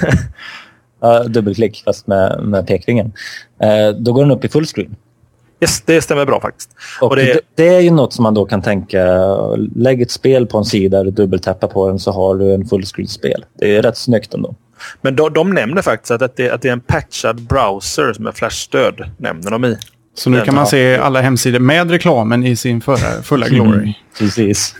ja, 1.00 1.22
dubbelklick 1.22 1.82
fast 1.84 2.06
med, 2.06 2.40
med 2.42 2.66
pekfingern. 2.66 3.12
Eh, 3.62 3.88
då 3.98 4.12
går 4.12 4.22
den 4.22 4.30
upp 4.30 4.44
i 4.44 4.48
fullscreen. 4.48 4.96
Yes, 5.60 5.82
det 5.86 6.02
stämmer 6.02 6.24
bra 6.24 6.40
faktiskt. 6.40 6.70
Och, 7.00 7.10
och 7.10 7.16
det... 7.16 7.24
Det, 7.24 7.40
det... 7.54 7.68
är 7.68 7.80
ju 7.80 7.90
något 7.90 8.12
som 8.12 8.22
man 8.22 8.34
då 8.34 8.44
kan 8.44 8.62
tänka. 8.62 9.04
Lägg 9.74 10.02
ett 10.02 10.10
spel 10.10 10.46
på 10.46 10.58
en 10.58 10.64
sida, 10.64 11.02
du 11.02 11.10
dubbeltappa 11.10 11.68
på 11.68 11.88
den 11.88 11.98
så 11.98 12.12
har 12.12 12.34
du 12.34 12.54
en 12.54 12.66
fullscreen-spel. 12.66 13.44
Det 13.58 13.76
är 13.76 13.82
rätt 13.82 13.96
snyggt 13.96 14.34
ändå. 14.34 14.54
Men 15.02 15.16
de, 15.16 15.32
de 15.32 15.54
nämner 15.54 15.82
faktiskt 15.82 16.10
att 16.10 16.36
det, 16.36 16.50
att 16.50 16.62
det 16.62 16.68
är 16.68 16.72
en 16.72 16.80
patchad 16.80 17.42
browser 17.42 18.12
som 18.12 18.26
är 18.26 18.32
Flash-stöd. 18.32 19.10
Nämner 19.18 19.50
de 19.50 19.64
i. 19.64 19.76
Så 20.18 20.30
nu 20.30 20.40
kan 20.40 20.54
man 20.54 20.66
se 20.66 20.96
alla 20.96 21.20
hemsidor 21.20 21.58
med 21.58 21.90
reklamen 21.90 22.46
i 22.46 22.56
sin 22.56 22.80
förra, 22.80 23.22
fulla 23.22 23.48
glory. 23.48 23.78
Mm, 23.78 23.92
precis. 24.18 24.74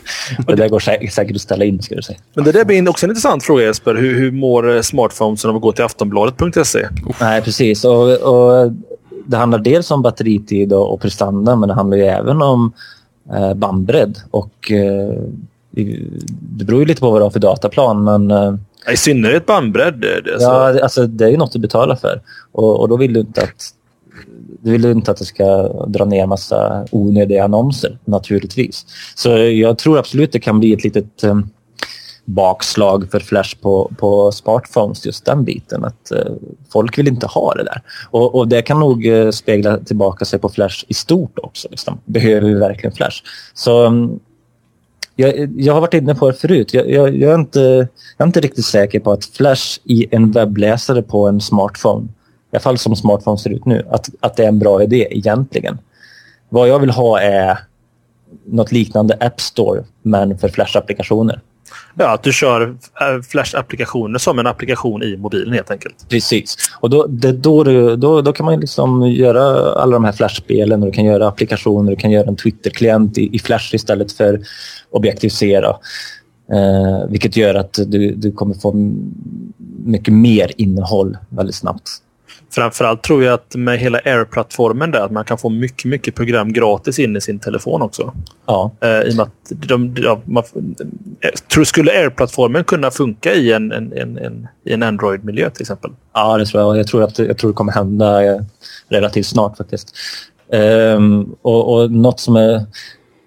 Det 0.47 0.55
där 0.55 0.69
går 0.69 0.79
säkert 1.09 1.35
att 1.35 1.41
ställa 1.41 1.65
in, 1.65 1.81
ska 1.81 1.95
du 1.95 2.01
säga. 2.01 2.17
Men 2.33 2.43
det 2.43 2.51
där 2.51 2.65
blir 2.65 2.89
också 2.89 3.05
en 3.05 3.09
intressant 3.09 3.43
fråga, 3.43 3.63
Jesper. 3.63 3.95
Hur, 3.95 4.19
hur 4.19 4.31
mår 4.31 4.75
eh, 4.75 4.81
smartphonesen 4.81 5.49
om 5.49 5.55
vi 5.55 5.59
går 5.59 5.71
till 5.71 5.83
aftonbladet.se? 5.83 6.87
Nej, 7.21 7.41
precis. 7.41 7.85
Och, 7.85 8.13
och, 8.13 8.71
det 9.25 9.37
handlar 9.37 9.59
dels 9.59 9.91
om 9.91 10.01
batteritid 10.01 10.73
och, 10.73 10.93
och 10.93 11.01
prestanda, 11.01 11.55
men 11.55 11.69
det 11.69 11.75
handlar 11.75 11.97
ju 11.97 12.03
även 12.03 12.41
om 12.41 12.71
eh, 13.33 13.53
bandbredd. 13.53 14.17
Och, 14.31 14.71
eh, 14.71 15.13
det 16.29 16.65
beror 16.65 16.79
ju 16.79 16.85
lite 16.85 17.01
på 17.01 17.11
vad 17.11 17.19
du 17.21 17.23
har 17.23 17.31
för 17.31 17.39
dataplan, 17.39 18.03
men... 18.03 18.31
Eh, 18.31 18.55
i 18.91 18.97
synnerhet 18.97 19.45
bandbredd. 19.45 20.01
Det, 20.01 20.37
ja, 20.39 20.81
alltså, 20.81 21.07
det 21.07 21.25
är 21.25 21.29
ju 21.29 21.37
något 21.37 21.51
du 21.51 21.59
betalar 21.59 21.95
för. 21.95 22.21
Och, 22.51 22.79
och 22.79 22.89
då 22.89 22.97
vill 22.97 23.13
du 23.13 23.19
inte 23.19 23.41
att 23.41 23.73
du 24.61 24.71
vill 24.71 24.85
inte 24.85 25.11
att 25.11 25.17
det 25.17 25.25
ska 25.25 25.67
dra 25.87 26.05
ner 26.05 26.25
massa 26.25 26.87
onödiga 26.91 27.43
annonser 27.43 27.97
naturligtvis. 28.05 28.85
Så 29.15 29.29
jag 29.37 29.77
tror 29.77 29.97
absolut 29.97 30.31
det 30.31 30.39
kan 30.39 30.59
bli 30.59 30.73
ett 30.73 30.83
litet 30.83 31.23
um, 31.23 31.49
bakslag 32.25 33.11
för 33.11 33.19
Flash 33.19 33.55
på, 33.61 33.91
på 33.97 34.31
smartphones, 34.31 35.05
just 35.05 35.25
den 35.25 35.43
biten. 35.43 35.85
Att 35.85 36.11
uh, 36.11 36.35
folk 36.69 36.97
vill 36.97 37.07
inte 37.07 37.27
ha 37.27 37.53
det 37.53 37.63
där. 37.63 37.81
Och, 38.09 38.35
och 38.35 38.47
det 38.47 38.61
kan 38.61 38.79
nog 38.79 39.05
uh, 39.05 39.31
spegla 39.31 39.77
tillbaka 39.77 40.25
sig 40.25 40.39
på 40.39 40.49
Flash 40.49 40.85
i 40.87 40.93
stort 40.93 41.39
också. 41.39 41.67
Liksom. 41.71 41.99
Behöver 42.05 42.47
vi 42.47 42.53
verkligen 42.53 42.95
Flash? 42.95 43.23
Så 43.53 43.85
um, 43.85 44.19
jag, 45.19 45.61
jag, 45.61 45.73
har 45.73 45.81
varit 45.81 45.93
inne 45.93 46.15
på 46.15 46.31
det 46.31 46.37
förut. 46.37 46.73
Jag, 46.73 46.89
jag, 46.89 47.17
jag, 47.17 47.31
är 47.31 47.35
inte, 47.35 47.59
jag 48.17 48.25
är 48.25 48.25
inte 48.25 48.39
riktigt 48.39 48.65
säker 48.65 48.99
på 48.99 49.11
att 49.11 49.25
Flash 49.25 49.79
i 49.83 50.07
en 50.11 50.31
webbläsare 50.31 51.01
på 51.01 51.27
en 51.27 51.41
smartphone 51.41 52.07
i 52.51 52.55
alla 52.55 52.59
fall 52.59 52.77
som 52.77 52.95
smartphone 52.95 53.37
ser 53.37 53.49
ut 53.49 53.65
nu, 53.65 53.87
att, 53.89 54.09
att 54.19 54.35
det 54.35 54.43
är 54.43 54.47
en 54.47 54.59
bra 54.59 54.83
idé 54.83 55.07
egentligen. 55.11 55.77
Vad 56.49 56.67
jag 56.67 56.79
vill 56.79 56.89
ha 56.89 57.21
är 57.21 57.59
något 58.45 58.71
liknande 58.71 59.17
App 59.19 59.41
Store, 59.41 59.83
men 60.01 60.37
för 60.37 60.49
Flash-applikationer. 60.49 61.41
Ja, 61.95 62.13
att 62.13 62.23
du 62.23 62.33
kör 62.33 62.61
eh, 63.01 63.21
Flash-applikationer 63.29 64.17
som 64.17 64.39
en 64.39 64.47
applikation 64.47 65.03
i 65.03 65.17
mobilen 65.17 65.53
helt 65.53 65.71
enkelt. 65.71 66.09
Precis. 66.09 66.55
Och 66.79 66.89
då, 66.89 67.07
det, 67.07 67.31
då, 67.31 67.63
då, 67.95 68.21
då 68.21 68.33
kan 68.33 68.45
man 68.45 68.59
liksom 68.59 69.07
göra 69.11 69.73
alla 69.73 69.93
de 69.93 70.03
här 70.03 70.11
Flash-spelen 70.11 70.83
och 70.83 70.85
du 70.85 70.91
kan 70.91 71.05
göra 71.05 71.27
applikationer, 71.27 71.91
du 71.91 71.97
kan 71.97 72.11
göra 72.11 72.27
en 72.27 72.35
Twitter-klient 72.35 73.17
i, 73.17 73.35
i 73.35 73.39
Flash 73.39 73.75
istället 73.75 74.11
för 74.11 74.39
Objective-C. 74.91 75.55
Eh, 75.55 77.09
vilket 77.09 77.37
gör 77.37 77.55
att 77.55 77.79
du, 77.87 78.15
du 78.15 78.31
kommer 78.31 78.53
få 78.53 78.73
mycket 79.85 80.13
mer 80.13 80.51
innehåll 80.57 81.17
väldigt 81.29 81.55
snabbt. 81.55 81.89
Framförallt 82.51 83.03
tror 83.03 83.23
jag 83.23 83.33
att 83.33 83.55
med 83.55 83.79
hela 83.79 83.97
Air-plattformen 83.97 84.91
där 84.91 84.99
att 84.99 85.11
man 85.11 85.25
kan 85.25 85.37
få 85.37 85.49
mycket, 85.49 85.85
mycket 85.85 86.15
program 86.15 86.53
gratis 86.53 86.99
in 86.99 87.15
i 87.15 87.21
sin 87.21 87.39
telefon 87.39 87.81
också. 87.81 88.13
Ja. 88.45 88.71
Uh, 88.83 88.89
I 88.89 89.11
och 89.11 89.15
med 89.15 89.23
att 89.23 89.67
de, 89.67 89.95
ja, 89.97 90.21
man, 90.25 90.43
tror, 91.53 91.63
skulle 91.63 91.91
Air-plattformen 91.91 92.63
kunna 92.63 92.91
funka 92.91 93.33
i 93.33 93.51
en, 93.51 93.71
en, 93.71 93.93
en, 93.93 94.17
en, 94.17 94.47
i 94.65 94.73
en 94.73 94.83
Android-miljö 94.83 95.49
till 95.49 95.61
exempel? 95.61 95.91
Ja, 96.13 96.37
det 96.37 96.45
tror 96.45 96.63
jag. 96.63 96.77
Jag 96.77 96.87
tror 96.87 97.03
att 97.03 97.19
jag 97.19 97.37
tror 97.37 97.51
det 97.51 97.55
kommer 97.55 97.73
hända 97.73 98.25
eh, 98.25 98.41
relativt 98.89 99.25
snart 99.25 99.57
faktiskt. 99.57 99.95
Um, 100.51 101.35
och, 101.41 101.73
och 101.73 101.91
något 101.91 102.19
som 102.19 102.35
är... 102.35 102.65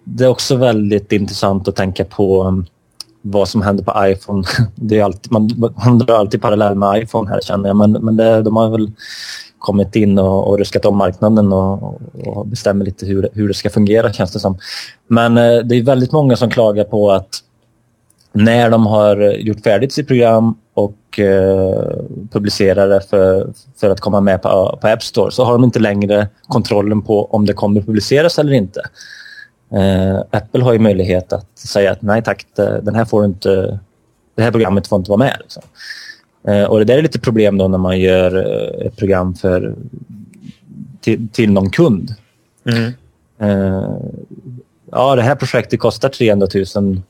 Det 0.04 0.24
är 0.24 0.28
också 0.28 0.56
väldigt 0.56 1.12
intressant 1.12 1.68
att 1.68 1.76
tänka 1.76 2.04
på 2.04 2.64
vad 3.22 3.48
som 3.48 3.62
händer 3.62 3.84
på 3.84 4.06
iPhone. 4.06 4.44
Det 4.74 4.98
är 4.98 5.04
alltid, 5.04 5.32
man, 5.32 5.50
man 5.86 5.98
drar 5.98 6.14
alltid 6.14 6.42
parallell 6.42 6.74
med 6.74 7.02
iPhone 7.02 7.30
här 7.30 7.40
känner 7.40 7.68
jag. 7.68 7.76
Men, 7.76 7.92
men 7.92 8.16
det, 8.16 8.42
de 8.42 8.56
har 8.56 8.70
väl 8.70 8.90
kommit 9.58 9.96
in 9.96 10.18
och, 10.18 10.48
och 10.48 10.58
ruskat 10.58 10.84
om 10.84 10.96
marknaden 10.96 11.52
och, 11.52 12.00
och 12.26 12.46
bestämmer 12.46 12.84
lite 12.84 13.06
hur, 13.06 13.28
hur 13.32 13.48
det 13.48 13.54
ska 13.54 13.70
fungera 13.70 14.12
känns 14.12 14.32
det 14.32 14.40
som. 14.40 14.58
Men 15.08 15.38
eh, 15.38 15.58
det 15.58 15.76
är 15.76 15.82
väldigt 15.82 16.12
många 16.12 16.36
som 16.36 16.50
klagar 16.50 16.84
på 16.84 17.10
att 17.10 17.28
när 18.32 18.70
de 18.70 18.86
har 18.86 19.16
gjort 19.16 19.60
färdigt 19.60 19.92
sitt 19.92 20.06
program 20.06 20.54
och 20.74 21.18
eh, 21.18 21.96
publicerar 22.32 22.88
det 22.88 23.00
för, 23.00 23.52
för 23.80 23.90
att 23.90 24.00
komma 24.00 24.20
med 24.20 24.42
på, 24.42 24.78
på 24.80 24.88
App 24.88 25.02
Store 25.02 25.30
så 25.30 25.44
har 25.44 25.52
de 25.52 25.64
inte 25.64 25.78
längre 25.78 26.28
kontrollen 26.48 27.02
på 27.02 27.24
om 27.24 27.46
det 27.46 27.52
kommer 27.52 27.80
publiceras 27.80 28.38
eller 28.38 28.52
inte. 28.52 28.80
Eh, 29.72 30.20
Apple 30.30 30.62
har 30.62 30.72
ju 30.72 30.78
möjlighet 30.78 31.32
att 31.32 31.58
säga 31.58 31.92
att 31.92 32.02
nej 32.02 32.22
tack, 32.22 32.46
den 32.54 32.94
här 32.94 33.04
får 33.04 33.24
inte, 33.24 33.80
det 34.34 34.42
här 34.42 34.50
programmet 34.50 34.86
får 34.86 34.98
inte 34.98 35.10
vara 35.10 35.18
med. 35.18 35.36
Liksom. 35.40 35.62
Eh, 36.48 36.64
och 36.64 36.78
det 36.78 36.84
där 36.84 36.98
är 36.98 37.02
lite 37.02 37.20
problem 37.20 37.58
då 37.58 37.68
när 37.68 37.78
man 37.78 38.00
gör 38.00 38.36
eh, 38.36 38.86
ett 38.86 38.96
program 38.96 39.34
för, 39.34 39.74
till, 41.00 41.28
till 41.28 41.52
någon 41.52 41.70
kund. 41.70 42.14
Mm. 42.64 42.92
Ja, 44.92 45.16
det 45.16 45.22
här 45.22 45.34
projektet 45.34 45.80
kostar 45.80 46.08
300 46.08 46.46
000 46.76 47.02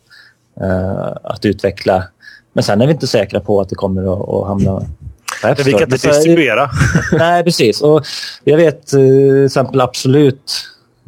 eh, 0.60 1.16
att 1.22 1.44
utveckla. 1.44 2.04
Men 2.52 2.64
sen 2.64 2.80
är 2.80 2.86
vi 2.86 2.92
inte 2.92 3.06
säkra 3.06 3.40
på 3.40 3.60
att 3.60 3.68
det 3.68 3.74
kommer 3.74 4.02
att, 4.02 4.28
att 4.28 4.46
hamna 4.46 4.86
App 5.42 5.66
Vi 5.66 5.72
kan 5.72 5.82
inte 5.82 6.08
distribuera. 6.08 6.70
Nej, 7.12 7.44
precis. 7.44 7.80
Och 7.80 8.06
jag 8.44 8.56
vet 8.56 8.86
till 8.86 9.44
exempel 9.44 9.80
Absolut 9.80 10.52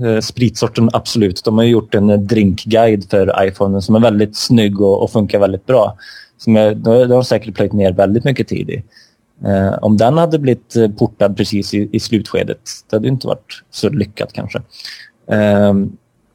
Eh, 0.05 0.21
spritsorten 0.21 0.91
Absolut. 0.93 1.45
De 1.45 1.59
har 1.59 1.65
gjort 1.65 1.95
en 1.95 2.11
eh, 2.11 2.19
drinkguide 2.19 3.11
för 3.11 3.45
iPhone 3.45 3.83
som 3.83 3.95
är 3.95 4.01
väldigt 4.01 4.37
snygg 4.37 4.81
och, 4.81 5.03
och 5.03 5.11
funkar 5.11 5.38
väldigt 5.38 5.67
bra. 5.67 5.97
Som 6.38 6.57
jag, 6.57 6.77
de 6.77 7.11
har 7.11 7.23
säkert 7.23 7.55
plöjt 7.55 7.73
ner 7.73 7.93
väldigt 7.93 8.25
mycket 8.25 8.49
tid 8.49 8.71
i. 8.71 8.85
Eh, 9.45 9.79
om 9.83 9.97
den 9.97 10.19
hade 10.19 10.38
blivit 10.38 10.77
eh, 10.77 10.91
portad 10.91 11.37
precis 11.37 11.75
i, 11.75 11.88
i 11.93 12.01
slutskedet, 12.01 12.61
det 12.91 12.97
hade 12.97 13.09
inte 13.09 13.27
varit 13.27 13.62
så 13.71 13.88
lyckat 13.88 14.33
kanske. 14.33 14.62
Eh, 15.31 15.75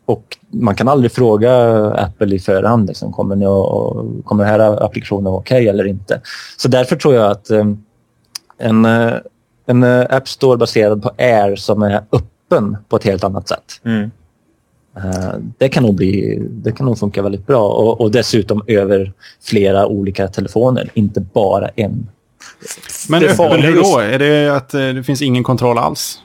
och 0.06 0.38
man 0.51 0.75
kan 0.75 0.88
aldrig 0.88 1.12
fråga 1.12 1.51
Apple 1.91 2.36
i 2.36 2.39
förhand, 2.39 2.88
liksom, 2.88 3.13
kommer, 3.13 3.36
ni 3.36 3.45
och, 3.45 4.25
kommer 4.25 4.43
den 4.43 4.53
här 4.53 4.84
applikationen 4.84 5.23
vara 5.23 5.36
okej 5.36 5.58
okay 5.58 5.67
eller 5.67 5.88
inte? 5.88 6.21
Så 6.58 6.67
därför 6.67 6.95
tror 6.95 7.15
jag 7.15 7.32
att 7.32 7.49
ehm, 7.49 7.84
eh, 8.60 8.67
en, 8.67 8.86
en 9.65 9.84
App 10.10 10.27
Store 10.27 10.58
baserad 10.58 11.03
på 11.03 11.12
Air 11.17 11.56
som 11.56 11.84
är 11.84 11.95
öppen 12.12 12.37
öppen 12.47 12.77
på 12.89 12.95
ett 12.95 13.03
helt 13.03 13.23
annat 13.23 13.47
sätt. 13.47 13.81
Mm. 13.86 14.12
Uh, 14.97 15.36
det, 15.57 15.69
kan 15.69 15.83
nog 15.83 15.95
bli, 15.95 16.38
det 16.41 16.71
kan 16.71 16.86
nog 16.86 16.99
funka 16.99 17.21
väldigt 17.21 17.47
bra 17.47 17.69
och, 17.69 18.01
och, 18.01 18.12
dessutom 18.12 18.63
över 18.67 19.13
flera 19.43 19.88
olika 19.88 20.27
telefoner, 20.27 20.89
inte 20.93 21.21
bara 21.21 21.67
en. 21.67 22.10
Men 23.10 23.23
öppen 23.23 23.62
hur 23.62 23.75
då? 23.75 23.99
Är 23.99 24.19
det 24.19 24.55
att 24.55 24.75
uh, 24.75 24.93
det 24.93 25.03
finns 25.03 25.21
ingen 25.21 25.43
kontroll 25.43 25.77
alls? 25.77 26.21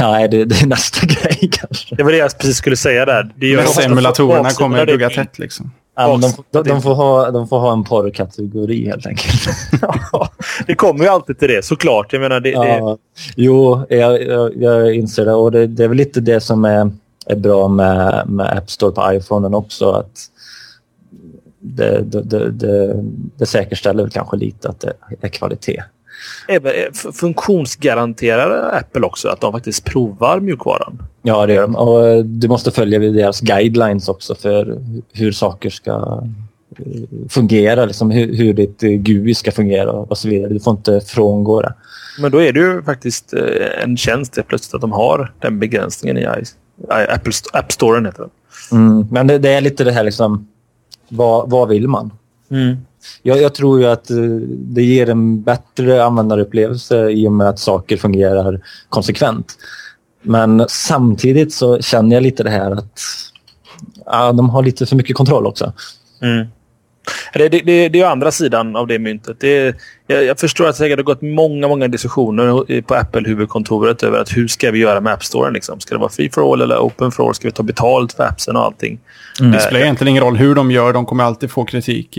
Nej, 0.00 0.28
det, 0.28 0.44
det, 0.44 0.62
är 0.62 0.66
nästa 0.66 1.06
grej 1.06 1.50
kanske. 1.52 1.94
Det 1.94 2.02
var 2.02 2.10
det 2.10 2.18
jag 2.18 2.38
precis 2.38 2.56
skulle 2.56 2.76
säga 2.76 3.04
där. 3.04 3.32
Det 3.36 3.46
gör 3.46 3.64
simulatorerna 3.64 4.50
kommer 4.50 4.78
att 4.78 4.88
dugga 4.88 5.10
tätt 5.10 5.38
liksom. 5.38 5.70
Ja, 6.00 6.16
de, 6.16 6.32
de, 6.50 6.68
de, 6.68 6.82
får 6.82 6.94
ha, 6.94 7.30
de 7.30 7.48
får 7.48 7.58
ha 7.58 7.72
en 7.72 7.84
porrkategori 7.84 8.86
helt 8.86 9.06
enkelt. 9.06 9.48
ja, 10.12 10.30
det 10.66 10.74
kommer 10.74 11.04
ju 11.04 11.10
alltid 11.10 11.38
till 11.38 11.48
det, 11.48 11.64
såklart. 11.64 12.12
Jag 12.12 12.20
menar, 12.20 12.40
det, 12.40 12.50
ja, 12.50 12.62
det... 12.64 12.96
Jo, 13.36 13.86
jag, 13.88 14.22
jag, 14.22 14.56
jag, 14.56 14.94
inser 14.94 15.24
det. 15.24 15.34
Och 15.34 15.52
det, 15.52 15.66
det, 15.66 15.84
är 15.84 15.88
väl 15.88 15.96
lite 15.96 16.20
det 16.20 16.40
som 16.40 16.64
är, 16.64 16.90
är 17.26 17.36
bra 17.36 17.68
med, 17.68 18.28
med 18.28 18.58
App 18.58 18.70
Store 18.70 18.92
på 18.92 19.12
iPhone 19.12 19.56
också. 19.56 19.90
Att 19.90 20.30
det, 21.60 22.02
det, 22.02 22.50
det, 22.50 23.04
det 23.36 23.46
säkerställer 23.46 24.08
kanske 24.08 24.36
lite 24.36 24.68
att 24.68 24.80
det 24.80 24.92
är 25.20 25.28
kvalitet. 25.28 25.82
Funktionsgaranterar 27.12 28.76
Apple 28.76 29.06
också 29.06 29.28
att 29.28 29.40
de 29.40 29.52
faktiskt 29.52 29.84
provar 29.84 30.40
mjukvaran? 30.40 31.02
Ja, 31.22 31.46
det 31.46 31.52
gör 31.52 31.62
de. 31.62 31.76
Och 31.76 32.08
eh, 32.08 32.24
du 32.24 32.48
måste 32.48 32.70
följa 32.70 32.98
deras 32.98 33.40
guidelines 33.40 34.08
också 34.08 34.34
för 34.34 34.78
hur 35.12 35.32
saker 35.32 35.70
ska 35.70 36.22
eh, 36.78 36.84
fungera. 37.28 37.84
Liksom 37.84 38.10
hur, 38.10 38.36
hur 38.36 38.54
ditt 38.54 38.82
eh, 38.82 38.90
GUI 38.90 39.34
ska 39.34 39.52
fungera 39.52 39.92
och 39.92 40.18
så 40.18 40.28
vidare. 40.28 40.52
Du 40.52 40.60
får 40.60 40.70
inte 40.70 41.00
frångå 41.00 41.62
det. 41.62 41.74
Men 42.20 42.32
då 42.32 42.42
är 42.42 42.52
det 42.52 42.60
ju 42.60 42.82
faktiskt 42.82 43.34
en 43.82 43.96
tjänst 43.96 44.38
plötsligt 44.48 44.74
att 44.74 44.80
de 44.80 44.92
har 44.92 45.32
den 45.40 45.58
begränsningen 45.58 46.18
i 46.18 46.26
Apple 46.88 47.32
App 47.52 47.72
Store. 47.72 48.06
Heter 48.06 48.22
det. 48.22 48.30
Mm, 48.72 49.06
men 49.10 49.26
det, 49.26 49.38
det, 49.38 49.50
är 49.50 49.60
lite 49.60 49.84
det 49.84 49.92
här 49.92 50.04
liksom, 50.04 50.48
vad, 51.08 51.50
vad 51.50 51.68
vill 51.68 51.88
man? 51.88 52.10
Mm. 52.50 52.76
Jag, 53.22 53.42
jag, 53.42 53.54
tror 53.54 53.80
ju 53.80 53.86
att 53.86 54.10
det 54.48 54.82
ger 54.82 55.10
en 55.10 55.42
bättre 55.42 56.04
användarupplevelse 56.04 57.10
i 57.10 57.28
och 57.28 57.32
med 57.32 57.48
att 57.48 57.58
saker 57.58 57.96
fungerar 57.96 58.60
konsekvent. 58.88 59.56
Men 60.22 60.64
samtidigt 60.68 61.52
så 61.52 61.82
känner 61.82 62.16
jag 62.16 62.22
lite 62.22 62.42
det 62.42 62.50
här 62.50 62.70
att 62.70 63.00
ja, 64.06 64.32
de 64.32 64.50
har 64.50 64.62
lite 64.62 64.86
för 64.86 64.96
mycket 64.96 65.16
kontroll 65.16 65.46
också. 65.46 65.72
Mm. 66.22 66.46
Det, 67.32 67.48
det, 67.48 67.60
det, 67.60 67.88
det 67.88 68.00
är 68.00 68.06
andra 68.06 68.30
sidan 68.30 68.76
av 68.76 68.86
det 68.86 68.98
myntet. 68.98 69.36
Det, 69.40 69.76
jag, 70.06 70.24
jag 70.24 70.38
förstår 70.38 70.68
att 70.68 70.78
det 70.78 70.90
har 70.90 71.02
gått 71.02 71.22
många, 71.22 71.68
många 71.68 71.88
diskussioner 71.88 72.80
på 72.82 72.94
Apple-huvudkontoret 72.94 74.02
över 74.02 74.18
att 74.18 74.36
hur 74.36 74.48
ska 74.48 74.70
vi 74.70 74.78
göra 74.78 75.00
med 75.00 75.12
App 75.12 75.24
Store? 75.24 75.50
Liksom? 75.50 75.80
Ska 75.80 75.94
det 75.94 76.00
vara 76.00 76.10
free 76.10 76.30
for 76.30 76.52
all 76.52 76.62
eller 76.62 76.78
open 76.78 77.12
for 77.12 77.28
all? 77.28 77.34
Ska 77.34 77.48
vi 77.48 77.52
ta 77.52 77.62
betalt 77.62 78.12
för 78.12 78.24
appsen 78.24 78.56
och 78.56 78.62
allting? 78.62 78.98
Mm. 79.40 79.52
Det 79.52 79.60
spelar 79.60 79.80
egentligen 79.80 80.08
ingen 80.08 80.22
roll 80.22 80.36
hur 80.36 80.54
de 80.54 80.70
gör. 80.70 80.92
De 80.92 81.06
kommer 81.06 81.24
alltid 81.24 81.50
få 81.50 81.64
kritik. 81.64 82.18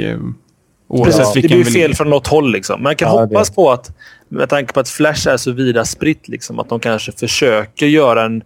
Eh, 0.94 1.04
Precis, 1.04 1.34
det 1.34 1.42
blir 1.42 1.58
ju 1.58 1.66
fel 1.66 1.96
från 1.96 2.10
något 2.10 2.28
håll. 2.28 2.52
Liksom. 2.52 2.84
Man 2.84 2.96
kan 2.96 3.08
ja, 3.08 3.22
hoppas 3.22 3.50
på 3.50 3.72
att, 3.72 3.92
med 4.30 4.50
tanke 4.50 4.74
på 4.74 4.80
att 4.80 4.90
Flash 4.90 5.28
är 5.28 5.38
så 5.38 5.52
vida 5.52 5.86
spritt, 5.86 6.28
liksom, 6.28 6.60
att 6.60 6.70
de 6.70 6.80
kanske 6.80 7.12
försöker 7.12 7.86
göra 7.86 8.26
en 8.26 8.44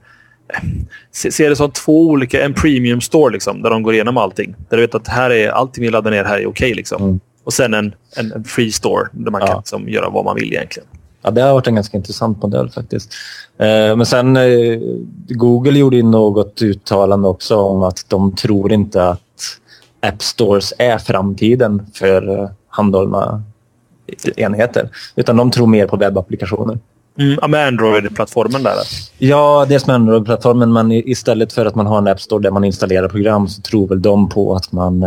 ser 1.12 1.50
det 1.50 1.56
som 1.56 1.72
två 1.72 2.08
olika, 2.08 2.46
en 2.46 2.54
premium 2.54 3.02
store 3.02 3.34
liksom, 3.34 3.62
där 3.62 3.70
de 3.70 3.84
går 3.84 3.94
igenom 3.94 4.18
allting. 4.18 4.56
Där 4.70 4.78
du 4.78 4.84
vet 4.84 4.96
att 4.96 5.08
här 5.08 5.30
är 5.30 5.50
allting 5.50 5.84
vi 5.84 5.90
laddar 5.90 6.12
ner 6.12 6.24
här 6.24 6.34
är 6.34 6.40
okej. 6.40 6.50
Okay, 6.50 6.74
liksom. 6.74 7.02
Mm. 7.02 7.20
Och 7.44 7.54
sen 7.54 7.74
en, 7.74 7.96
en, 8.18 8.32
en, 8.32 8.44
free 8.44 8.72
store 8.72 9.08
där 9.12 9.32
man 9.32 9.42
ja. 9.42 9.48
kan 9.48 9.58
liksom, 9.58 9.90
göra 9.90 10.10
vad 10.10 10.26
man 10.26 10.36
vill 10.36 10.54
egentligen. 10.54 10.90
Ja, 11.22 11.32
det 11.32 11.42
har 11.42 11.54
varit 11.54 11.68
en 11.68 11.76
ganska 11.76 11.98
intressant 11.98 12.42
modell 12.42 12.70
faktiskt. 12.70 13.14
Eh, 13.58 13.96
men 13.96 14.06
sen 14.06 14.38
eh, 14.38 14.80
Google 15.28 15.80
gjorde 15.80 15.96
ju 15.96 16.04
något 16.04 16.62
uttalande 16.62 17.28
också 17.28 17.56
om 17.56 17.84
att 17.84 18.06
de 18.08 18.36
tror 18.36 18.74
inte 18.74 19.08
att 19.08 19.22
App 20.04 20.22
Stores 20.22 20.74
är 20.78 20.98
framtiden 20.98 21.86
för 21.94 22.40
eh, 22.40 22.50
handhållna 22.68 23.44
enheter. 24.36 24.90
Utan 25.16 25.38
de 25.38 25.52
tror 25.52 25.68
mer 25.68 25.88
på 25.88 25.98
webbapplikationer. 25.98 26.80
Mm, 27.20 27.52
med 27.52 27.68
Android-plattformen 27.68 28.64
där? 28.64 28.76
Ja, 29.18 29.66
dels 29.70 29.88
med 29.88 29.96
Android-plattformen, 29.96 30.74
men 30.74 30.92
istället 30.92 31.54
för 31.54 31.66
att 31.66 31.76
man 31.76 31.86
har 31.86 31.98
en 31.98 32.08
App 32.08 32.22
Store 32.22 32.44
där 32.44 32.52
man 32.52 32.64
installerar 32.64 33.10
program 33.10 33.48
så 33.48 33.62
tror 33.62 33.88
väl 33.88 34.02
de 34.02 34.30
på 34.30 34.56
att 34.56 34.72
man 34.72 35.04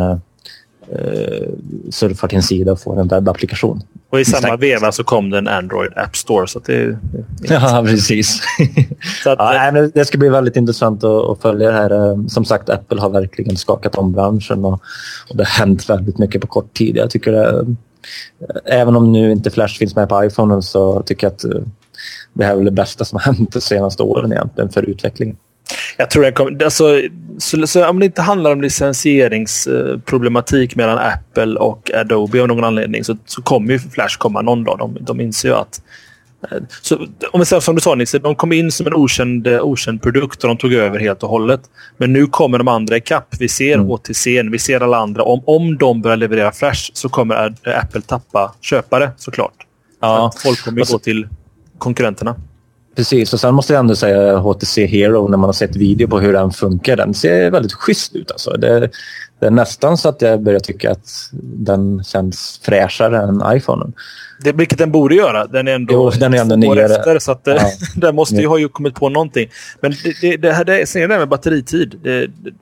eh, 0.92 0.98
eh 0.98 1.48
surfar 1.90 2.28
till 2.28 2.36
en 2.36 2.42
sida 2.42 2.72
och 2.72 2.80
får 2.80 3.00
en 3.00 3.08
webbapplikation. 3.08 3.82
Och 4.10 4.20
i 4.20 4.24
samma 4.24 4.56
veva 4.56 4.92
så 4.92 5.04
kom 5.04 5.30
det 5.30 5.38
en 5.38 5.48
Android 5.48 5.90
App 5.96 6.16
Store. 6.16 6.46
Så 6.46 6.58
det, 6.58 6.86
det 6.86 6.98
ja, 7.48 7.84
precis. 7.86 8.42
så 9.24 9.30
att, 9.30 9.38
ja, 9.38 9.70
nej, 9.72 9.90
det 9.94 10.04
ska 10.04 10.18
bli 10.18 10.28
väldigt 10.28 10.56
intressant 10.56 11.04
att, 11.04 11.30
att, 11.30 11.42
följa 11.42 11.70
det 11.70 11.76
här. 11.76 12.10
Eh, 12.10 12.26
som 12.26 12.44
sagt, 12.44 12.68
Apple 12.68 13.00
har 13.00 13.10
verkligen 13.10 13.56
skakat 13.56 13.94
om 13.94 14.12
branschen 14.12 14.64
och, 14.64 14.80
och 15.30 15.36
det 15.36 15.44
har 15.44 15.66
hänt 15.66 15.90
väldigt 15.90 16.18
mycket 16.18 16.40
på 16.40 16.46
kort 16.46 16.74
tid. 16.74 16.96
Jag 16.96 17.10
tycker 17.10 17.32
det, 17.32 17.48
eh, 17.48 17.62
Även 18.64 18.96
om 18.96 19.12
nu 19.12 19.32
inte 19.32 19.50
Flash 19.50 19.78
finns 19.78 19.96
med 19.96 20.08
på 20.08 20.24
iPhone 20.24 20.62
så 20.62 21.02
tycker 21.02 21.26
jag 21.26 21.32
att 21.32 21.44
det 22.32 22.44
här 22.44 22.52
är 22.52 22.56
väl 22.56 22.64
det 22.64 22.70
bästa 22.70 23.04
som 23.04 23.16
har 23.16 23.32
hänt 23.32 23.52
de 23.52 23.60
senaste 23.60 24.02
åren 24.02 24.32
egentligen 24.32 24.70
för 24.70 24.82
utvecklingen. 24.82 25.36
Jag 25.96 26.10
tror 26.10 26.22
det 26.22 26.32
kommer... 26.32 26.64
Alltså, 26.64 27.02
så, 27.38 27.66
så, 27.66 27.88
om 27.88 27.98
det 27.98 28.06
inte 28.06 28.22
handlar 28.22 28.52
om 28.52 28.62
licensieringsproblematik 28.62 30.76
mellan 30.76 30.98
Apple 30.98 31.56
och 31.56 31.90
Adobe 31.94 32.42
av 32.42 32.48
någon 32.48 32.64
anledning 32.64 33.04
så, 33.04 33.16
så 33.24 33.42
kommer 33.42 33.72
ju 33.72 33.78
Flash 33.78 34.18
komma 34.18 34.42
någon 34.42 34.64
dag. 34.64 34.78
De, 34.78 34.98
de 35.00 35.20
inser 35.20 35.48
ju 35.48 35.54
att... 35.54 35.82
Eh, 36.50 36.58
så, 36.82 37.06
om 37.32 37.40
vi 37.40 37.46
säger 37.46 37.60
som 37.60 37.74
du 37.74 37.80
sa 37.80 37.94
Nisse, 37.94 38.18
de 38.18 38.34
kom 38.34 38.52
in 38.52 38.72
som 38.72 38.86
en 38.86 38.94
okänd, 38.94 39.48
okänd 39.48 40.02
produkt 40.02 40.44
och 40.44 40.48
de 40.48 40.56
tog 40.56 40.72
över 40.72 40.98
helt 40.98 41.22
och 41.22 41.28
hållet. 41.28 41.60
Men 41.96 42.12
nu 42.12 42.26
kommer 42.26 42.58
de 42.58 42.68
andra 42.68 42.96
ikapp. 42.96 43.34
Vi 43.38 43.48
ser 43.48 43.74
mm. 43.74 43.86
HTC, 43.86 44.42
vi 44.42 44.58
ser 44.58 44.80
alla 44.80 44.98
andra. 44.98 45.22
Om, 45.22 45.42
om 45.46 45.78
de 45.78 46.02
börjar 46.02 46.16
leverera 46.16 46.52
Flash 46.52 46.90
så 46.92 47.08
kommer 47.08 47.54
Apple 47.64 48.00
tappa 48.00 48.54
köpare 48.60 49.10
såklart. 49.16 49.66
Ja. 50.00 50.32
Folk 50.42 50.64
kommer 50.64 50.78
ju 50.78 50.84
gå 50.92 50.98
till 50.98 51.28
konkurrenterna. 51.78 52.34
Precis, 52.96 53.32
och 53.32 53.40
sen 53.40 53.54
måste 53.54 53.72
jag 53.72 53.80
ändå 53.80 53.96
säga 53.96 54.36
HTC 54.36 54.86
Hero 54.86 55.28
när 55.28 55.36
man 55.36 55.48
har 55.48 55.52
sett 55.52 55.76
video 55.76 56.08
på 56.08 56.20
hur 56.20 56.32
den 56.32 56.50
funkar. 56.50 56.96
Den 56.96 57.14
ser 57.14 57.50
väldigt 57.50 57.72
schysst 57.72 58.16
ut. 58.16 58.30
Alltså. 58.30 58.50
Det, 58.50 58.90
det 59.40 59.46
är 59.46 59.50
nästan 59.50 59.98
så 59.98 60.08
att 60.08 60.22
jag 60.22 60.42
börjar 60.42 60.60
tycka 60.60 60.90
att 60.90 61.30
den 61.42 62.04
känns 62.04 62.60
fräschare 62.62 63.18
än 63.18 63.42
iPhonen. 63.56 63.92
Det, 64.44 64.52
vilket 64.52 64.78
den 64.78 64.92
borde 64.92 65.14
göra. 65.14 65.46
Den 65.46 65.68
är 65.68 65.72
ändå, 65.72 65.94
jo, 65.94 66.10
den 66.10 66.34
är 66.34 66.38
ändå 66.38 66.56
nyare. 66.56 66.96
Efter, 66.96 67.18
så 67.18 67.32
att, 67.32 67.40
ja. 67.44 67.70
den 67.96 68.14
måste 68.14 68.36
ju 68.36 68.46
ha 68.46 68.58
ju 68.58 68.68
kommit 68.68 68.94
på 68.94 69.08
någonting. 69.08 69.48
Men 69.80 69.90
det, 70.04 70.20
det, 70.20 70.36
det, 70.36 70.52
här, 70.52 70.64
det, 70.64 70.88
sen 70.88 71.08
det 71.08 71.18
med 71.18 71.28
batteritid. 71.28 71.94
Det, 72.02 72.26
det 72.26 72.52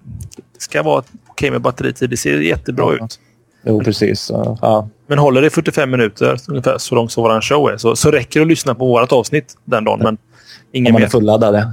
ska 0.59 0.83
vara 0.83 0.99
okej 0.99 1.21
okay 1.31 1.51
med 1.51 1.61
batteritid. 1.61 2.11
Det 2.11 2.17
ser 2.17 2.39
jättebra 2.39 2.97
ja. 2.99 3.05
ut. 3.05 3.19
Jo, 3.65 3.81
precis. 3.85 4.31
Ja. 4.31 4.89
Men 5.07 5.19
håller 5.19 5.43
det 5.43 5.51
45 5.51 5.91
minuter, 5.91 6.37
ungefär 6.49 6.79
så 6.79 6.95
långt 6.95 7.13
som 7.13 7.23
vår 7.23 7.41
show 7.41 7.71
är, 7.71 7.77
så, 7.77 7.97
så 7.97 8.11
räcker 8.11 8.41
det 8.41 8.45
att 8.45 8.49
lyssna 8.49 8.75
på 8.75 8.87
vårt 8.87 9.13
avsnitt 9.13 9.57
den 9.65 9.85
dagen. 9.85 10.01
Men 10.03 10.19
ingen 10.73 10.91
Om 10.91 10.93
man 10.93 11.03
är 11.03 11.09
fulladdad, 11.09 11.55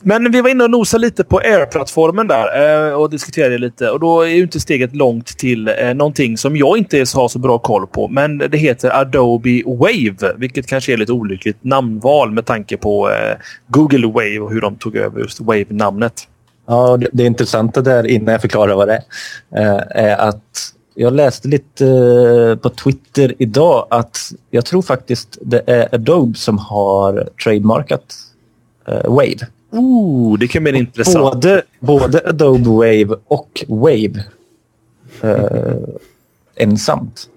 Men 0.00 0.32
vi 0.32 0.40
var 0.40 0.50
inne 0.50 0.64
och 0.64 0.70
nosade 0.70 1.00
lite 1.00 1.24
på 1.24 1.38
Air-plattformen 1.38 2.26
där 2.26 2.88
eh, 2.88 2.92
och 2.92 3.10
diskuterade 3.10 3.58
lite. 3.58 3.90
Och 3.90 4.00
Då 4.00 4.22
är 4.22 4.28
ju 4.28 4.42
inte 4.42 4.60
steget 4.60 4.96
långt 4.96 5.26
till 5.26 5.68
eh, 5.68 5.94
någonting 5.94 6.38
som 6.38 6.56
jag 6.56 6.78
inte 6.78 6.98
har 6.98 7.28
så 7.28 7.38
bra 7.38 7.58
koll 7.58 7.86
på. 7.86 8.08
Men 8.08 8.38
det 8.38 8.58
heter 8.58 9.00
Adobe 9.00 9.62
Wave, 9.66 10.34
vilket 10.36 10.66
kanske 10.66 10.92
är 10.92 10.96
lite 10.96 11.12
olyckligt 11.12 11.64
namnval 11.64 12.30
med 12.30 12.46
tanke 12.46 12.76
på 12.76 13.10
eh, 13.10 13.36
Google 13.68 14.06
Wave 14.06 14.38
och 14.38 14.52
hur 14.52 14.60
de 14.60 14.76
tog 14.76 14.96
över 14.96 15.20
just 15.20 15.40
Wave-namnet. 15.40 16.28
Ja, 16.70 16.96
det, 16.96 17.08
det 17.12 17.24
intressanta 17.24 17.80
där, 17.80 18.06
innan 18.06 18.32
jag 18.32 18.40
förklarar 18.40 18.74
vad 18.74 18.88
det 18.88 19.02
är, 19.50 19.76
eh, 19.76 19.82
är 19.90 20.16
att 20.16 20.74
jag 20.94 21.12
läste 21.12 21.48
lite 21.48 21.86
eh, 21.86 22.56
på 22.56 22.70
Twitter 22.70 23.34
idag 23.38 23.86
att 23.90 24.18
jag 24.50 24.64
tror 24.64 24.82
faktiskt 24.82 25.38
det 25.40 25.62
är 25.66 25.94
Adobe 25.94 26.38
som 26.38 26.58
har 26.58 27.28
trademarkat 27.44 28.14
eh, 28.88 29.04
Wave. 29.04 29.46
Oh, 29.70 30.38
det 30.38 30.48
kan 30.48 30.64
bli 30.64 30.78
intressant. 30.78 31.34
Både, 31.34 31.62
både 31.80 32.28
Adobe 32.28 32.70
Wave 32.70 33.20
och 33.26 33.64
Wave 33.68 34.24
eh, 35.22 35.76
ensamt. 36.56 37.28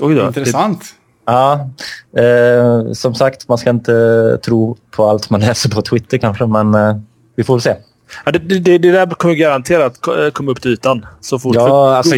Oj 0.00 0.14
då. 0.14 0.26
Intressant. 0.26 0.84
Ja, 1.24 1.70
eh, 2.16 2.92
som 2.92 3.14
sagt, 3.14 3.48
man 3.48 3.58
ska 3.58 3.70
inte 3.70 4.38
tro 4.44 4.76
på 4.90 5.04
allt 5.04 5.30
man 5.30 5.40
läser 5.40 5.70
på 5.70 5.82
Twitter 5.82 6.18
kanske, 6.18 6.46
men 6.46 6.74
eh, 6.74 6.96
vi 7.36 7.44
får 7.44 7.54
väl 7.54 7.62
se. 7.62 7.76
Ja, 8.24 8.32
det, 8.32 8.38
det, 8.38 8.78
det 8.78 8.92
där 8.92 9.06
kommer 9.06 9.34
garanterat 9.34 10.06
eh, 10.06 10.30
komma 10.30 10.50
upp 10.50 10.60
till 10.60 10.70
ytan. 10.70 11.06
Så 11.20 11.38
fort. 11.38 11.54
Ja, 11.54 11.96
alltså, 11.96 12.16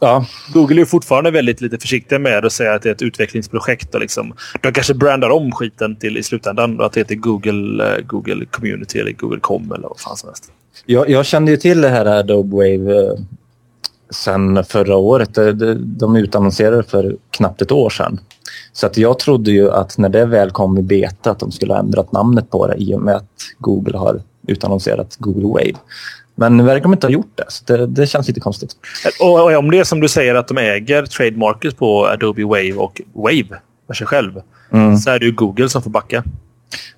ja. 0.00 0.26
Google 0.52 0.80
är 0.80 0.84
fortfarande 0.84 1.30
väldigt 1.30 1.60
lite 1.60 1.78
försiktiga 1.78 2.18
med 2.18 2.44
att 2.44 2.52
säga 2.52 2.74
att 2.74 2.82
det 2.82 2.88
är 2.88 2.94
ett 2.94 3.02
utvecklingsprojekt. 3.02 3.94
Och 3.94 4.00
liksom, 4.00 4.34
de 4.60 4.72
kanske 4.72 4.94
brandar 4.94 5.30
om 5.30 5.52
skiten 5.52 5.96
till 5.96 6.16
i 6.16 6.22
slutändan. 6.22 6.80
Att 6.80 6.92
det 6.92 7.00
heter 7.00 7.14
Google, 7.14 7.84
uh, 7.84 8.06
Google 8.06 8.46
Community 8.50 8.98
eller 8.98 9.12
Google 9.12 9.40
Com 9.40 9.72
eller 9.72 9.88
vad 9.88 10.00
fan 10.00 10.16
som 10.16 10.28
helst. 10.28 10.52
Jag, 10.86 11.10
jag 11.10 11.26
kände 11.26 11.50
ju 11.50 11.56
till 11.56 11.80
det 11.80 11.88
här 11.88 12.06
Adobe 12.06 12.56
Wave 12.56 13.02
uh, 13.02 13.18
sen 14.10 14.64
förra 14.64 14.96
året. 14.96 15.34
De, 15.34 15.74
de 15.98 16.16
utannonserade 16.16 16.82
för 16.82 17.16
knappt 17.30 17.62
ett 17.62 17.72
år 17.72 17.90
sedan. 17.90 18.20
Så 18.72 18.86
att 18.86 18.96
jag 18.96 19.18
trodde 19.18 19.50
ju 19.50 19.70
att 19.70 19.98
när 19.98 20.08
det 20.08 20.26
väl 20.26 20.50
kom 20.50 20.78
i 20.78 20.82
beta 20.82 21.30
att 21.30 21.38
de 21.38 21.52
skulle 21.52 21.72
ha 21.72 21.80
ändrat 21.80 22.12
namnet 22.12 22.50
på 22.50 22.66
det 22.66 22.74
i 22.78 22.94
och 22.94 23.00
med 23.00 23.16
att 23.16 23.30
Google 23.58 23.98
har 23.98 24.20
utannonserat 24.46 25.16
Google 25.18 25.48
Wave. 25.48 25.78
Men 26.34 26.56
nu 26.56 26.62
verkar 26.62 26.82
de 26.82 26.92
inte 26.92 27.06
ha 27.06 27.12
gjort 27.12 27.32
det, 27.34 27.44
så 27.48 27.64
det, 27.64 27.86
det 27.86 28.06
känns 28.06 28.28
lite 28.28 28.40
konstigt. 28.40 28.76
Och, 29.20 29.44
och 29.44 29.56
om 29.56 29.70
det 29.70 29.78
är 29.78 29.84
som 29.84 30.00
du 30.00 30.08
säger 30.08 30.34
att 30.34 30.48
de 30.48 30.58
äger 30.58 31.06
trademarket 31.06 31.76
på 31.76 32.06
Adobe 32.06 32.44
Wave 32.44 32.72
och 32.72 33.00
Wave 33.12 33.60
för 33.86 33.94
sig 33.94 34.06
själv 34.06 34.40
mm. 34.72 34.96
så 34.96 35.10
är 35.10 35.18
det 35.18 35.26
ju 35.26 35.32
Google 35.32 35.68
som 35.68 35.82
får 35.82 35.90
backa. 35.90 36.24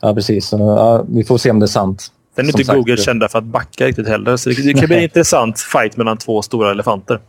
Ja, 0.01 0.15
precis. 0.15 0.47
Så, 0.47 0.59
ja, 0.59 1.05
vi 1.09 1.25
får 1.25 1.39
se 1.39 1.51
om 1.51 1.59
det 1.59 1.65
är 1.65 1.69
sant. 1.69 2.13
Sen 2.37 2.45
är 2.45 2.49
inte 2.49 2.65
sagt, 2.65 2.77
Google 2.77 2.97
kända 2.97 3.29
för 3.29 3.39
att 3.39 3.45
backa 3.45 3.87
riktigt 3.87 4.09
heller. 4.09 4.37
Så 4.37 4.51
det, 4.51 4.63
det 4.63 4.75
kan 4.75 4.87
bli 4.87 4.97
en 4.97 5.03
intressant 5.03 5.61
fight 5.61 5.97
mellan 5.97 6.17
två 6.17 6.43
stora 6.43 6.71
elefanter. 6.71 7.21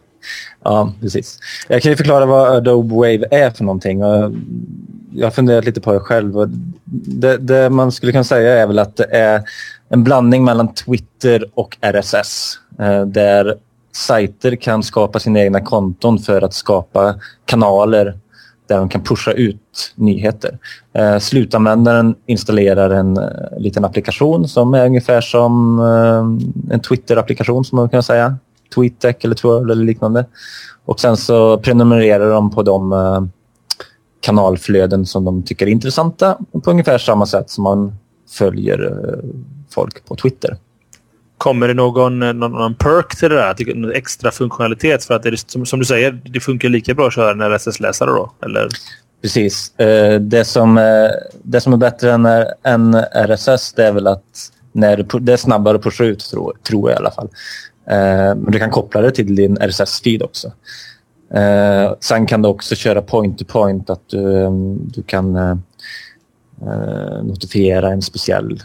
Ja, 0.63 0.93
precis. 1.01 1.39
Jag 1.67 1.81
kan 1.81 1.91
ju 1.91 1.97
förklara 1.97 2.25
vad 2.25 2.55
Adobe 2.55 2.95
Wave 2.95 3.25
är 3.31 3.49
för 3.49 3.63
någonting. 3.63 4.01
Jag 5.13 5.25
har 5.25 5.31
funderat 5.31 5.65
lite 5.65 5.81
på 5.81 5.93
det 5.93 5.99
själv. 5.99 6.33
Det, 7.05 7.37
det 7.37 7.69
man 7.69 7.91
skulle 7.91 8.11
kunna 8.11 8.23
säga 8.23 8.57
är 8.63 8.67
väl 8.67 8.79
att 8.79 8.95
det 8.95 9.15
är 9.15 9.43
en 9.89 10.03
blandning 10.03 10.43
mellan 10.43 10.73
Twitter 10.73 11.45
och 11.53 11.77
RSS. 11.81 12.59
Eh, 12.79 13.05
där 13.05 13.55
sajter 13.91 14.55
kan 14.55 14.83
skapa 14.83 15.19
sina 15.19 15.39
egna 15.39 15.61
konton 15.61 16.19
för 16.19 16.41
att 16.41 16.53
skapa 16.53 17.15
kanaler 17.45 18.17
där 18.67 18.77
de 18.77 18.89
kan 18.89 19.03
pusha 19.03 19.31
ut 19.31 19.93
nyheter. 19.95 20.57
Eh, 20.93 21.17
slutanvändaren 21.17 22.15
installerar 22.25 22.89
en 22.89 23.17
eh, 23.17 23.29
liten 23.57 23.85
applikation 23.85 24.47
som 24.47 24.73
är 24.73 24.85
ungefär 24.85 25.21
som 25.21 25.79
eh, 25.79 26.73
en 26.73 26.79
Twitter-applikation 26.79 27.65
som 27.65 27.75
man 27.75 27.89
kan 27.89 28.03
säga. 28.03 28.37
TweetDeck 28.75 29.23
eller 29.23 29.35
Twirl 29.35 29.71
eller 29.71 29.85
liknande. 29.85 30.25
Och 30.85 30.99
sen 30.99 31.17
så 31.17 31.57
prenumererar 31.57 32.29
de 32.29 32.51
på 32.51 32.63
de 32.63 32.93
eh, 32.93 33.21
kanalflöden 34.21 35.05
som 35.05 35.25
de 35.25 35.43
tycker 35.43 35.67
är 35.67 35.71
intressanta 35.71 36.37
på 36.63 36.71
ungefär 36.71 36.97
samma 36.97 37.25
sätt 37.25 37.49
som 37.49 37.63
man 37.63 37.95
följer 38.29 38.93
folk 39.69 40.05
på 40.05 40.15
Twitter. 40.15 40.57
Kommer 41.37 41.67
det 41.67 41.73
någon, 41.73 42.19
någon, 42.19 42.39
någon 42.39 42.75
perk 42.75 43.15
till 43.17 43.29
det 43.29 43.35
där? 43.35 43.75
Någon 43.75 43.91
extra 43.91 44.31
funktionalitet? 44.31 45.03
För 45.03 45.13
att 45.13 45.23
det, 45.23 45.49
som, 45.49 45.65
som 45.65 45.79
du 45.79 45.85
säger, 45.85 46.21
det 46.23 46.39
funkar 46.39 46.69
lika 46.69 46.93
bra 46.93 47.07
att 47.07 47.13
köra 47.13 47.31
en 47.31 47.41
RSS-läsare 47.41 48.09
då? 48.09 48.31
Eller? 48.45 48.67
Precis. 49.21 49.79
Eh, 49.79 50.19
det 50.19 50.45
som, 50.45 50.77
eh, 50.77 51.09
det 51.43 51.61
som 51.61 51.73
är 51.73 51.77
bättre 51.77 52.11
än, 52.11 52.25
än 52.63 52.95
RSS 53.13 53.73
det 53.73 53.85
är 53.85 53.91
väl 53.91 54.07
att 54.07 54.51
när 54.71 55.19
det 55.19 55.33
är 55.33 55.37
snabbare 55.37 55.77
att 55.77 55.83
pusha 55.83 56.03
ut, 56.03 56.19
tror, 56.19 56.57
tror 56.63 56.89
jag 56.91 56.97
i 56.97 56.99
alla 56.99 57.11
fall. 57.11 57.29
Eh, 57.89 58.35
men 58.35 58.51
du 58.51 58.59
kan 58.59 58.71
koppla 58.71 59.01
det 59.01 59.11
till 59.11 59.35
din 59.35 59.57
RSS-feed 59.57 60.23
också. 60.23 60.51
Eh, 61.33 61.93
sen 61.99 62.25
kan 62.25 62.41
du 62.41 62.49
också 62.49 62.75
köra 62.75 63.01
point-to-point, 63.01 63.87
-point, 63.87 63.93
att 63.93 64.09
du, 64.09 64.45
ehm, 64.45 64.79
du 64.93 65.03
kan 65.03 65.35
eh, 65.35 65.55
eh, 66.61 67.23
notifiera 67.23 67.91
en 67.91 68.01
speciell 68.01 68.63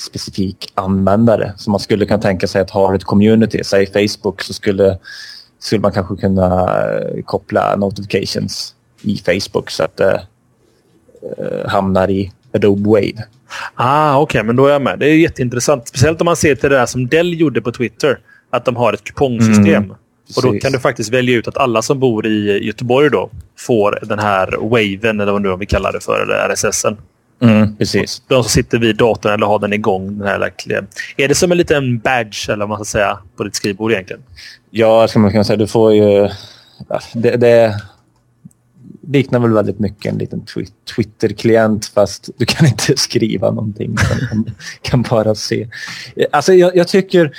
specifik 0.00 0.72
användare. 0.74 1.52
Så 1.56 1.70
man 1.70 1.80
skulle 1.80 2.06
kunna 2.06 2.20
tänka 2.20 2.46
sig 2.46 2.60
att 2.60 2.70
ha 2.70 2.94
ett 2.94 3.04
community, 3.04 3.64
säg 3.64 3.86
Facebook, 3.86 4.42
så 4.42 4.52
skulle, 4.52 4.98
skulle 5.58 5.80
man 5.80 5.92
kanske 5.92 6.16
kunna 6.16 6.78
eh, 6.88 7.22
koppla 7.24 7.76
notifications 7.76 8.74
i 9.02 9.16
Facebook 9.16 9.70
så 9.70 9.84
att 9.84 9.96
det 9.96 10.22
eh, 11.38 11.68
hamnar 11.68 12.10
i 12.10 12.32
Adobe 12.54 12.90
Wave. 12.90 13.24
Ah, 13.74 14.16
Okej, 14.16 14.22
okay, 14.22 14.46
men 14.46 14.56
då 14.56 14.66
är 14.66 14.72
jag 14.72 14.82
med. 14.82 14.98
Det 14.98 15.06
är 15.06 15.14
jätteintressant. 15.14 15.88
Speciellt 15.88 16.20
om 16.20 16.24
man 16.24 16.36
ser 16.36 16.54
till 16.54 16.70
det 16.70 16.76
där 16.76 16.86
som 16.86 17.08
Dell 17.08 17.40
gjorde 17.40 17.60
på 17.60 17.72
Twitter. 17.72 18.18
Att 18.50 18.64
de 18.64 18.76
har 18.76 18.92
ett 18.92 19.04
kupongsystem. 19.04 19.84
Mm, 19.84 19.96
och 20.36 20.42
då 20.42 20.58
kan 20.58 20.72
du 20.72 20.78
faktiskt 20.78 21.10
välja 21.12 21.36
ut 21.36 21.48
att 21.48 21.56
alla 21.56 21.82
som 21.82 22.00
bor 22.00 22.26
i 22.26 22.64
Göteborg 22.66 23.10
då 23.10 23.30
får 23.58 23.98
den 24.02 24.18
här 24.18 24.56
waven, 24.60 25.20
eller 25.20 25.32
vad 25.32 25.42
nu 25.42 25.56
vi 25.56 25.66
kallar 25.66 25.92
det 25.92 26.00
för, 26.00 26.22
eller 26.22 26.54
RSSen. 26.54 26.96
Mm, 27.42 27.76
precis. 27.76 28.22
De 28.26 28.42
som 28.42 28.50
sitter 28.50 28.78
vid 28.78 28.96
datorn 28.96 29.32
eller 29.32 29.46
har 29.46 29.58
den 29.58 29.72
igång. 29.72 30.18
Den 30.18 30.28
här 30.28 30.52
Är 31.16 31.28
det 31.28 31.34
som 31.34 31.52
en 31.52 31.58
liten 31.58 31.98
badge 31.98 32.48
eller 32.48 32.58
vad 32.58 32.68
man 32.68 32.78
ska 32.78 32.84
säga 32.84 33.18
på 33.36 33.44
ditt 33.44 33.54
skrivbord 33.54 33.92
egentligen? 33.92 34.22
Ja, 34.70 35.08
ska 35.08 35.18
man 35.18 35.30
kunna 35.30 35.44
säga. 35.44 35.56
Du 35.56 35.66
får 35.66 35.94
ju... 35.94 36.28
Det, 37.12 37.36
det 37.36 37.80
liknar 39.06 39.38
väl 39.38 39.52
väldigt 39.52 39.78
mycket 39.78 40.12
en 40.12 40.18
liten 40.18 40.44
Twitter-klient 40.96 41.86
fast 41.86 42.30
du 42.36 42.46
kan 42.46 42.66
inte 42.66 42.96
skriva 42.96 43.50
någonting. 43.50 43.94
Du 43.94 44.26
kan, 44.26 44.50
kan 44.82 45.02
bara 45.02 45.34
se. 45.34 45.68
Alltså, 46.30 46.54
jag, 46.54 46.76
jag 46.76 46.88
tycker... 46.88 47.32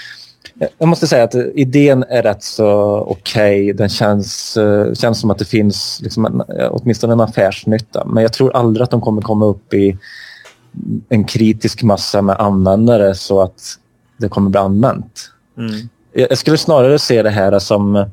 Jag 0.78 0.88
måste 0.88 1.08
säga 1.08 1.24
att 1.24 1.36
idén 1.36 2.04
är 2.10 2.24
rätt 2.24 2.43
så 2.43 2.69
okej. 3.08 3.62
Okay. 3.62 3.74
Den 3.74 3.89
känns, 3.89 4.58
uh, 4.58 4.93
känns 4.93 5.19
som 5.19 5.32
att 5.32 5.38
det 5.38 5.45
finns 5.45 6.00
liksom 6.04 6.26
en, 6.26 6.41
åtminstone 6.69 7.13
en 7.13 7.19
affärsnytta. 7.19 8.06
Men 8.06 8.24
jag 8.24 8.34
tror 8.34 8.56
aldrig 8.56 8.84
att 8.84 8.91
de 8.91 9.02
kommer 9.02 9.21
komma 9.21 9.45
upp 9.45 9.74
i 9.74 9.97
en 11.10 11.24
kritisk 11.24 11.84
massa 11.84 12.21
med 12.21 12.36
användare 12.39 13.15
så 13.15 13.41
att 13.41 13.78
det 14.17 14.30
kommer 14.30 14.50
bli 14.50 14.60
använt. 14.60 15.32
Mm. 15.58 15.89
Jag, 16.13 16.38
skulle 16.38 16.58
snarare 16.58 17.00
se 17.00 17.24
det 17.24 17.30
här 17.30 17.60
som 17.60 18.06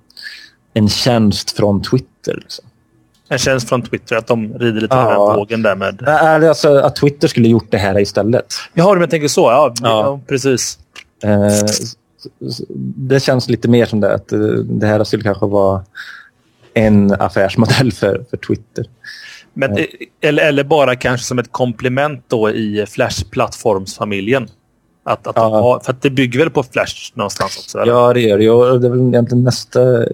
en 0.75 0.89
tjänst 0.89 1.51
från 1.51 1.83
Twitter. 1.83 2.35
Liksom. 2.35 2.65
En 3.29 3.39
tjänst 3.39 3.69
från 3.69 3.83
Twitter, 3.83 4.17
att 4.17 4.27
de 4.27 4.55
rider 4.55 4.81
lite 4.81 4.89
på 4.89 4.97
ja. 4.97 5.27
den 5.29 5.37
vågen 5.37 5.63
där 5.63 5.77
med... 5.77 6.09
Alltså, 6.09 6.79
att 6.79 6.97
Twitter 6.97 7.29
skulle 7.29 7.49
gjort 7.49 7.71
det 7.71 7.79
här 7.79 8.01
istället. 8.01 8.55
Jaha, 8.75 8.93
men 8.93 9.01
jag 9.01 9.11
tänker 9.11 9.29
så. 9.29 9.41
Ja, 9.41 9.75
ja. 9.83 9.89
ja 9.89 10.21
precis. 10.29 10.79
Eh, 11.23 11.49
det 12.97 13.21
känns 13.21 13.49
lite 13.49 13.69
mer 13.69 13.87
som 13.87 14.01
det. 14.01 14.15
Att 14.15 14.33
eh, 14.33 14.39
det 14.41 14.87
här 14.87 15.05
skulle 15.05 15.23
kanske 15.23 15.47
vara 15.47 15.85
en 16.75 17.13
affärsmodell 17.13 17.93
för, 17.93 18.25
för 18.31 18.37
Twitter. 18.37 18.87
Men, 19.55 19.79
eh. 19.79 19.85
eller, 20.21 20.43
eller 20.43 20.65
bara 20.65 20.97
kanske 20.97 21.27
som 21.27 21.39
ett 21.39 21.53
komplement 21.53 22.25
då 22.29 22.51
i 22.51 22.87
Flash-plattformsfamiljen. 22.87 24.49
Att, 25.05 25.27
att 25.27 25.37
ja. 25.37 25.49
ha, 25.49 25.81
för 25.81 25.93
att 25.93 26.03
det 26.03 26.11
bygger 26.11 26.39
väl 26.39 26.51
på 26.51 26.63
Flash 26.63 27.13
någonstans 27.15 27.59
också? 27.59 27.79
Eller? 27.79 27.93
Ja, 27.93 28.13
det 28.13 28.21
gör 28.21 28.39
det. 28.39 28.79
Det 28.79 28.87
är 28.87 28.91
väl 28.91 29.09
egentligen 29.09 29.45
nästa 29.45 30.03
eh, 30.03 30.09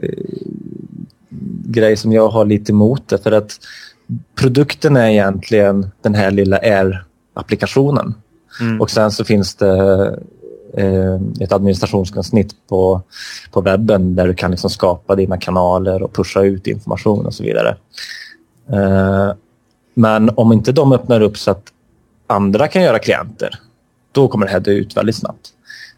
grej 1.64 1.96
som 1.96 2.12
jag 2.12 2.28
har 2.28 2.44
lite 2.44 2.72
emot 2.72 3.08
det. 3.08 3.18
För 3.18 3.32
att 3.32 3.58
produkten 4.34 4.96
är 4.96 5.08
egentligen 5.08 5.90
den 6.02 6.14
här 6.14 6.30
lilla 6.30 6.58
Air-applikationen. 6.58 8.14
Mm. 8.60 8.80
Och 8.80 8.90
sen 8.90 9.10
så 9.10 9.24
finns 9.24 9.54
det 9.54 9.68
eh, 9.68 10.12
Eh, 10.76 11.20
ett 11.40 11.52
administrationsgränssnitt 11.52 12.54
på, 12.68 13.02
på 13.50 13.60
webben 13.60 14.14
där 14.14 14.26
du 14.26 14.34
kan 14.34 14.50
liksom 14.50 14.70
skapa 14.70 15.14
dina 15.14 15.38
kanaler 15.38 16.02
och 16.02 16.12
pusha 16.12 16.42
ut 16.42 16.66
information 16.66 17.26
och 17.26 17.34
så 17.34 17.42
vidare. 17.42 17.76
Eh, 18.72 19.32
men 19.94 20.30
om 20.34 20.52
inte 20.52 20.72
de 20.72 20.92
öppnar 20.92 21.20
upp 21.20 21.38
så 21.38 21.50
att 21.50 21.72
andra 22.26 22.68
kan 22.68 22.82
göra 22.82 22.98
klienter, 22.98 23.60
då 24.12 24.28
kommer 24.28 24.46
det 24.46 24.52
här 24.52 24.60
dö 24.60 24.70
ut 24.70 24.96
väldigt 24.96 25.16
snabbt. 25.16 25.52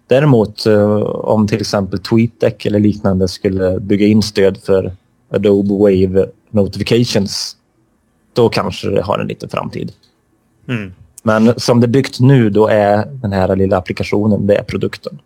Däremot 0.06 0.66
eh, 0.66 1.00
om 1.02 1.48
till 1.48 1.60
exempel 1.60 1.98
TweetDeck 1.98 2.66
eller 2.66 2.78
liknande 2.78 3.28
skulle 3.28 3.80
bygga 3.80 4.06
in 4.06 4.22
stöd 4.22 4.58
för 4.62 4.92
Adobe 5.30 5.74
Wave 5.74 6.26
Notifications, 6.50 7.56
då 8.32 8.48
kanske 8.48 8.90
det 8.90 9.02
har 9.02 9.18
en 9.18 9.26
liten 9.26 9.48
framtid. 9.48 9.92
Mm. 10.68 10.92
Men 11.26 11.60
som 11.60 11.80
det 11.80 11.86
är 11.86 11.88
byggt 11.88 12.20
nu, 12.20 12.50
då 12.50 12.66
är 12.66 13.04
den 13.06 13.32
här 13.32 13.56
lilla 13.56 13.76
applikationen, 13.76 14.46
det 14.46 14.54
är 14.54 14.62
produkten. 14.62 15.18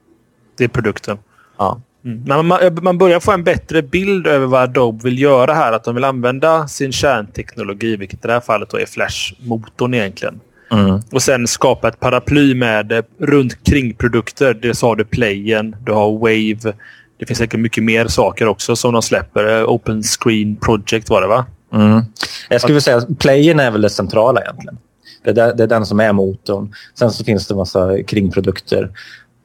Det 0.58 0.64
är 0.64 0.68
produkten. 0.68 1.18
Ja. 1.58 1.80
Mm. 2.04 2.22
Men 2.26 2.46
man, 2.46 2.58
man 2.82 2.98
börjar 2.98 3.20
få 3.20 3.32
en 3.32 3.44
bättre 3.44 3.82
bild 3.82 4.26
över 4.26 4.46
vad 4.46 4.62
Adobe 4.62 5.04
vill 5.04 5.18
göra 5.18 5.54
här. 5.54 5.72
Att 5.72 5.84
de 5.84 5.94
vill 5.94 6.04
använda 6.04 6.68
sin 6.68 6.92
kärnteknologi, 6.92 7.96
vilket 7.96 8.24
i 8.24 8.26
det 8.26 8.32
här 8.32 8.40
fallet 8.40 8.74
är 8.74 8.86
Flash-motorn 8.86 9.94
egentligen. 9.94 10.40
Mm. 10.70 11.00
Och 11.12 11.22
sen 11.22 11.46
skapa 11.46 11.88
ett 11.88 12.00
paraply 12.00 12.54
med 12.54 12.92
eh, 12.92 13.02
runt 13.18 13.64
kring 13.64 13.94
produkter. 13.94 14.54
Dels 14.54 14.82
har 14.82 14.96
du 14.96 15.04
Playen, 15.04 15.76
du 15.86 15.92
har 15.92 16.18
Wave. 16.18 16.74
Det 17.18 17.26
finns 17.26 17.38
säkert 17.38 17.60
mycket 17.60 17.84
mer 17.84 18.06
saker 18.06 18.46
också 18.46 18.76
som 18.76 18.92
de 18.92 19.02
släpper. 19.02 19.58
Eh, 19.58 19.68
Open 19.68 20.02
Screen 20.02 20.56
Project 20.56 21.10
var 21.10 21.20
det 21.20 21.28
va? 21.28 21.46
Mm. 21.72 22.02
Jag 22.48 22.60
skulle 22.60 22.80
säga 22.80 22.96
att 22.96 23.18
Playen 23.18 23.60
är 23.60 23.70
väl 23.70 23.80
det 23.80 23.90
centrala 23.90 24.40
egentligen. 24.40 24.78
Det 25.22 25.30
är, 25.30 25.54
det 25.54 25.62
är 25.62 25.66
den 25.66 25.86
som 25.86 26.00
är 26.00 26.12
motorn. 26.12 26.74
Sen 26.98 27.10
så 27.10 27.24
finns 27.24 27.46
det 27.46 27.54
en 27.54 27.58
massa 27.58 28.02
kringprodukter. 28.02 28.90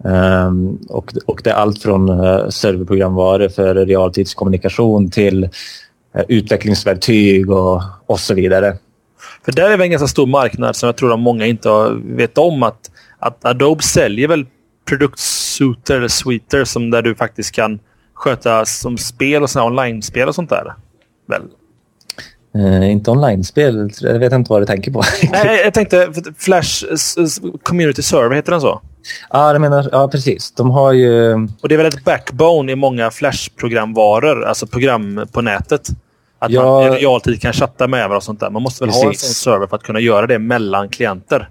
Um, 0.04 0.80
och, 0.90 1.14
och 1.26 1.42
det 1.44 1.50
är 1.50 1.54
allt 1.54 1.82
från 1.82 2.10
eh, 2.10 2.16
uh, 2.16 2.50
serverprogramvaror 2.50 3.50
för 3.50 3.76
realtidskommunikation 3.76 5.10
till 5.10 5.44
uh, 5.44 6.22
utvecklingsverktyg 6.28 7.52
och, 7.52 7.82
och 8.06 8.20
så 8.20 8.34
vidare. 8.34 8.78
För 9.46 9.52
där 9.52 9.64
är 9.64 9.78
väl 9.78 9.82
en 9.82 9.92
ganska 9.92 10.08
stor 10.08 10.28
marknad 10.28 10.76
som 10.76 10.88
jag 10.88 10.96
tror 10.96 11.14
att 11.14 11.20
många 11.20 11.46
inte 11.46 11.70
vet 12.04 12.38
om. 12.38 12.64
Att, 12.64 12.92
att 13.20 13.46
Adobe 13.46 13.84
säljer 13.84 14.28
väl 14.28 14.46
produktsuiter 14.88 15.98
eller 15.98 16.08
suiter 16.08 16.64
som 16.64 16.92
där 16.92 17.02
du 17.02 17.16
faktiskt 17.16 17.52
kan 17.52 17.80
sköta 18.14 18.66
som 18.66 18.98
spel 18.98 19.44
och 19.44 19.56
online-spel 19.56 20.28
och 20.28 20.36
sånt 20.36 20.50
där. 20.50 20.74
Väl? 21.28 21.42
Uh, 22.56 22.92
inte 22.92 23.12
online-spel. 23.12 23.90
Jag 24.02 24.20
vet 24.20 24.34
inte 24.34 24.50
vad 24.52 24.62
du 24.62 24.66
tänker 24.66 24.92
på. 24.92 25.02
Nej, 25.32 25.62
jag 25.64 25.74
tänkte 25.74 26.10
Flash 26.38 26.86
Community 27.64 28.02
Server, 28.02 28.36
heter 28.36 28.52
den 28.52 28.62
så? 28.62 28.82
Ja, 29.30 29.54
det 29.54 29.60
menar, 29.60 29.90
ja, 29.92 30.08
precis. 30.08 30.52
De 30.52 30.72
har 30.72 30.94
ju... 30.94 31.34
Och 31.62 31.70
Det 31.70 31.76
är 31.76 31.78
väl 31.78 31.86
ett 31.86 32.04
backbone 32.04 32.72
i 32.72 32.76
många 32.76 33.12
Flash-programvaror, 33.12 34.46
alltså 34.46 34.68
program 34.68 35.28
på 35.32 35.42
nätet. 35.42 35.90
Att 36.40 36.52
ja, 36.52 36.64
man 36.64 36.84
i 36.84 36.90
realtid 36.90 37.42
kan 37.42 37.54
chatta 37.54 37.88
med 37.88 38.00
varandra 38.00 38.18
och 38.18 38.24
sånt 38.24 38.40
där. 38.40 38.50
Man 38.50 38.62
måste 38.62 38.84
väl 38.84 38.90
precis. 38.90 39.04
ha 39.04 39.10
en 39.10 39.16
sån 39.16 39.30
server 39.30 39.68
för 39.68 39.76
att 39.76 39.84
kunna 39.84 40.00
göra 40.00 40.28
det 40.28 40.40
mellan 40.40 40.90
klienter? 40.90 41.50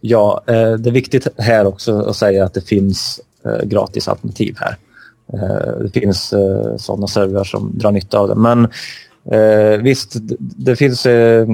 Ja, 0.00 0.42
eh, 0.46 0.72
det 0.72 0.90
är 0.90 0.92
viktigt 0.92 1.26
här 1.38 1.66
också 1.66 2.00
att 2.00 2.16
säga 2.16 2.44
att 2.44 2.54
det 2.54 2.68
finns 2.68 3.20
eh, 3.44 3.68
gratis 3.68 4.08
alternativ 4.08 4.56
här. 4.58 4.76
Det 5.82 6.00
finns 6.00 6.34
sådana 6.76 7.06
servrar 7.06 7.44
som 7.44 7.78
drar 7.78 7.92
nytta 7.92 8.18
av 8.18 8.28
det. 8.28 8.34
Men 8.34 8.68
Eh, 9.30 9.82
visst, 9.82 10.16
det 10.38 10.76
finns... 10.76 11.06
Eh, 11.06 11.48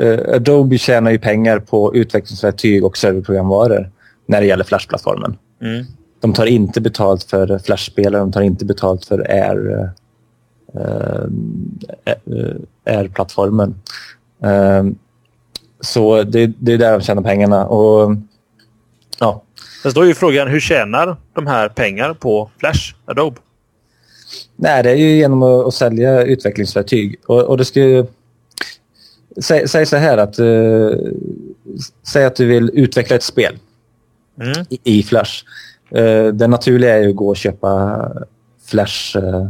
eh, 0.00 0.34
Adobe 0.34 0.78
tjänar 0.78 1.10
ju 1.10 1.18
pengar 1.18 1.58
på 1.58 1.94
utvecklingsverktyg 1.94 2.84
och 2.84 2.96
serverprogramvaror 2.96 3.90
när 4.26 4.40
det 4.40 4.46
gäller 4.46 4.64
Flash-plattformen. 4.64 5.36
Mm. 5.62 5.84
De 6.20 6.32
tar 6.32 6.46
inte 6.46 6.80
betalt 6.80 7.24
för 7.24 7.58
Flash-spelare, 7.58 8.20
de 8.20 8.32
tar 8.32 8.42
inte 8.42 8.64
betalt 8.64 9.04
för 9.04 9.18
Air, 9.30 9.90
eh, 10.74 11.22
eh 12.04 12.96
Air-plattformen. 12.96 13.74
Så 15.80 16.22
det, 16.22 16.46
det, 16.46 16.72
är 16.72 16.78
där 16.78 16.92
de 16.92 17.00
tjänar 17.00 17.22
pengarna. 17.22 17.66
Och, 17.66 18.16
ja. 19.18 19.42
Men 19.84 19.92
då 19.92 20.00
är 20.00 20.06
ju 20.06 20.14
frågan, 20.14 20.48
hur 20.48 20.60
tjänar 20.60 21.16
de 21.34 21.46
här 21.46 21.68
pengar 21.68 22.14
på 22.14 22.50
Flash, 22.58 22.94
Adobe? 23.04 23.40
Nej, 24.56 24.82
det 24.82 24.90
är 24.90 24.96
ju 24.96 25.16
genom 25.16 25.42
att, 25.42 25.66
att 25.66 25.74
sälja 25.74 26.22
utvecklingsverktyg. 26.22 27.20
Och, 27.26 27.42
och 27.42 27.56
det 27.56 27.64
ska 27.64 27.80
ju... 27.80 28.06
Säg, 29.42 29.68
säg 29.68 29.86
så 29.86 29.96
här 29.96 30.18
att... 30.18 30.38
Uh, 30.38 30.92
säg 32.02 32.24
att 32.24 32.36
du 32.36 32.46
vill 32.46 32.70
utveckla 32.74 33.16
ett 33.16 33.22
spel 33.22 33.58
mm. 34.40 34.64
i, 34.70 34.98
i, 34.98 35.02
Flash. 35.02 35.44
Uh, 35.96 36.26
det 36.26 36.46
naturliga 36.46 36.94
är 36.94 37.02
ju 37.02 37.10
att 37.10 37.16
gå 37.16 37.28
och 37.28 37.36
köpa 37.36 38.12
Flash... 38.64 39.16
Uh, 39.16 39.46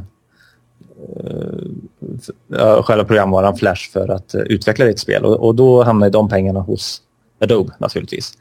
uh, 2.51 2.83
själva 2.83 3.05
programvaran 3.05 3.57
Flash 3.57 3.91
för 3.93 4.09
att 4.09 4.35
utveckla 4.35 4.85
ditt 4.85 4.99
spel. 4.99 5.25
Och, 5.25 5.47
och 5.47 5.55
då 5.55 5.83
hamnar 5.83 6.11
de 6.11 6.29
pengarna 6.29 6.61
hos 6.61 7.03
Adobe 7.41 7.73
naturligtvis. 7.79 8.33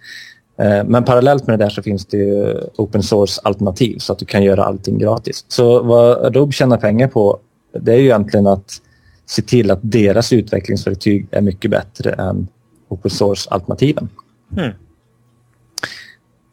Eh, 0.57 0.83
men 0.85 1.03
parallellt 1.03 1.47
med 1.47 1.59
det 1.59 1.65
där 1.65 1.69
så 1.69 1.83
finns 1.83 2.05
det 2.05 2.53
open 2.75 3.03
source-alternativ 3.03 3.97
så 3.97 4.13
att 4.13 4.19
du 4.19 4.25
kan 4.25 4.43
göra 4.43 4.63
allting 4.63 4.97
gratis. 4.97 5.45
Så 5.47 5.83
vad 5.83 6.25
Adobe 6.25 6.51
tjänar 6.51 6.77
pengar 6.77 7.07
på 7.07 7.39
det 7.79 7.93
är 7.93 7.97
ju 7.97 8.05
egentligen 8.05 8.47
att 8.47 8.81
se 9.25 9.41
till 9.41 9.71
att 9.71 9.79
deras 9.81 10.33
utvecklingsverktyg 10.33 11.27
är 11.31 11.41
mycket 11.41 11.71
bättre 11.71 12.11
än 12.11 12.47
open 12.87 13.11
source-alternativen. 13.11 14.09
Mm. 14.57 14.71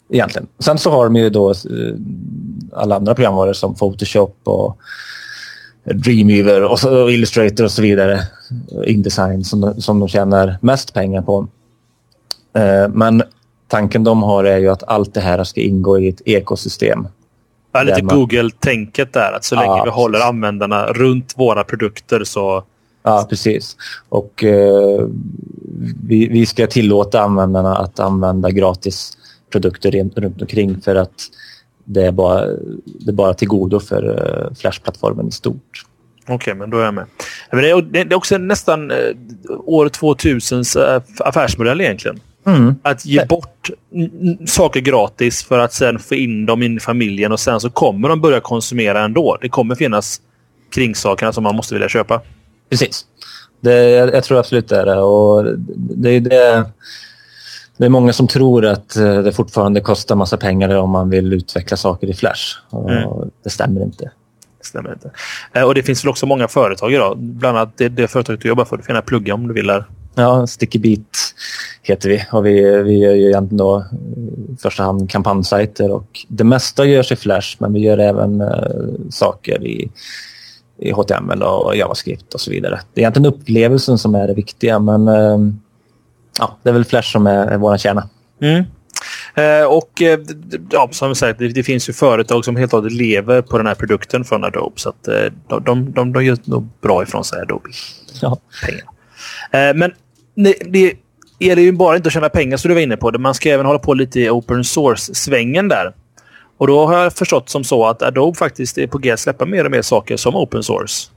egentligen. 0.08 0.46
Sen 0.58 0.78
så 0.78 0.90
har 0.90 1.04
de 1.04 1.16
ju 1.16 1.30
då 1.30 1.54
alla 2.72 2.96
andra 2.96 3.14
programvaror 3.14 3.52
som 3.52 3.74
Photoshop 3.74 4.36
och 4.44 4.78
Dreamweaver 5.84 6.62
och 6.62 7.12
Illustrator 7.12 7.64
och 7.64 7.70
så 7.70 7.82
vidare. 7.82 8.20
Indesign 8.86 9.44
som, 9.44 9.80
som 9.80 9.98
de 9.98 10.08
tjänar 10.08 10.58
mest 10.60 10.94
pengar 10.94 11.22
på. 11.22 11.48
Men 12.88 13.22
tanken 13.70 14.04
de 14.04 14.22
har 14.22 14.44
är 14.44 14.58
ju 14.58 14.68
att 14.68 14.82
allt 14.82 15.14
det 15.14 15.20
här 15.20 15.44
ska 15.44 15.60
ingå 15.60 15.98
i 15.98 16.08
ett 16.08 16.22
ekosystem. 16.24 17.08
Ja, 17.72 17.82
lite 17.82 18.02
man... 18.02 18.16
Google-tänket 18.16 19.12
där. 19.12 19.32
Att 19.32 19.44
så 19.44 19.54
länge 19.54 19.66
ja, 19.66 19.84
vi 19.84 19.90
håller 19.90 20.18
precis. 20.18 20.28
användarna 20.28 20.86
runt 20.86 21.34
våra 21.36 21.64
produkter 21.64 22.24
så... 22.24 22.64
Ja, 23.02 23.26
precis. 23.30 23.76
Och 24.08 24.44
eh, 24.44 25.06
vi, 26.06 26.28
vi 26.28 26.46
ska 26.46 26.66
tillåta 26.66 27.20
användarna 27.20 27.76
att 27.76 28.00
använda 28.00 28.50
gratis 28.50 29.16
produkter 29.52 29.90
runt 29.90 30.42
omkring 30.42 30.80
för 30.80 30.94
att 30.96 31.14
det 31.84 32.06
är 32.06 32.12
bara, 32.12 32.46
det 32.84 33.10
är 33.10 33.12
bara 33.12 33.34
till 33.34 33.48
godo 33.48 33.80
för 33.80 34.04
uh, 34.08 34.54
Flash-plattformen 34.54 35.28
i 35.28 35.32
stort. 35.32 35.84
Okej, 36.22 36.34
okay, 36.34 36.54
men 36.54 36.70
då 36.70 36.78
är 36.78 36.84
jag 36.84 36.94
med. 36.94 37.06
Men 37.50 37.62
det, 37.62 37.70
är, 37.70 37.82
det 37.82 38.00
är 38.00 38.14
också 38.14 38.38
nästan 38.38 38.90
uh, 38.90 38.96
år 39.64 39.86
2000s 39.88 40.96
uh, 40.96 41.02
affärsmodell 41.18 41.80
egentligen. 41.80 42.20
Mm. 42.46 42.74
Att 42.82 43.06
ge 43.06 43.24
bort 43.24 43.70
saker 44.46 44.80
gratis 44.80 45.44
för 45.44 45.58
att 45.58 45.72
sen 45.72 45.98
få 45.98 46.14
in 46.14 46.46
dem 46.46 46.62
in 46.62 46.76
i 46.76 46.80
familjen 46.80 47.32
och 47.32 47.40
sen 47.40 47.60
så 47.60 47.70
kommer 47.70 48.08
de 48.08 48.20
börja 48.20 48.40
konsumera 48.40 49.04
ändå. 49.04 49.38
Det 49.40 49.48
kommer 49.48 49.74
finnas 49.74 50.20
kringsakerna 50.74 51.32
som 51.32 51.42
man 51.42 51.56
måste 51.56 51.74
vilja 51.74 51.88
köpa. 51.88 52.22
Precis. 52.70 53.06
Det, 53.60 53.90
jag, 53.90 54.24
tror 54.24 54.38
absolut 54.38 54.68
det 54.68 54.76
är 54.76 54.86
det. 54.86 55.00
Och 55.00 55.58
det, 55.76 56.10
är 56.10 56.20
det. 56.20 56.70
Det 57.76 57.84
är 57.84 57.88
många 57.88 58.12
som 58.12 58.28
tror 58.28 58.66
att 58.66 58.96
eh, 58.96 59.18
det 59.18 59.32
fortfarande 59.32 59.80
kostar 59.80 60.16
massa 60.16 60.36
pengar 60.36 60.74
om 60.74 60.90
man 60.90 61.10
vill 61.10 61.32
utveckla 61.32 61.76
saker 61.76 62.06
i 62.06 62.14
Flash. 62.14 62.56
Mm. 62.72 63.30
Det 63.44 63.50
stämmer 63.50 63.82
inte. 63.82 64.04
Det 64.58 64.66
stämmer 64.66 64.92
inte. 64.92 65.10
Eh, 65.52 65.62
och 65.62 65.74
det 65.74 65.82
finns 65.82 66.04
väl 66.04 66.10
också 66.10 66.26
många 66.26 66.48
företag 66.48 66.92
idag. 66.92 67.18
Bland 67.18 67.58
annat 67.58 67.72
det, 67.76 67.88
det 67.88 68.08
företaget 68.08 68.40
du 68.40 68.48
jobbar 68.48 68.64
för. 68.64 68.76
Du 68.76 68.82
får 68.82 68.90
gärna 68.90 69.02
plugga 69.02 69.34
om 69.34 69.48
du 69.48 69.54
vill. 69.54 69.66
Där. 69.66 69.84
Ja, 70.14 70.46
Sticky 70.46 70.78
Beat 70.78 71.34
heter 71.82 72.08
vi 72.08 72.24
och 72.32 72.46
vi, 72.46 72.82
vi 72.82 72.98
gör 72.98 73.14
ju 73.14 73.26
egentligen 73.26 73.56
då 73.56 73.84
i 74.52 74.56
första 74.56 74.82
hand 74.82 75.10
kampanjsajter 75.10 75.90
och 75.90 76.26
det 76.28 76.44
mesta 76.44 76.84
görs 76.84 77.12
i 77.12 77.16
Flash 77.16 77.56
men 77.58 77.72
vi 77.72 77.80
gör 77.80 77.98
även 77.98 78.40
uh, 78.40 79.10
saker 79.10 79.66
i, 79.66 79.90
i 80.78 80.90
HTML 80.90 81.42
och 81.42 81.76
JavaScript 81.76 82.34
och 82.34 82.40
så 82.40 82.50
vidare. 82.50 82.80
Det 82.94 83.00
är 83.00 83.02
egentligen 83.02 83.32
upplevelsen 83.32 83.98
som 83.98 84.14
är 84.14 84.26
det 84.26 84.34
viktiga 84.34 84.78
men 84.78 85.08
uh, 85.08 85.52
ja, 86.38 86.56
det 86.62 86.68
är 86.68 86.72
väl 86.72 86.84
Flash 86.84 87.12
som 87.12 87.26
är, 87.26 87.46
är 87.46 87.58
vår 87.58 87.76
kärna. 87.76 88.08
Mm. 88.40 88.64
Eh, 89.34 89.64
och 89.64 90.02
eh, 90.02 90.18
ja, 90.70 90.88
som 90.92 91.14
sagt, 91.14 91.38
det, 91.38 91.48
det, 91.48 91.62
finns 91.62 91.88
ju 91.88 91.92
företag 91.92 92.44
som 92.44 92.56
helt 92.56 92.72
och 92.72 92.78
hållet 92.78 92.92
lever 92.92 93.42
på 93.42 93.58
den 93.58 93.66
här 93.66 93.74
produkten 93.74 94.24
från 94.24 94.44
Adobe. 94.44 94.80
Så 94.80 94.88
att, 94.88 95.08
eh, 95.08 95.14
de, 95.48 95.64
de, 95.64 95.92
de, 95.92 96.12
de 96.12 96.24
gör 96.24 96.38
nog 96.44 96.68
bra 96.82 97.02
ifrån 97.02 97.24
sig, 97.24 97.40
Adobe. 97.42 97.70
Ja. 98.20 98.38
Pengar. 98.66 98.84
Eh, 99.52 99.74
men 99.74 99.92
det 100.70 100.94
gäller 101.38 101.62
ju 101.62 101.72
bara 101.72 101.96
inte 101.96 102.06
att 102.06 102.12
tjäna 102.12 102.28
pengar 102.28 102.56
som 102.56 102.68
du 102.68 102.74
var 102.74 102.82
inne 102.82 102.96
på. 102.96 103.18
Man 103.18 103.34
ska 103.34 103.50
även 103.50 103.66
hålla 103.66 103.78
på 103.78 103.94
lite 103.94 104.20
i 104.20 104.30
open 104.30 104.64
source-svängen 104.64 105.68
där. 105.68 105.94
Och 106.56 106.66
då 106.66 106.86
har 106.86 107.02
jag 107.02 107.12
förstått 107.12 107.48
som 107.48 107.64
så 107.64 107.86
att 107.86 108.02
Adobe 108.02 108.38
faktiskt 108.38 108.78
är 108.78 108.86
på 108.86 108.98
g 108.98 109.10
att 109.10 109.20
släppa 109.20 109.46
mer 109.46 109.64
och 109.64 109.70
mer 109.70 109.82
saker 109.82 110.16
som 110.16 110.36
open 110.36 110.62
source. 110.62 111.10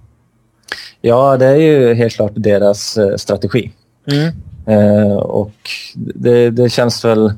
Ja, 1.01 1.37
det 1.37 1.45
är 1.45 1.55
ju 1.55 1.93
helt 1.93 2.13
klart 2.13 2.31
deras 2.35 2.97
eh, 2.97 3.15
strategi. 3.15 3.71
Mm. 4.11 4.33
Eh, 4.67 5.15
och 5.15 5.51
det, 5.95 6.49
det, 6.49 6.69
känns 6.69 7.05
väl 7.05 7.33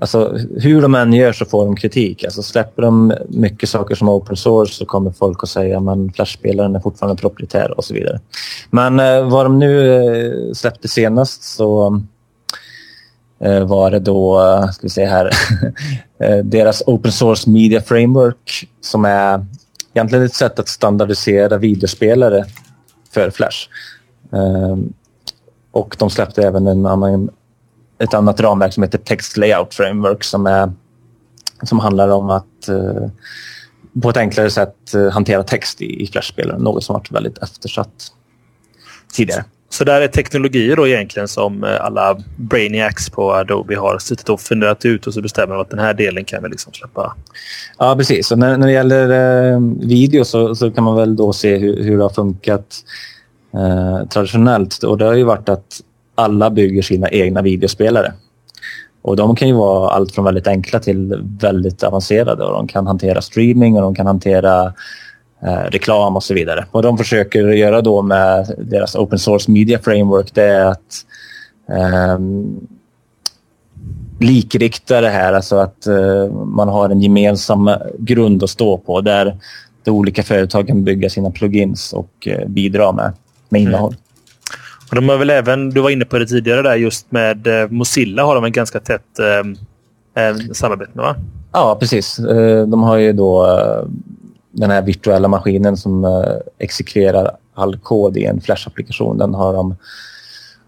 alltså, 0.00 0.38
hur 0.56 0.82
de 0.82 0.94
än 0.94 1.12
gör 1.12 1.32
så 1.32 1.44
får 1.44 1.64
de 1.64 1.76
kritik. 1.76 2.24
Alltså, 2.24 2.42
släpper 2.42 2.82
de 2.82 3.14
mycket 3.28 3.68
saker 3.68 3.94
som 3.94 4.08
open 4.08 4.36
source 4.36 4.74
så 4.74 4.86
kommer 4.86 5.10
folk 5.10 5.42
att 5.42 5.48
säga 5.48 5.78
att 5.78 6.14
Flash-spelaren 6.16 6.76
är 6.76 6.80
fortfarande 6.80 7.20
proprietär 7.20 7.78
och 7.78 7.84
så 7.84 7.94
vidare. 7.94 8.20
Men 8.70 9.00
eh, 9.00 9.28
vad 9.28 9.46
de 9.46 9.58
nu 9.58 9.94
eh, 9.94 10.52
släppte 10.52 10.88
senast 10.88 11.42
så 11.42 12.00
eh, 13.40 13.64
var 13.64 13.90
det 13.90 13.98
då, 13.98 14.40
eh, 14.40 14.70
ska 14.70 14.82
vi 14.82 14.90
se 14.90 15.04
här, 15.04 15.30
eh, 16.18 16.36
deras 16.36 16.82
open 16.86 17.12
source 17.12 17.50
media 17.50 17.80
framework 17.80 18.68
som 18.80 19.04
är 19.04 19.46
egentligen 19.94 20.24
ett 20.24 20.34
sätt 20.34 20.58
att 20.58 20.68
standardisera 20.68 21.56
videospelare 21.56 22.44
för 23.10 23.30
Flash. 23.30 23.68
Eh, 24.32 24.76
och 25.70 25.96
de 25.98 26.10
släppte 26.10 26.42
även 26.42 26.66
en 26.66 26.86
annan 26.86 27.30
ett 27.98 28.14
annat 28.14 28.40
ramverk 28.40 28.74
som 28.74 28.82
heter 28.82 28.98
Text 28.98 29.36
Layout 29.36 29.74
Framework 29.74 30.24
som, 30.24 30.46
är, 30.46 30.72
som 31.62 31.78
handlar 31.78 32.08
om 32.08 32.30
att 32.30 32.68
uh, 32.68 33.08
på 34.02 34.10
ett 34.10 34.16
enklare 34.16 34.50
sätt 34.50 34.76
uh, 34.94 35.10
hantera 35.10 35.42
text 35.42 35.82
i, 35.82 36.02
i 36.02 36.06
Flash-spelaren. 36.06 36.62
Något 36.62 36.84
som 36.84 36.92
varit 36.92 37.10
väldigt 37.10 37.38
eftersatt 37.38 38.12
tidigare. 39.12 39.44
Så 39.70 39.84
där 39.84 40.00
är 40.00 40.08
teknologier 40.08 40.76
då 40.76 40.88
egentligen 40.88 41.28
som 41.28 41.64
eh, 41.64 41.84
alla 41.84 42.18
brainiacs 42.36 43.10
på 43.10 43.34
Adobe 43.34 43.76
har 43.76 43.98
suttit 43.98 44.28
och 44.28 44.40
funderat 44.40 44.84
ut 44.84 45.06
och 45.06 45.14
så 45.14 45.22
bestämmer 45.22 45.54
de 45.54 45.60
att 45.60 45.70
den 45.70 45.78
här 45.78 45.94
delen 45.94 46.24
kan 46.24 46.42
vi 46.42 46.48
liksom 46.48 46.72
släppa. 46.72 47.16
Ja, 47.78 47.96
precis. 47.96 48.32
Och 48.32 48.38
när, 48.38 48.56
när 48.56 48.66
det 48.66 48.72
gäller 48.72 49.10
eh, 49.52 49.60
video 49.80 50.24
så, 50.24 50.54
så, 50.54 50.70
kan 50.70 50.84
man 50.84 50.96
väl 50.96 51.16
då 51.16 51.32
se 51.32 51.56
hur, 51.56 51.82
hur 51.82 51.96
det 51.96 52.02
har 52.02 52.10
funkat 52.10 52.76
eh, 53.54 54.08
traditionellt. 54.08 54.82
Och 54.82 54.98
det 54.98 55.04
har 55.04 55.14
ju 55.14 55.24
varit 55.24 55.48
att 55.48 55.80
alla 56.18 56.50
bygger 56.50 56.82
sina 56.82 57.08
egna 57.08 57.42
videospelare. 57.42 58.12
Och 59.02 59.16
de 59.16 59.36
kan 59.36 59.48
ju 59.48 59.54
vara 59.54 59.90
allt 59.90 60.14
från 60.14 60.24
väldigt 60.24 60.46
enkla 60.46 60.78
till 60.78 61.24
väldigt 61.40 61.82
avancerade 61.82 62.44
och 62.44 62.52
de 62.52 62.68
kan 62.68 62.86
hantera 62.86 63.20
streaming 63.20 63.76
och 63.76 63.82
de 63.82 63.94
kan 63.94 64.06
hantera 64.06 64.72
eh, 65.42 65.70
reklam 65.70 66.16
och 66.16 66.22
så 66.22 66.34
vidare. 66.34 66.66
Och 66.70 66.82
de 66.82 66.98
försöker 66.98 67.48
göra 67.48 67.80
då 67.80 68.02
med 68.02 68.54
deras 68.58 68.96
open 68.96 69.18
source 69.18 69.50
media 69.50 69.78
framework 69.78 70.34
det 70.34 70.44
är 70.44 70.64
att 70.64 71.04
eh, 71.68 72.18
likrikta 74.20 75.00
det 75.00 75.08
här, 75.10 75.32
alltså 75.32 75.56
att 75.56 75.86
eh, 75.86 76.32
man 76.32 76.68
har 76.68 76.90
en 76.90 77.00
gemensam 77.00 77.70
grund 77.98 78.42
att 78.42 78.50
stå 78.50 78.78
på 78.78 79.00
där 79.00 79.36
de 79.84 79.90
olika 79.90 80.22
företag 80.22 80.66
kan 80.66 80.84
bygga 80.84 81.10
sina 81.10 81.30
plugins 81.30 81.92
och 81.92 82.28
eh, 82.28 82.48
bidra 82.48 82.92
med, 82.92 83.12
med 83.48 83.60
innehåll. 83.60 83.92
Mm. 83.92 84.07
Och 84.90 84.94
de 84.94 85.08
har 85.08 85.16
väl 85.16 85.30
även, 85.30 85.70
du 85.70 85.80
var 85.80 85.90
inne 85.90 86.04
på 86.04 86.18
det 86.18 86.26
tidigare 86.26 86.62
där, 86.62 86.76
just 86.76 87.12
med 87.12 87.46
eh, 87.46 87.68
Mozilla 87.68 88.24
har 88.24 88.34
de 88.34 88.44
en 88.44 88.52
ganska 88.52 88.80
tätt 88.80 89.18
eh, 89.18 90.24
eh, 90.24 90.36
samarbete 90.52 90.90
med 90.94 91.04
va? 91.04 91.16
Ja, 91.52 91.76
precis. 91.80 92.18
Eh, 92.18 92.66
de 92.66 92.82
har 92.82 92.96
ju 92.96 93.12
då 93.12 93.46
eh, 93.46 93.88
den 94.50 94.70
här 94.70 94.82
virtuella 94.82 95.28
maskinen 95.28 95.76
som 95.76 96.04
eh, 96.04 96.36
exekverar 96.58 97.30
all 97.54 97.78
kod 97.78 98.16
i 98.16 98.24
en 98.24 98.40
Flash-applikation. 98.40 99.18
Den 99.18 99.34
har 99.34 99.52
de, 99.52 99.76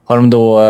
har 0.05 0.17
de 0.17 0.31
då 0.31 0.61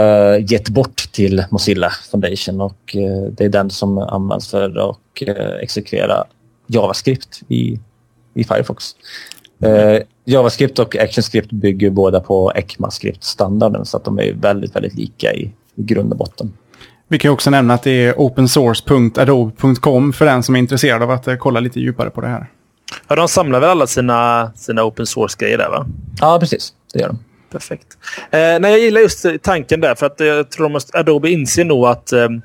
gett 0.48 0.68
bort 0.68 1.12
till 1.12 1.44
Mozilla 1.50 1.90
Foundation 2.10 2.60
och 2.60 2.96
det 3.30 3.44
är 3.44 3.48
den 3.48 3.70
som 3.70 3.98
används 3.98 4.50
för 4.50 4.90
att 4.90 4.96
exekvera 5.62 6.24
JavaScript 6.66 7.42
i, 7.48 7.80
i 8.34 8.44
Firefox. 8.44 8.84
Eh, 9.62 10.02
JavaScript 10.24 10.78
och 10.78 10.96
ActionScript 10.96 11.52
bygger 11.52 11.90
båda 11.90 12.20
på 12.20 12.52
ECMAScript-standarden 12.54 13.84
så 13.84 13.96
att 13.96 14.04
de 14.04 14.18
är 14.18 14.32
väldigt, 14.32 14.76
väldigt 14.76 14.94
lika 14.94 15.32
i, 15.32 15.52
i 15.74 15.82
grund 15.82 16.12
och 16.12 16.18
botten. 16.18 16.52
Vi 17.08 17.18
kan 17.18 17.30
också 17.30 17.50
nämna 17.50 17.74
att 17.74 17.82
det 17.82 17.90
är 17.90 18.20
opensource.adobe.com 18.20 20.12
för 20.12 20.24
den 20.24 20.42
som 20.42 20.54
är 20.54 20.58
intresserad 20.58 21.02
av 21.02 21.10
att 21.10 21.28
eh, 21.28 21.36
kolla 21.36 21.60
lite 21.60 21.80
djupare 21.80 22.10
på 22.10 22.20
det 22.20 22.28
här. 22.28 22.46
Ja, 23.08 23.16
de 23.16 23.28
samlar 23.28 23.60
väl 23.60 23.70
alla 23.70 23.86
sina, 23.86 24.52
sina 24.56 24.84
open 24.84 25.06
source-grejer 25.06 25.58
där 25.58 25.68
va? 25.68 25.86
Ja, 26.20 26.38
precis. 26.40 26.72
Det 26.92 27.00
gör 27.00 27.08
de. 27.08 27.18
Perfekt. 27.50 27.98
Eh, 28.30 28.38
nej, 28.40 28.70
jag 28.70 28.78
gillar 28.78 29.00
just 29.00 29.26
tanken 29.42 29.80
där 29.80 29.94
för 29.94 30.06
att 30.06 30.20
jag 30.20 30.50
tror 30.50 30.76
att 30.76 30.94
Adobe 30.94 31.30
inser 31.30 31.64
nog 31.64 31.86
att 31.86 32.12
eh, 32.12 32.22
en, 32.22 32.42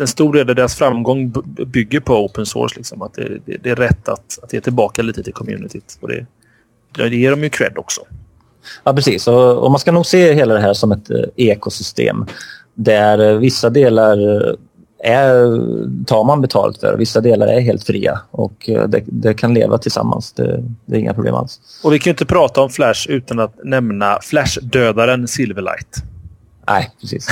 en 0.00 0.06
stor 0.06 0.32
del 0.32 0.50
av 0.50 0.54
deras 0.54 0.74
framgång 0.74 1.32
bygger 1.66 2.00
på 2.00 2.24
open 2.24 2.46
source. 2.46 2.76
Liksom. 2.76 3.02
Att 3.02 3.14
det, 3.14 3.38
det, 3.46 3.56
det, 3.62 3.70
är 3.70 3.76
rätt 3.76 4.08
att, 4.08 4.38
att 4.42 4.52
ge 4.52 4.60
tillbaka 4.60 5.02
lite 5.02 5.22
till 5.22 5.32
communityt. 5.32 5.98
Och 6.00 6.08
det, 6.08 6.26
det 6.92 7.16
ger 7.16 7.30
dem 7.30 7.42
ju 7.42 7.48
cred 7.48 7.78
också. 7.78 8.00
Ja, 8.84 8.92
precis. 8.92 9.28
Och, 9.28 9.64
och 9.64 9.70
man 9.70 9.80
ska 9.80 9.92
nog 9.92 10.06
se 10.06 10.32
hela 10.34 10.54
det 10.54 10.60
här 10.60 10.74
som 10.74 10.92
ett 10.92 11.10
eh, 11.10 11.18
ekosystem 11.36 12.26
där 12.74 13.30
eh, 13.30 13.38
vissa 13.38 13.70
delar 13.70 14.48
eh, 14.48 14.54
är, 15.04 15.36
tar 16.04 16.24
man 16.24 16.40
betalt 16.40 16.80
för. 16.80 16.96
Vissa 16.96 17.20
delar 17.20 17.46
är 17.46 17.60
helt 17.60 17.84
fria 17.84 18.20
och 18.30 18.70
det, 18.88 19.02
det 19.06 19.34
kan 19.34 19.54
leva 19.54 19.78
tillsammans. 19.78 20.32
Det, 20.32 20.64
det, 20.86 20.96
är 20.96 21.00
inga 21.00 21.14
problem 21.14 21.34
alls. 21.34 21.60
Och 21.84 21.92
vi 21.92 21.98
kan 21.98 22.10
inte 22.10 22.26
prata 22.26 22.60
om 22.60 22.70
Flash 22.70 23.10
utan 23.10 23.38
att 23.38 23.64
nämna 23.64 24.18
Flash-dödaren 24.22 25.28
Silverlight. 25.28 26.02
Nej, 26.66 26.90
precis. 27.00 27.28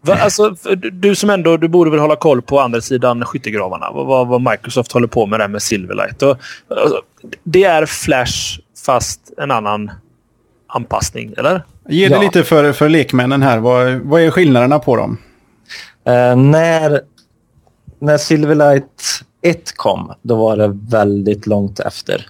Va, 0.00 0.14
alltså, 0.14 0.50
du 0.92 1.14
som 1.14 1.30
ändå, 1.30 1.56
du 1.56 1.68
borde 1.68 1.90
väl 1.90 2.00
hålla 2.00 2.16
koll 2.16 2.42
på 2.42 2.60
andra 2.60 2.80
sidan 2.80 3.24
skyttegravarna. 3.24 3.90
Vad, 3.90 4.28
vad 4.28 4.40
Microsoft 4.50 4.92
håller 4.92 5.06
på 5.06 5.26
med 5.26 5.40
där 5.40 5.48
med 5.48 5.62
Silverlight. 5.62 6.22
Och, 6.22 6.38
alltså, 6.68 7.02
det 7.44 7.64
är 7.64 7.86
Flash 7.86 8.60
fast 8.84 9.32
en 9.38 9.50
annan 9.50 9.90
anpassning, 10.66 11.34
eller? 11.36 11.64
Ge 11.88 12.08
det 12.08 12.14
ja. 12.14 12.22
lite 12.22 12.44
för, 12.44 12.72
för 12.72 12.88
lekmännen 12.88 13.42
här. 13.42 13.58
Vad, 13.58 13.92
vad 13.92 14.22
är 14.22 14.30
skillnaderna 14.30 14.78
på 14.78 14.96
dem? 14.96 15.18
Eh, 16.04 16.36
när, 16.36 17.00
när 17.98 18.18
Silverlight 18.18 19.22
1 19.42 19.76
kom, 19.76 20.12
då 20.22 20.34
var 20.34 20.56
det 20.56 20.78
väldigt 20.90 21.46
långt 21.46 21.80
efter 21.80 22.26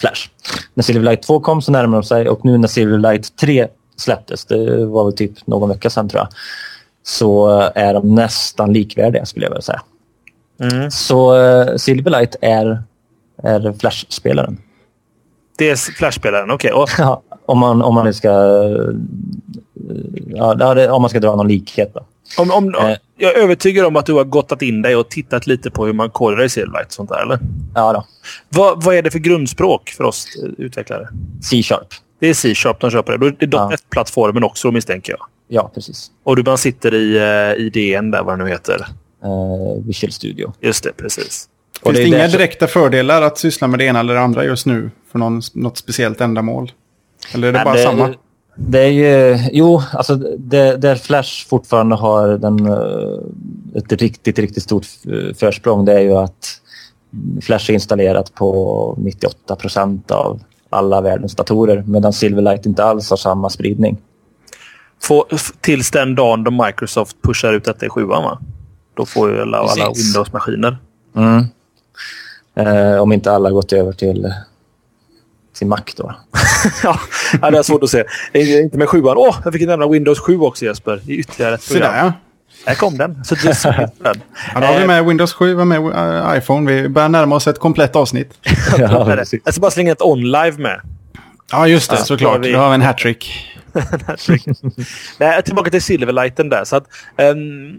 Flash. 0.00 0.28
När 0.74 0.82
Silverlight 0.82 1.22
2 1.22 1.40
kom 1.40 1.62
så 1.62 1.72
närmade 1.72 2.02
de 2.02 2.06
sig 2.06 2.28
och 2.28 2.44
nu 2.44 2.58
när 2.58 2.68
Silverlight 2.68 3.36
3 3.36 3.68
släpptes, 4.00 4.44
det 4.44 4.86
var 4.86 5.04
väl 5.04 5.16
typ 5.16 5.46
någon 5.46 5.68
vecka 5.68 5.90
sedan 5.90 6.08
tror 6.08 6.20
jag, 6.20 6.28
så 7.02 7.48
är 7.74 7.94
de 7.94 8.14
nästan 8.14 8.72
likvärdiga 8.72 9.26
skulle 9.26 9.46
jag 9.46 9.50
vilja 9.50 9.62
säga. 9.62 9.82
Mm. 10.60 10.90
Så 10.90 11.36
uh, 11.36 11.76
Silverlight 11.76 12.36
är, 12.40 12.82
är 13.42 13.72
Flash-spelaren. 13.72 14.58
Det 15.58 15.70
är 15.70 15.76
Flash-spelaren, 15.76 16.50
okej. 16.50 16.72
Okay. 16.72 16.94
Ja, 17.04 17.22
om, 17.46 17.58
man, 17.58 17.82
om 17.82 17.94
man 17.94 18.14
ska... 18.14 18.28
Ja, 20.26 20.54
det, 20.54 20.90
om 20.90 21.02
man 21.02 21.10
ska 21.10 21.20
dra 21.20 21.36
någon 21.36 21.48
likhet. 21.48 21.94
Då. 21.94 22.06
Om, 22.38 22.50
om, 22.50 22.74
eh. 22.74 22.96
Jag 23.16 23.36
är 23.36 23.42
övertygad 23.42 23.86
om 23.86 23.96
att 23.96 24.06
du 24.06 24.12
har 24.12 24.24
gottat 24.24 24.62
in 24.62 24.82
dig 24.82 24.96
och 24.96 25.08
tittat 25.08 25.46
lite 25.46 25.70
på 25.70 25.86
hur 25.86 25.92
man 25.92 26.10
kodar 26.10 26.42
i 26.42 26.48
Silverlight 26.48 26.86
och 26.86 26.92
sånt 26.92 27.10
där, 27.10 27.22
eller? 27.22 27.38
Ja 27.74 27.92
då. 27.92 28.04
Vad, 28.48 28.84
vad 28.84 28.94
är 28.94 29.02
det 29.02 29.10
för 29.10 29.18
grundspråk 29.18 29.88
för 29.88 30.04
oss 30.04 30.26
utvecklare? 30.58 31.08
C-sharp. 31.42 31.94
Det 32.18 32.28
är 32.28 32.34
C-sharp 32.34 32.80
de 32.80 32.90
på 32.90 33.12
det. 33.12 33.30
Det 33.30 33.44
är 33.44 33.48
ja. 33.52 33.68
.NET-plattformen 33.68 34.44
också, 34.44 34.70
misstänker 34.72 35.12
jag. 35.12 35.26
Ja, 35.48 35.70
precis. 35.74 36.10
Och 36.24 36.36
du 36.36 36.42
bara 36.42 36.56
sitter 36.56 36.94
i 36.94 37.18
uh, 37.18 37.66
IDN 37.66 38.10
där, 38.10 38.22
vad 38.22 38.38
det 38.38 38.44
nu 38.44 38.50
heter. 38.50 38.86
Uh, 39.24 39.86
Visual 39.86 40.12
Studio. 40.12 40.52
Just 40.60 40.84
det, 40.84 40.92
precis. 40.92 41.48
Finns 41.82 41.96
det, 41.96 42.02
det 42.02 42.08
inga 42.08 42.28
direkta 42.28 42.66
fördelar 42.66 43.22
att 43.22 43.38
syssla 43.38 43.66
med 43.66 43.78
det 43.78 43.84
ena 43.84 44.00
eller 44.00 44.14
det 44.14 44.20
andra 44.20 44.44
just 44.44 44.66
nu 44.66 44.90
för 45.12 45.18
någon, 45.18 45.42
något 45.54 45.78
speciellt 45.78 46.20
ändamål? 46.20 46.72
Eller 47.34 47.48
är 47.48 47.52
det 47.52 47.58
Nej, 47.58 47.64
bara 47.64 47.74
det, 47.74 47.82
samma? 47.82 48.14
Det 48.56 48.80
är 48.80 48.90
ju, 48.90 49.38
jo, 49.52 49.82
alltså 49.92 50.14
det, 50.38 50.76
där 50.76 50.96
Flash 50.96 51.48
fortfarande 51.48 51.96
har 51.96 52.28
den, 52.28 52.66
eh, 52.66 53.78
ett 53.78 53.92
riktigt, 53.92 54.38
riktigt 54.38 54.62
stort 54.62 54.86
försprång 55.38 55.84
det 55.84 55.92
är 55.92 56.00
ju 56.00 56.16
att 56.16 56.60
Flash 57.42 57.70
är 57.70 57.74
installerat 57.74 58.34
på 58.34 58.98
98 58.98 59.56
procent 59.56 60.10
av 60.10 60.40
alla 60.70 61.00
världens 61.00 61.34
datorer 61.34 61.82
medan 61.86 62.12
Silverlight 62.12 62.66
inte 62.66 62.84
alls 62.84 63.10
har 63.10 63.16
samma 63.16 63.50
spridning. 63.50 63.96
Få, 65.02 65.26
tills 65.60 65.90
den 65.90 66.14
dagen 66.14 66.44
då 66.44 66.50
Microsoft 66.50 67.16
pushar 67.22 67.52
ut 67.52 67.64
detta 67.64 67.86
i 67.86 67.88
sjuan 67.88 68.22
va? 68.22 68.38
Då 68.94 69.06
får 69.06 69.30
ju 69.30 69.40
alla, 69.40 69.58
alla 69.58 69.92
Windows-maskiner. 69.96 70.76
Mm. 71.16 71.44
Eh, 72.54 73.02
om 73.02 73.12
inte 73.12 73.32
alla 73.32 73.50
gått 73.50 73.72
över 73.72 73.92
till 73.92 74.34
sin 75.52 75.68
Mac 75.68 75.82
då. 75.96 76.14
ja, 76.82 77.50
det 77.50 77.58
är 77.58 77.62
svårt 77.62 77.82
att 77.82 77.90
se. 77.90 78.04
Inte 78.34 78.78
med 78.78 78.88
sjuan. 78.88 79.16
Åh, 79.16 79.36
jag 79.44 79.52
fick 79.52 79.66
nämna 79.66 79.88
Windows 79.88 80.18
7 80.20 80.38
också 80.40 80.64
Jesper. 80.64 81.00
Det 81.04 81.12
är 81.12 81.16
ytterligare 81.16 81.54
ett 81.54 81.68
program. 81.68 81.92
Sådär 81.92 82.04
ja. 82.04 82.12
Här 82.68 82.74
kom 82.74 82.98
den. 82.98 83.24
Så 83.24 83.34
det 83.34 83.92
den. 83.98 84.22
Ja, 84.54 84.60
då 84.60 84.66
har 84.66 84.80
vi 84.80 84.86
med 84.86 85.04
Windows 85.04 85.32
7, 85.32 85.54
vi 85.54 85.64
med 85.64 85.80
uh, 85.80 86.38
iPhone. 86.38 86.72
Vi 86.72 86.88
börjar 86.88 87.08
närma 87.08 87.36
oss 87.36 87.46
ett 87.46 87.58
komplett 87.58 87.96
avsnitt. 87.96 88.32
ja, 88.78 89.16
jag 89.44 89.54
ska 89.54 89.60
bara 89.60 89.70
slänga 89.70 89.92
ett 89.92 90.02
on-live 90.02 90.58
med. 90.58 90.80
Ja, 91.50 91.68
just 91.68 91.90
det. 91.90 91.96
Ja, 91.96 92.04
såklart. 92.04 92.42
Då 92.42 92.58
har 92.58 92.68
vi 92.68 92.74
en 92.74 92.82
hattrick. 92.82 93.54
Nej, 95.18 95.42
tillbaka 95.42 95.70
till 95.70 95.82
Silverlighten 95.82 96.48
där. 96.48 96.64
Så 96.64 96.76
att, 96.76 96.84
um, 97.16 97.70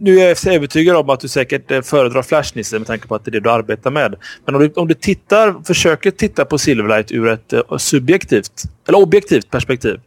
nu 0.00 0.20
är 0.20 0.28
jag 0.28 0.54
övertygad 0.54 0.96
om 0.96 1.10
att 1.10 1.20
du 1.20 1.28
säkert 1.28 1.70
eh, 1.70 1.82
föredrar 1.82 2.22
Flash-Nisse 2.22 2.78
med 2.78 2.86
tanke 2.86 3.08
på 3.08 3.14
att 3.14 3.24
det 3.24 3.28
är 3.28 3.32
det 3.32 3.40
du 3.40 3.50
arbetar 3.50 3.90
med. 3.90 4.14
Men 4.44 4.54
om 4.54 4.60
du, 4.60 4.72
om 4.76 4.88
du 4.88 4.94
tittar, 4.94 5.64
försöker 5.64 6.10
titta 6.10 6.44
på 6.44 6.58
Silverlight 6.58 7.12
ur 7.12 7.28
ett 7.28 7.52
uh, 7.52 7.76
subjektivt 7.76 8.62
eller 8.88 8.98
objektivt 8.98 9.50
perspektiv. 9.50 10.00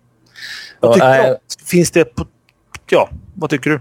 Vad 0.80 0.94
tycker 0.94 1.30
äh, 1.30 1.36
Finns 1.66 1.92
det... 1.92 2.04
På, 2.16 2.26
ja, 2.90 3.10
vad 3.42 3.50
tycker 3.50 3.70
du? 3.70 3.80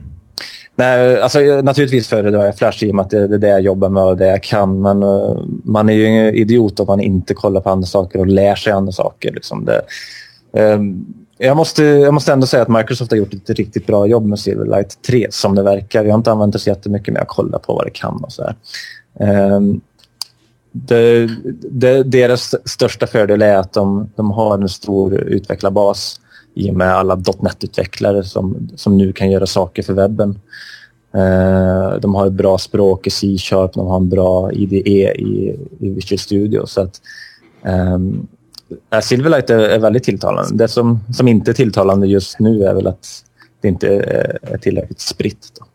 Nej, 0.76 1.20
alltså, 1.20 1.38
naturligtvis 1.40 2.08
föredrar 2.08 2.44
jag 2.44 2.56
Flash 2.56 2.84
i 2.84 2.90
och 2.90 2.94
med 2.94 3.02
att 3.04 3.10
det, 3.10 3.28
det 3.28 3.34
är 3.34 3.38
det 3.38 3.48
jag 3.48 3.60
jobbar 3.60 3.88
med 3.88 4.02
och 4.02 4.16
det 4.16 4.26
jag 4.26 4.42
kan. 4.42 4.80
Men 4.82 5.02
uh, 5.02 5.42
man 5.64 5.88
är 5.88 5.92
ju 5.92 6.06
ingen 6.06 6.34
idiot 6.34 6.80
om 6.80 6.86
man 6.86 7.00
inte 7.00 7.34
kollar 7.34 7.60
på 7.60 7.70
andra 7.70 7.86
saker 7.86 8.18
och 8.18 8.26
lär 8.26 8.54
sig 8.54 8.72
andra 8.72 8.92
saker. 8.92 9.32
Liksom 9.32 9.64
det, 9.64 9.82
um, 10.52 11.14
jag 11.38 11.56
måste, 11.56 11.84
jag 11.84 12.14
måste 12.14 12.32
ändå 12.32 12.46
säga 12.46 12.62
att 12.62 12.68
Microsoft 12.68 13.10
har 13.10 13.18
gjort 13.18 13.34
ett 13.34 13.50
riktigt 13.50 13.86
bra 13.86 14.06
jobb 14.06 14.26
med 14.26 14.38
Silverlight 14.38 15.02
3 15.02 15.26
som 15.30 15.54
det 15.54 15.62
verkar. 15.62 16.04
Jag 16.04 16.10
har 16.10 16.18
inte 16.18 16.32
använt 16.32 16.52
det 16.52 16.58
så 16.58 16.70
jättemycket 16.70 17.08
men 17.14 17.20
jag 17.20 17.28
kollar 17.28 17.58
på 17.58 17.74
vad 17.74 17.86
det 17.86 17.90
kan 17.90 18.24
och 18.24 18.32
så 18.32 18.42
här. 18.42 18.54
Um, 19.54 19.80
det, 20.72 21.28
det, 21.70 22.02
deras 22.02 22.68
största 22.68 23.06
fördel 23.06 23.42
är 23.42 23.56
att 23.56 23.72
de, 23.72 24.10
de 24.16 24.30
har 24.30 24.58
en 24.58 24.68
stor 24.68 25.14
utvecklarbas 25.14 26.20
i 26.54 26.70
och 26.70 26.74
med 26.74 26.94
alla 26.94 27.14
.NET-utvecklare 27.40 28.22
som, 28.22 28.68
som 28.76 28.96
nu 28.96 29.12
kan 29.12 29.30
göra 29.30 29.46
saker 29.46 29.82
för 29.82 29.92
webben. 29.92 30.38
Eh, 31.14 32.00
de 32.00 32.14
har 32.14 32.26
ett 32.26 32.32
bra 32.32 32.58
språk 32.58 33.06
i 33.06 33.10
C-sharp, 33.10 33.72
de 33.74 33.86
har 33.86 33.96
en 33.96 34.08
bra 34.08 34.52
IDE 34.52 35.12
i, 35.12 35.56
i 35.80 35.88
Visual 35.88 36.18
Studio. 36.18 36.66
Så 36.66 36.80
att, 36.80 37.00
eh, 37.62 39.00
Silverlight 39.00 39.50
är, 39.50 39.58
är, 39.58 39.78
väldigt 39.78 40.04
tilltalande. 40.04 40.64
Det 40.64 40.68
som, 40.68 41.00
som 41.14 41.28
inte 41.28 41.50
är 41.50 41.52
tilltalande 41.52 42.06
just 42.06 42.38
nu 42.38 42.64
är 42.64 42.74
väl 42.74 42.86
att 42.86 43.24
det 43.60 43.68
inte 43.68 43.88
är, 43.88 44.38
är 44.42 44.58
tillräckligt 44.58 45.00
spritt. 45.00 45.52
Då. 45.58 45.66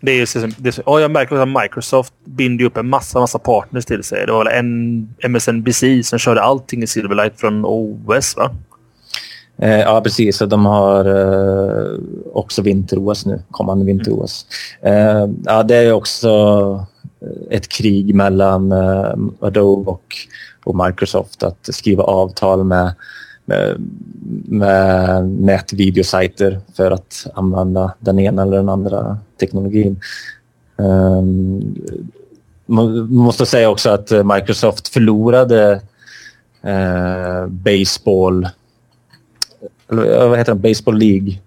Det 0.00 0.12
är, 0.12 0.62
det 0.62 0.78
är, 0.78 0.82
ja, 0.86 1.00
jag 1.00 1.10
märker 1.10 1.36
att 1.36 1.62
Microsoft 1.62 2.12
binder 2.24 2.64
upp 2.64 2.76
en 2.76 2.88
massa, 2.88 3.20
massa 3.20 3.38
partners 3.38 3.84
till 3.84 4.02
sig. 4.02 4.26
Det 4.26 4.32
var 4.32 4.44
väl 4.44 4.54
en 4.54 5.08
MSNBC 5.18 5.82
som 6.02 6.18
körde 6.18 6.42
allting 6.42 6.82
i 6.82 6.86
Silverlight 6.86 7.40
från 7.40 7.64
OS, 7.64 8.36
va? 8.36 8.50
Eh, 9.58 9.80
ja, 9.80 10.00
precis. 10.00 10.38
De 10.38 10.66
har 10.66 11.04
eh, 11.04 11.98
också 12.32 12.62
vinter-OS 12.62 13.26
nu, 13.26 13.42
kommande 13.50 13.84
vinter-OS. 13.84 14.46
Eh, 14.82 15.26
ja, 15.44 15.62
det 15.62 15.76
är 15.76 15.92
också 15.92 16.86
ett 17.50 17.68
krig 17.68 18.14
mellan 18.14 18.72
eh, 18.72 19.14
Adobe 19.40 19.90
och 19.90 20.14
och 20.68 20.86
Microsoft 20.86 21.42
att 21.42 21.68
skriva 21.74 22.02
avtal 22.02 22.64
med, 22.64 22.94
med, 23.44 23.76
med 24.44 25.28
nätvideosajter 25.28 26.60
för 26.76 26.90
att 26.90 27.26
använda 27.34 27.94
den 27.98 28.18
ena 28.18 28.42
eller 28.42 28.56
den 28.56 28.68
andra 28.68 29.18
teknologin. 29.40 30.00
Eh, 30.78 31.22
Man 32.66 33.12
måste 33.12 33.46
säga 33.46 33.70
också 33.70 33.90
att 33.90 34.10
Microsoft 34.10 34.88
förlorade 34.88 35.80
eh, 36.62 37.46
baseball, 37.46 38.48
eller 39.90 40.28
vad 40.28 40.38
heter 40.38 40.54
det, 40.54 40.60
Baseball 40.60 40.98
League. 40.98 41.38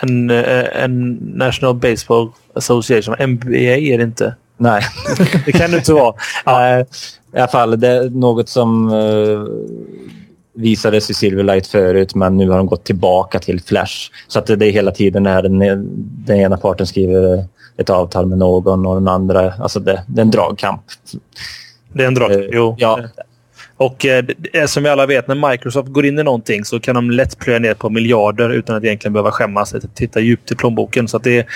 En, 0.00 0.30
eh, 0.30 0.82
en 0.82 1.12
National 1.14 1.74
Baseball 1.74 2.30
Association, 2.54 3.14
NBA 3.18 3.56
är 3.56 3.98
det 3.98 4.04
inte? 4.04 4.34
Nej. 4.56 4.82
det 5.46 5.52
kan 5.52 5.70
det 5.70 5.76
inte 5.76 5.92
vara. 5.92 6.14
Ja. 6.44 6.80
I 6.80 7.38
alla 7.38 7.48
fall, 7.48 7.80
det 7.80 7.88
är 7.88 8.10
något 8.10 8.48
som 8.48 8.92
uh, 8.92 9.48
visades 10.54 11.10
i 11.10 11.14
Silverlight 11.14 11.66
förut 11.66 12.14
men 12.14 12.36
nu 12.36 12.50
har 12.50 12.56
de 12.56 12.66
gått 12.66 12.84
tillbaka 12.84 13.38
till 13.38 13.60
Flash. 13.60 14.10
Så 14.28 14.38
att 14.38 14.46
det, 14.46 14.56
det 14.56 14.66
är 14.66 14.72
hela 14.72 14.90
tiden 14.90 15.22
när 15.22 15.42
den, 15.42 15.58
den 16.26 16.36
ena 16.36 16.56
parten 16.56 16.86
skriver 16.86 17.44
ett 17.76 17.90
avtal 17.90 18.26
med 18.26 18.38
någon 18.38 18.86
och 18.86 18.94
den 18.94 19.08
andra... 19.08 19.52
Alltså 19.52 19.80
det, 19.80 20.04
det 20.06 20.20
är 20.20 20.24
en 20.24 20.30
dragkamp. 20.30 20.82
Det 21.92 22.02
är 22.02 22.06
en 22.06 22.14
dragkamp, 22.14 22.42
uh, 22.42 22.50
jo. 22.52 22.76
Ja. 22.78 23.00
Och 23.76 24.06
eh, 24.06 24.66
som 24.66 24.82
vi 24.82 24.88
alla 24.88 25.06
vet, 25.06 25.28
när 25.28 25.50
Microsoft 25.50 25.88
går 25.88 26.06
in 26.06 26.18
i 26.18 26.22
någonting 26.22 26.64
så 26.64 26.80
kan 26.80 26.94
de 26.94 27.10
lätt 27.10 27.38
plöja 27.38 27.58
ner 27.58 27.74
på 27.74 27.90
miljarder 27.90 28.50
utan 28.50 28.76
att 28.76 28.84
egentligen 28.84 29.12
behöva 29.12 29.30
skämmas. 29.30 29.74
Titta 29.94 30.20
djupt 30.20 30.52
i 30.52 30.54
plånboken. 30.54 31.08
Så 31.08 31.18
det, 31.18 31.46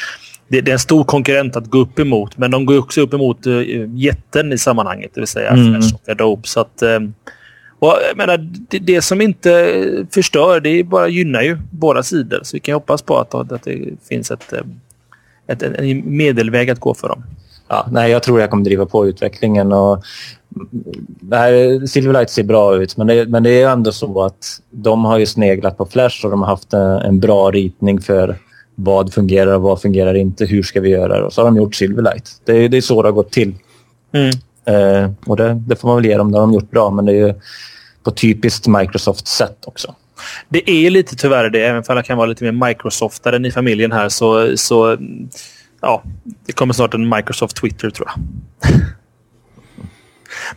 det, 0.48 0.60
det, 0.60 0.70
är 0.70 0.72
en 0.72 0.78
stor 0.78 1.04
konkurrent 1.04 1.56
att 1.56 1.66
gå 1.66 1.78
upp 1.78 1.98
emot, 1.98 2.38
men 2.38 2.50
de 2.50 2.64
går 2.64 2.78
också 2.78 3.00
upp 3.00 3.14
emot 3.14 3.46
uh, 3.46 3.88
jätten 3.94 4.52
i 4.52 4.58
sammanhanget, 4.58 5.10
det 5.14 5.20
vill 5.20 5.28
säga 5.28 5.50
mm. 5.50 5.72
Flash 5.72 5.94
och 5.94 6.08
Adobe. 6.08 6.48
Så 6.48 6.60
att, 6.60 6.82
um, 6.82 7.14
och 7.78 7.96
jag 8.08 8.16
menar, 8.16 8.38
det, 8.68 8.78
det, 8.78 9.02
som 9.02 9.20
inte 9.20 10.06
förstör, 10.10 10.60
det 10.60 10.84
bara 10.84 11.08
gynnar 11.08 11.42
ju 11.42 11.58
båda 11.70 12.02
sidor. 12.02 12.40
Så 12.42 12.56
vi 12.56 12.60
kan 12.60 12.74
hoppas 12.74 13.02
på 13.02 13.18
att, 13.18 13.34
att 13.34 13.62
det 13.62 13.78
finns 14.08 14.30
ett, 14.30 14.52
ett, 15.46 15.62
en 15.62 16.16
medelväg 16.16 16.70
att 16.70 16.80
gå 16.80 16.94
för 16.94 17.08
dem. 17.08 17.22
Ja, 17.72 17.86
nej, 17.90 18.10
jag 18.10 18.22
tror 18.22 18.40
jag 18.40 18.50
kommer 18.50 18.64
driva 18.64 18.86
på 18.86 19.06
utvecklingen. 19.06 19.72
Och, 19.72 20.04
nej, 21.20 21.88
Silverlight 21.88 22.30
ser 22.30 22.42
bra 22.42 22.76
ut, 22.76 22.96
men 22.96 23.06
det, 23.06 23.28
men 23.28 23.42
det 23.42 23.62
är 23.62 23.70
ändå 23.70 23.92
så 23.92 24.22
att 24.22 24.60
de 24.70 25.04
har 25.04 25.18
ju 25.18 25.26
sneglat 25.26 25.78
på 25.78 25.86
Flash 25.86 26.24
och 26.24 26.30
de 26.30 26.40
har 26.40 26.48
haft 26.48 26.72
en, 26.72 26.90
en 26.90 27.20
bra 27.20 27.50
ritning 27.50 28.00
för 28.00 28.36
vad 28.74 29.12
fungerar 29.12 29.54
och 29.54 29.62
vad 29.62 29.82
fungerar 29.82 30.14
inte? 30.14 30.44
Hur 30.44 30.62
ska 30.62 30.80
vi 30.80 30.88
göra 30.88 31.18
det? 31.18 31.24
Och 31.24 31.32
så 31.32 31.40
har 31.40 31.46
de 31.46 31.56
gjort 31.56 31.74
Silverlight. 31.74 32.40
Det 32.44 32.52
är, 32.52 32.68
det 32.68 32.76
är 32.76 32.80
så 32.80 33.02
det 33.02 33.08
har 33.08 33.12
gått 33.12 33.32
till. 33.32 33.54
Mm. 34.12 34.30
Eh, 34.64 35.10
och 35.26 35.36
det, 35.36 35.54
det, 35.54 35.76
får 35.76 35.88
man 35.88 35.96
väl 35.96 36.06
ge 36.06 36.16
dem. 36.16 36.32
Det 36.32 36.38
har 36.38 36.46
de 36.46 36.54
gjort 36.54 36.70
bra, 36.70 36.90
men 36.90 37.04
det 37.04 37.18
är 37.18 37.34
på 38.02 38.10
typiskt 38.10 38.66
Microsoft-sätt 38.66 39.58
också. 39.64 39.94
Det 40.48 40.70
är 40.70 40.90
lite 40.90 41.16
tyvärr 41.16 41.50
det, 41.50 41.64
även 41.64 41.84
om 41.88 41.96
jag 41.96 42.04
kan 42.04 42.18
vara 42.18 42.26
lite 42.26 42.44
mer 42.52 42.68
Microsoftare 42.68 43.48
i 43.48 43.50
familjen 43.50 43.92
här. 43.92 44.08
Så, 44.08 44.56
så 44.56 44.96
ja, 45.80 46.02
det 46.46 46.52
kommer 46.52 46.74
snart 46.74 46.94
en 46.94 47.08
Microsoft 47.08 47.56
Twitter 47.56 47.90
tror 47.90 48.08
jag. 48.08 48.18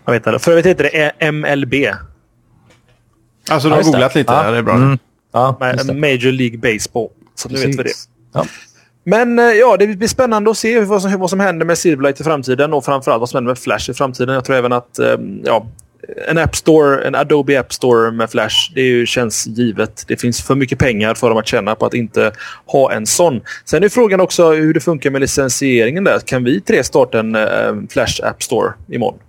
Man 0.05 0.13
vet 0.13 0.27
inte. 0.27 0.39
För 0.39 0.51
övrigt 0.51 0.65
heter 0.65 0.83
det 1.19 1.31
MLB. 1.31 1.73
Alltså 3.49 3.67
du 3.67 3.73
har 3.73 3.81
ja, 3.81 3.85
googlat 3.85 4.15
lite? 4.15 4.33
Ja. 4.33 4.51
Det 4.51 4.57
är 4.57 4.61
bra. 4.61 4.75
Mm. 4.75 4.97
Ja, 5.31 5.57
Major 5.93 6.31
League 6.31 6.57
Baseball. 6.57 7.09
Så 7.35 7.49
nu 7.49 7.55
vet 7.55 7.79
vi 7.79 7.83
det. 7.83 7.93
Ja. 8.33 8.45
Men 9.03 9.39
eh, 9.39 9.45
ja, 9.45 9.77
det 9.77 9.87
blir 9.87 10.07
spännande 10.07 10.51
att 10.51 10.57
se 10.57 10.79
vad 10.79 11.01
som, 11.01 11.19
vad 11.19 11.29
som 11.29 11.39
händer 11.39 11.65
med 11.65 11.77
Silverlight 11.77 12.21
i 12.21 12.23
framtiden 12.23 12.73
och 12.73 12.85
framförallt 12.85 13.19
vad 13.19 13.29
som 13.29 13.37
händer 13.37 13.51
med 13.51 13.57
Flash 13.57 13.89
i 13.89 13.93
framtiden. 13.93 14.35
Jag 14.35 14.45
tror 14.45 14.55
även 14.55 14.73
att 14.73 14.99
eh, 14.99 15.17
ja, 15.43 15.67
en 16.27 16.37
App 16.37 16.55
Store, 16.55 17.07
en 17.07 17.15
Adobe 17.15 17.59
App 17.59 17.73
Store 17.73 18.11
med 18.11 18.29
Flash, 18.29 18.71
det 18.75 18.81
ju, 18.81 19.05
känns 19.05 19.47
givet. 19.47 20.03
Det 20.07 20.17
finns 20.17 20.41
för 20.41 20.55
mycket 20.55 20.79
pengar 20.79 21.13
för 21.13 21.29
dem 21.29 21.37
att 21.37 21.47
tjäna 21.47 21.75
på 21.75 21.85
att 21.85 21.93
inte 21.93 22.31
ha 22.65 22.91
en 22.91 23.05
sån. 23.05 23.41
Sen 23.65 23.83
är 23.83 23.89
frågan 23.89 24.21
också 24.21 24.51
hur 24.51 24.73
det 24.73 24.79
funkar 24.79 25.09
med 25.09 25.21
licensieringen 25.21 26.03
där. 26.03 26.19
Kan 26.19 26.43
vi 26.43 26.61
tre 26.61 26.83
starta 26.83 27.19
en 27.19 27.35
äh, 27.35 27.73
Flash 27.89 28.23
App 28.23 28.43
Store 28.43 28.73
imorgon? 28.89 29.19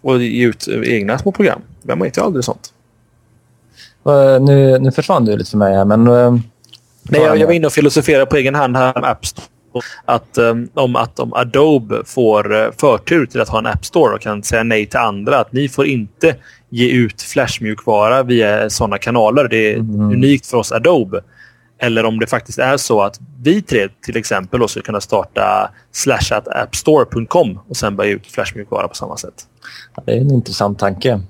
Och 0.00 0.22
ge 0.22 0.46
ut 0.46 0.68
egna 0.68 1.18
små 1.18 1.32
program? 1.32 1.60
Vem 1.82 1.98
vet 1.98 2.16
ju 2.16 2.22
aldrig 2.22 2.44
sånt. 2.44 2.72
Uh, 4.06 4.40
nu, 4.40 4.78
nu 4.78 4.92
försvann 4.92 5.24
du 5.24 5.36
lite 5.36 5.50
för 5.50 5.58
mig 5.58 5.74
här, 5.74 5.84
men... 5.84 6.08
Uh, 6.08 6.38
Nej, 7.02 7.20
jag, 7.20 7.38
jag 7.38 7.46
var 7.46 7.54
inne 7.54 7.66
och 7.66 7.72
filosoferade 7.72 8.26
på 8.26 8.36
egen 8.36 8.54
hand 8.54 8.76
här 8.76 9.00
med 9.00 9.10
App 9.10 9.26
Store 9.26 9.46
att, 10.04 10.38
um, 10.38 10.68
om 10.74 10.96
att 10.96 11.18
om 11.18 11.32
Adobe 11.32 12.02
får 12.04 12.52
uh, 12.52 12.70
förtur 12.80 13.26
till 13.26 13.40
att 13.40 13.48
ha 13.48 13.58
en 13.58 13.66
App 13.66 13.84
Store 13.84 14.14
och 14.14 14.20
kan 14.20 14.42
säga 14.42 14.62
nej 14.62 14.86
till 14.86 14.98
andra. 14.98 15.38
Att 15.38 15.52
ni 15.52 15.68
får 15.68 15.86
inte 15.86 16.34
ge 16.68 16.88
ut 16.88 17.22
Flash-mjukvara 17.22 18.22
via 18.22 18.70
sådana 18.70 18.98
kanaler. 18.98 19.48
Det 19.48 19.72
är 19.72 19.74
mm. 19.74 20.00
unikt 20.00 20.46
för 20.46 20.56
oss 20.56 20.72
Adobe. 20.72 21.22
Eller 21.78 22.04
om 22.04 22.18
det 22.18 22.26
faktiskt 22.26 22.58
är 22.58 22.76
så 22.76 23.02
att 23.02 23.20
vi 23.42 23.62
tre 23.62 23.88
till 24.04 24.16
exempel 24.16 24.60
då 24.60 24.68
skulle 24.68 24.82
kunna 24.82 25.00
starta 25.00 25.70
slashattappstore.com 25.92 27.58
och 27.68 27.76
sen 27.76 27.96
börja 27.96 28.10
ut 28.10 28.26
Flash-mjukvara 28.26 28.88
på 28.88 28.94
samma 28.94 29.16
sätt. 29.16 29.34
Det 30.04 30.12
är 30.12 30.16
en 30.16 30.30
intressant 30.30 30.78
tanke. 30.78 31.20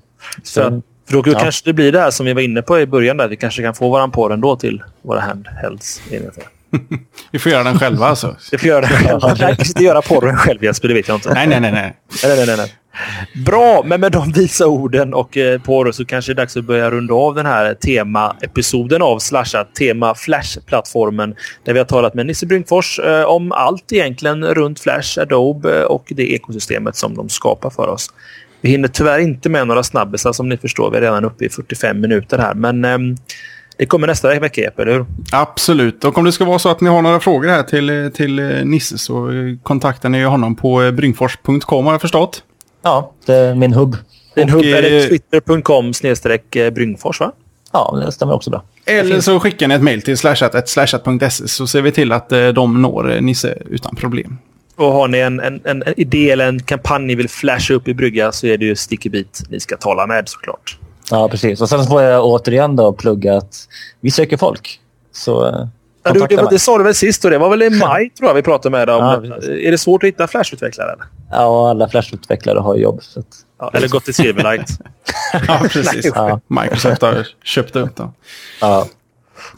Så, 0.43 0.81
för 1.07 1.13
då 1.13 1.23
ja. 1.25 1.39
kanske 1.39 1.69
det 1.69 1.73
blir 1.73 1.91
det 1.91 1.99
här 1.99 2.11
som 2.11 2.25
vi 2.25 2.33
var 2.33 2.41
inne 2.41 2.61
på 2.61 2.79
i 2.79 2.85
början. 2.85 3.17
Där. 3.17 3.27
Vi 3.27 3.35
kanske 3.35 3.61
kan 3.63 3.73
få 3.73 3.89
våran 3.89 4.11
på 4.11 4.31
ändå 4.31 4.55
till 4.55 4.83
våra 5.01 5.19
handhelds-enheter. 5.19 6.43
Vi 7.31 7.39
får 7.39 7.51
göra 7.51 7.63
den 7.63 7.79
själva 7.79 8.05
alltså. 8.05 8.35
Vi 8.51 8.57
får 8.57 8.67
göra 8.67 8.81
den 8.81 8.89
själva. 8.89 9.27
Jag 9.27 9.37
kan 9.37 9.49
inte 9.49 9.83
göra 9.83 10.01
porren 10.01 10.37
själv 10.37 10.63
Jesper, 10.63 10.87
det 10.87 10.93
vet 10.93 11.07
jag 11.07 11.17
inte. 11.17 11.33
Nej, 11.33 11.47
nej, 11.47 11.59
nej. 11.59 11.71
nej. 11.71 11.95
nej, 12.23 12.45
nej, 12.45 12.57
nej. 12.57 12.73
Bra, 13.45 13.83
men 13.85 14.01
med 14.01 14.11
de 14.11 14.31
visa 14.31 14.67
orden 14.67 15.13
och 15.13 15.37
eh, 15.37 15.61
porr 15.61 15.91
så 15.91 16.05
kanske 16.05 16.33
det 16.33 16.33
är 16.33 16.43
dags 16.43 16.57
att 16.57 16.65
börja 16.65 16.91
runda 16.91 17.13
av 17.13 17.35
den 17.35 17.45
här 17.45 17.73
tema-episoden 17.73 19.01
av 19.01 19.19
Slashat, 19.19 19.75
tema 19.75 20.13
Flash-plattformen. 20.15 21.35
Där 21.65 21.73
vi 21.73 21.79
har 21.79 21.85
talat 21.85 22.13
med 22.13 22.25
Nisse 22.25 22.45
Brynkfors 22.45 22.99
eh, 22.99 23.23
om 23.23 23.51
allt 23.51 23.91
egentligen 23.91 24.45
runt 24.45 24.79
Flash, 24.79 25.19
Adobe 25.19 25.85
och 25.85 26.05
det 26.07 26.33
ekosystemet 26.33 26.95
som 26.95 27.15
de 27.15 27.29
skapar 27.29 27.69
för 27.69 27.87
oss. 27.87 28.09
Vi 28.61 28.69
hinner 28.69 28.87
tyvärr 28.87 29.19
inte 29.19 29.49
med 29.49 29.67
några 29.67 29.83
snabbisar 29.83 30.33
som 30.33 30.49
ni 30.49 30.57
förstår. 30.57 30.91
Vi 30.91 30.97
är 30.97 31.01
redan 31.01 31.25
uppe 31.25 31.45
i 31.45 31.49
45 31.49 32.01
minuter 32.01 32.37
här. 32.37 32.53
Men 32.53 32.85
eh, 32.85 32.97
det 33.77 33.85
kommer 33.85 34.07
nästa 34.07 34.39
vecka, 34.39 34.61
Jeppe, 34.61 34.81
eller 34.81 34.93
hur? 34.93 35.05
Absolut. 35.31 36.03
Och 36.03 36.17
om 36.17 36.25
det 36.25 36.31
ska 36.31 36.45
vara 36.45 36.59
så 36.59 36.69
att 36.69 36.81
ni 36.81 36.89
har 36.89 37.01
några 37.01 37.19
frågor 37.19 37.47
här 37.47 37.63
till, 37.63 38.11
till 38.13 38.35
Nisse 38.65 38.97
så 38.97 39.29
kontaktar 39.63 40.09
ni 40.09 40.23
honom 40.23 40.55
på 40.55 40.91
bryngfors.com 40.91 41.85
har 41.85 41.93
jag 41.93 42.01
förstått. 42.01 42.43
Ja, 42.81 43.13
det 43.25 43.33
är 43.33 43.55
min 43.55 43.73
hubb. 43.73 43.97
Din 44.35 44.49
hubb 44.49 44.63
är 44.63 44.93
eh, 44.93 45.07
twitter.com 45.07 45.93
snedstreck 45.93 46.55
eh, 46.55 46.69
Bryngfors, 46.73 47.19
va? 47.19 47.31
Ja, 47.71 47.99
det 48.05 48.11
stämmer 48.11 48.33
också 48.33 48.49
bra. 48.49 48.63
Eller 48.85 49.21
så 49.21 49.39
skickar 49.39 49.67
ni 49.67 49.75
ett 49.75 49.81
mejl 49.81 50.01
till 50.01 50.17
slashat.se 50.17 51.47
så 51.47 51.67
ser 51.67 51.81
vi 51.81 51.91
till 51.91 52.11
att 52.11 52.31
eh, 52.31 52.47
de 52.47 52.81
når 52.81 53.21
Nisse 53.21 53.57
utan 53.69 53.95
problem. 53.95 54.37
Och 54.75 54.91
har 54.91 55.07
ni 55.07 55.17
en, 55.17 55.39
en, 55.39 55.61
en 55.63 55.83
idé 55.97 56.31
eller 56.31 56.47
en 56.47 56.63
kampanj 56.63 57.05
ni 57.05 57.15
vill 57.15 57.29
flasha 57.29 57.73
upp 57.73 57.87
i 57.87 57.93
brygga 57.93 58.31
så 58.31 58.47
är 58.47 58.57
det 58.57 58.65
ju 58.65 58.75
Stickybit 58.75 59.43
ni 59.49 59.59
ska 59.59 59.77
tala 59.77 60.07
med 60.07 60.29
såklart. 60.29 60.77
Ja, 61.11 61.29
precis. 61.29 61.61
Och 61.61 61.69
sen 61.69 61.83
får 61.83 62.01
jag 62.01 62.25
återigen 62.25 62.75
då 62.75 62.93
plugga 62.93 63.37
att 63.37 63.67
vi 63.99 64.11
söker 64.11 64.37
folk. 64.37 64.79
Så 65.11 65.47
eh, 65.47 65.67
ja, 66.03 66.11
du, 66.11 66.19
det, 66.19 66.47
det 66.49 66.59
sa 66.59 66.77
du 66.77 66.83
väl 66.83 66.95
sist 66.95 67.25
och 67.25 67.31
det 67.31 67.37
var 67.37 67.49
väl 67.49 67.61
i 67.61 67.69
maj 67.79 68.09
tror 68.09 68.29
jag 68.29 68.35
vi 68.35 68.41
pratade 68.41 68.77
med 68.77 68.87
dig 68.87 68.95
om. 68.95 69.03
Ja, 69.03 69.35
är 69.51 69.71
det 69.71 69.77
svårt 69.77 70.03
att 70.03 70.07
hitta 70.07 70.27
Flash-utvecklare? 70.27 70.95
Ja, 71.31 71.69
alla 71.69 71.87
Flash-utvecklare 71.87 72.59
har 72.59 72.75
jobb. 72.75 73.01
Att... 73.15 73.25
Ja, 73.59 73.71
eller 73.73 73.87
gått 73.87 74.05
till 74.05 74.13
Silverlight. 74.13 74.69
ja, 75.47 75.59
precis. 75.69 76.11
ja. 76.15 76.39
Microsoft 76.47 77.01
har 77.01 77.27
köpt 77.43 77.75
upp 77.75 77.95
dem. 77.95 78.13
Ja. 78.61 78.87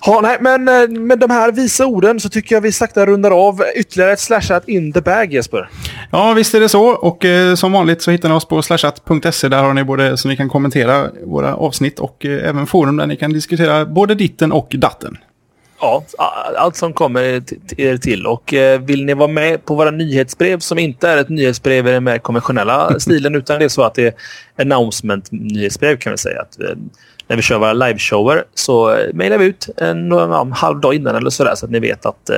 Ja, 0.05 0.19
nej, 0.23 0.37
men 0.41 0.67
eh, 0.67 0.87
med 0.87 1.19
de 1.19 1.29
här 1.29 1.51
visa 1.51 1.85
orden 1.85 2.19
så 2.19 2.29
tycker 2.29 2.55
jag 2.55 2.61
vi 2.61 2.71
sakta 2.71 3.05
rundar 3.05 3.31
av 3.31 3.63
ytterligare 3.75 4.13
ett 4.13 4.19
slashat 4.19 4.67
in 4.67 4.93
the 4.93 5.01
bag, 5.01 5.33
Jesper. 5.33 5.69
Ja, 6.11 6.33
visst 6.33 6.53
är 6.53 6.59
det 6.59 6.69
så. 6.69 6.85
Och 6.85 7.25
eh, 7.25 7.55
som 7.55 7.71
vanligt 7.71 8.01
så 8.01 8.11
hittar 8.11 8.29
ni 8.29 8.35
oss 8.35 8.45
på 8.45 8.61
slashat.se. 8.61 9.49
Där 9.49 9.63
har 9.63 9.73
ni 9.73 9.83
både 9.83 10.17
så 10.17 10.27
ni 10.27 10.37
kan 10.37 10.49
kommentera 10.49 11.09
våra 11.25 11.55
avsnitt 11.55 11.99
och 11.99 12.25
eh, 12.25 12.49
även 12.49 12.67
forum 12.67 12.97
där 12.97 13.07
ni 13.07 13.15
kan 13.15 13.33
diskutera 13.33 13.85
både 13.85 14.15
ditten 14.15 14.51
och 14.51 14.67
datten. 14.77 15.17
Ja, 15.79 16.03
allt 16.57 16.75
som 16.75 16.93
kommer 16.93 17.43
er 17.77 17.97
till. 17.97 18.27
Och 18.27 18.53
eh, 18.53 18.81
vill 18.81 19.05
ni 19.05 19.13
vara 19.13 19.27
med 19.27 19.65
på 19.65 19.75
våra 19.75 19.91
nyhetsbrev 19.91 20.59
som 20.59 20.79
inte 20.79 21.09
är 21.09 21.17
ett 21.17 21.29
nyhetsbrev 21.29 21.87
i 21.87 21.91
den 21.91 22.03
mer 22.03 22.17
konventionella 22.17 22.99
stilen 22.99 23.35
utan 23.35 23.59
det 23.59 23.65
är 23.65 23.69
så 23.69 23.83
att 23.83 23.95
det 23.95 24.07
är 24.07 24.13
announcement-nyhetsbrev 24.63 25.97
kan 25.97 26.11
vi 26.11 26.17
säga. 26.17 26.41
Att, 26.41 26.59
eh, 26.59 26.75
när 27.27 27.35
vi 27.35 27.41
kör 27.41 27.59
våra 27.59 27.73
liveshower 27.73 28.43
så 28.53 28.95
eh, 28.95 29.13
mejlar 29.13 29.37
vi 29.37 29.45
ut 29.45 29.69
en, 29.77 30.11
en 30.11 30.51
halv 30.51 30.79
dag 30.79 30.93
innan 30.93 31.15
eller 31.15 31.29
sådär 31.29 31.55
så 31.55 31.65
att 31.65 31.71
ni 31.71 31.79
vet 31.79 32.05
att, 32.05 32.29
eh, 32.29 32.37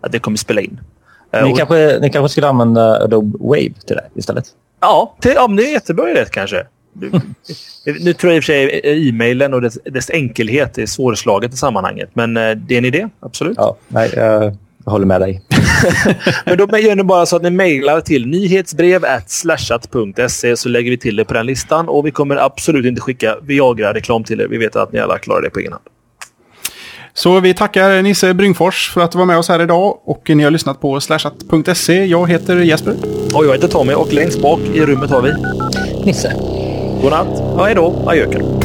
att 0.00 0.12
det 0.12 0.18
kommer 0.18 0.36
spela 0.36 0.60
in. 0.60 0.80
Eh, 1.32 1.44
ni, 1.44 1.56
kanske, 1.56 1.98
ni 2.00 2.10
kanske 2.10 2.28
skulle 2.32 2.48
använda 2.48 3.04
Adobe 3.04 3.38
Wave 3.40 3.72
till 3.86 3.96
det 3.96 4.08
istället? 4.14 4.44
Ja, 4.80 5.16
till, 5.20 5.32
ja 5.34 5.48
det 5.48 5.62
är 5.62 5.72
jättebra 5.72 6.10
idé 6.10 6.24
kanske. 6.30 6.66
nu 8.00 8.12
tror 8.12 8.32
jag 8.32 8.36
i 8.36 8.40
och 8.40 8.44
för 8.44 8.52
sig 8.52 8.80
e-mailen 9.08 9.54
och 9.54 9.62
dess, 9.62 9.78
dess 9.84 10.10
enkelhet 10.10 10.78
är 10.78 10.86
svårslaget 10.86 11.54
i 11.54 11.56
sammanhanget. 11.56 12.10
Men 12.12 12.34
det 12.34 12.74
är 12.74 12.78
en 12.78 12.84
idé, 12.84 13.08
absolut. 13.20 13.56
Ja, 13.56 13.76
nej, 13.88 14.10
jag 14.84 14.92
håller 14.92 15.06
med 15.06 15.20
dig. 15.20 15.42
Men 16.44 16.58
då 16.58 16.78
gör 16.78 16.96
ni 16.96 17.02
bara 17.04 17.26
så 17.26 17.36
att 17.36 17.42
ni 17.42 17.50
mejlar 17.50 18.00
till 18.00 18.26
nyhetsbrev 18.26 19.04
slashat.se 19.26 20.56
så 20.56 20.68
lägger 20.68 20.90
vi 20.90 20.98
till 20.98 21.16
det 21.16 21.24
på 21.24 21.34
den 21.34 21.46
listan. 21.46 21.88
Och 21.88 22.06
vi 22.06 22.10
kommer 22.10 22.36
absolut 22.36 22.86
inte 22.86 23.00
skicka 23.00 23.36
Viagra-reklam 23.42 24.24
till 24.24 24.40
er. 24.40 24.46
Vi 24.46 24.58
vet 24.58 24.76
att 24.76 24.92
ni 24.92 24.98
alla 24.98 25.18
klarar 25.18 25.42
det 25.42 25.50
på 25.50 25.58
egen 25.58 25.72
hand. 25.72 25.84
Så 27.14 27.40
vi 27.40 27.54
tackar 27.54 28.02
Nisse 28.02 28.34
Bryngfors 28.34 28.90
för 28.90 29.00
att 29.00 29.12
du 29.12 29.18
var 29.18 29.26
med 29.26 29.38
oss 29.38 29.48
här 29.48 29.62
idag 29.62 29.98
och 30.04 30.30
ni 30.30 30.42
har 30.42 30.50
lyssnat 30.50 30.80
på 30.80 31.00
slashat.se. 31.00 32.04
Jag 32.04 32.30
heter 32.30 32.56
Jesper. 32.56 32.94
Och 33.34 33.46
jag 33.46 33.52
heter 33.52 33.68
Tommy 33.68 33.94
och 33.94 34.12
längst 34.12 34.42
bak 34.42 34.60
i 34.74 34.80
rummet 34.80 35.10
har 35.10 35.22
vi 35.22 35.32
Nisse. 36.04 36.32
Godnatt. 37.02 37.28
Ja, 37.56 37.64
hej 37.64 37.74
då. 37.74 38.04
Adjöken. 38.06 38.61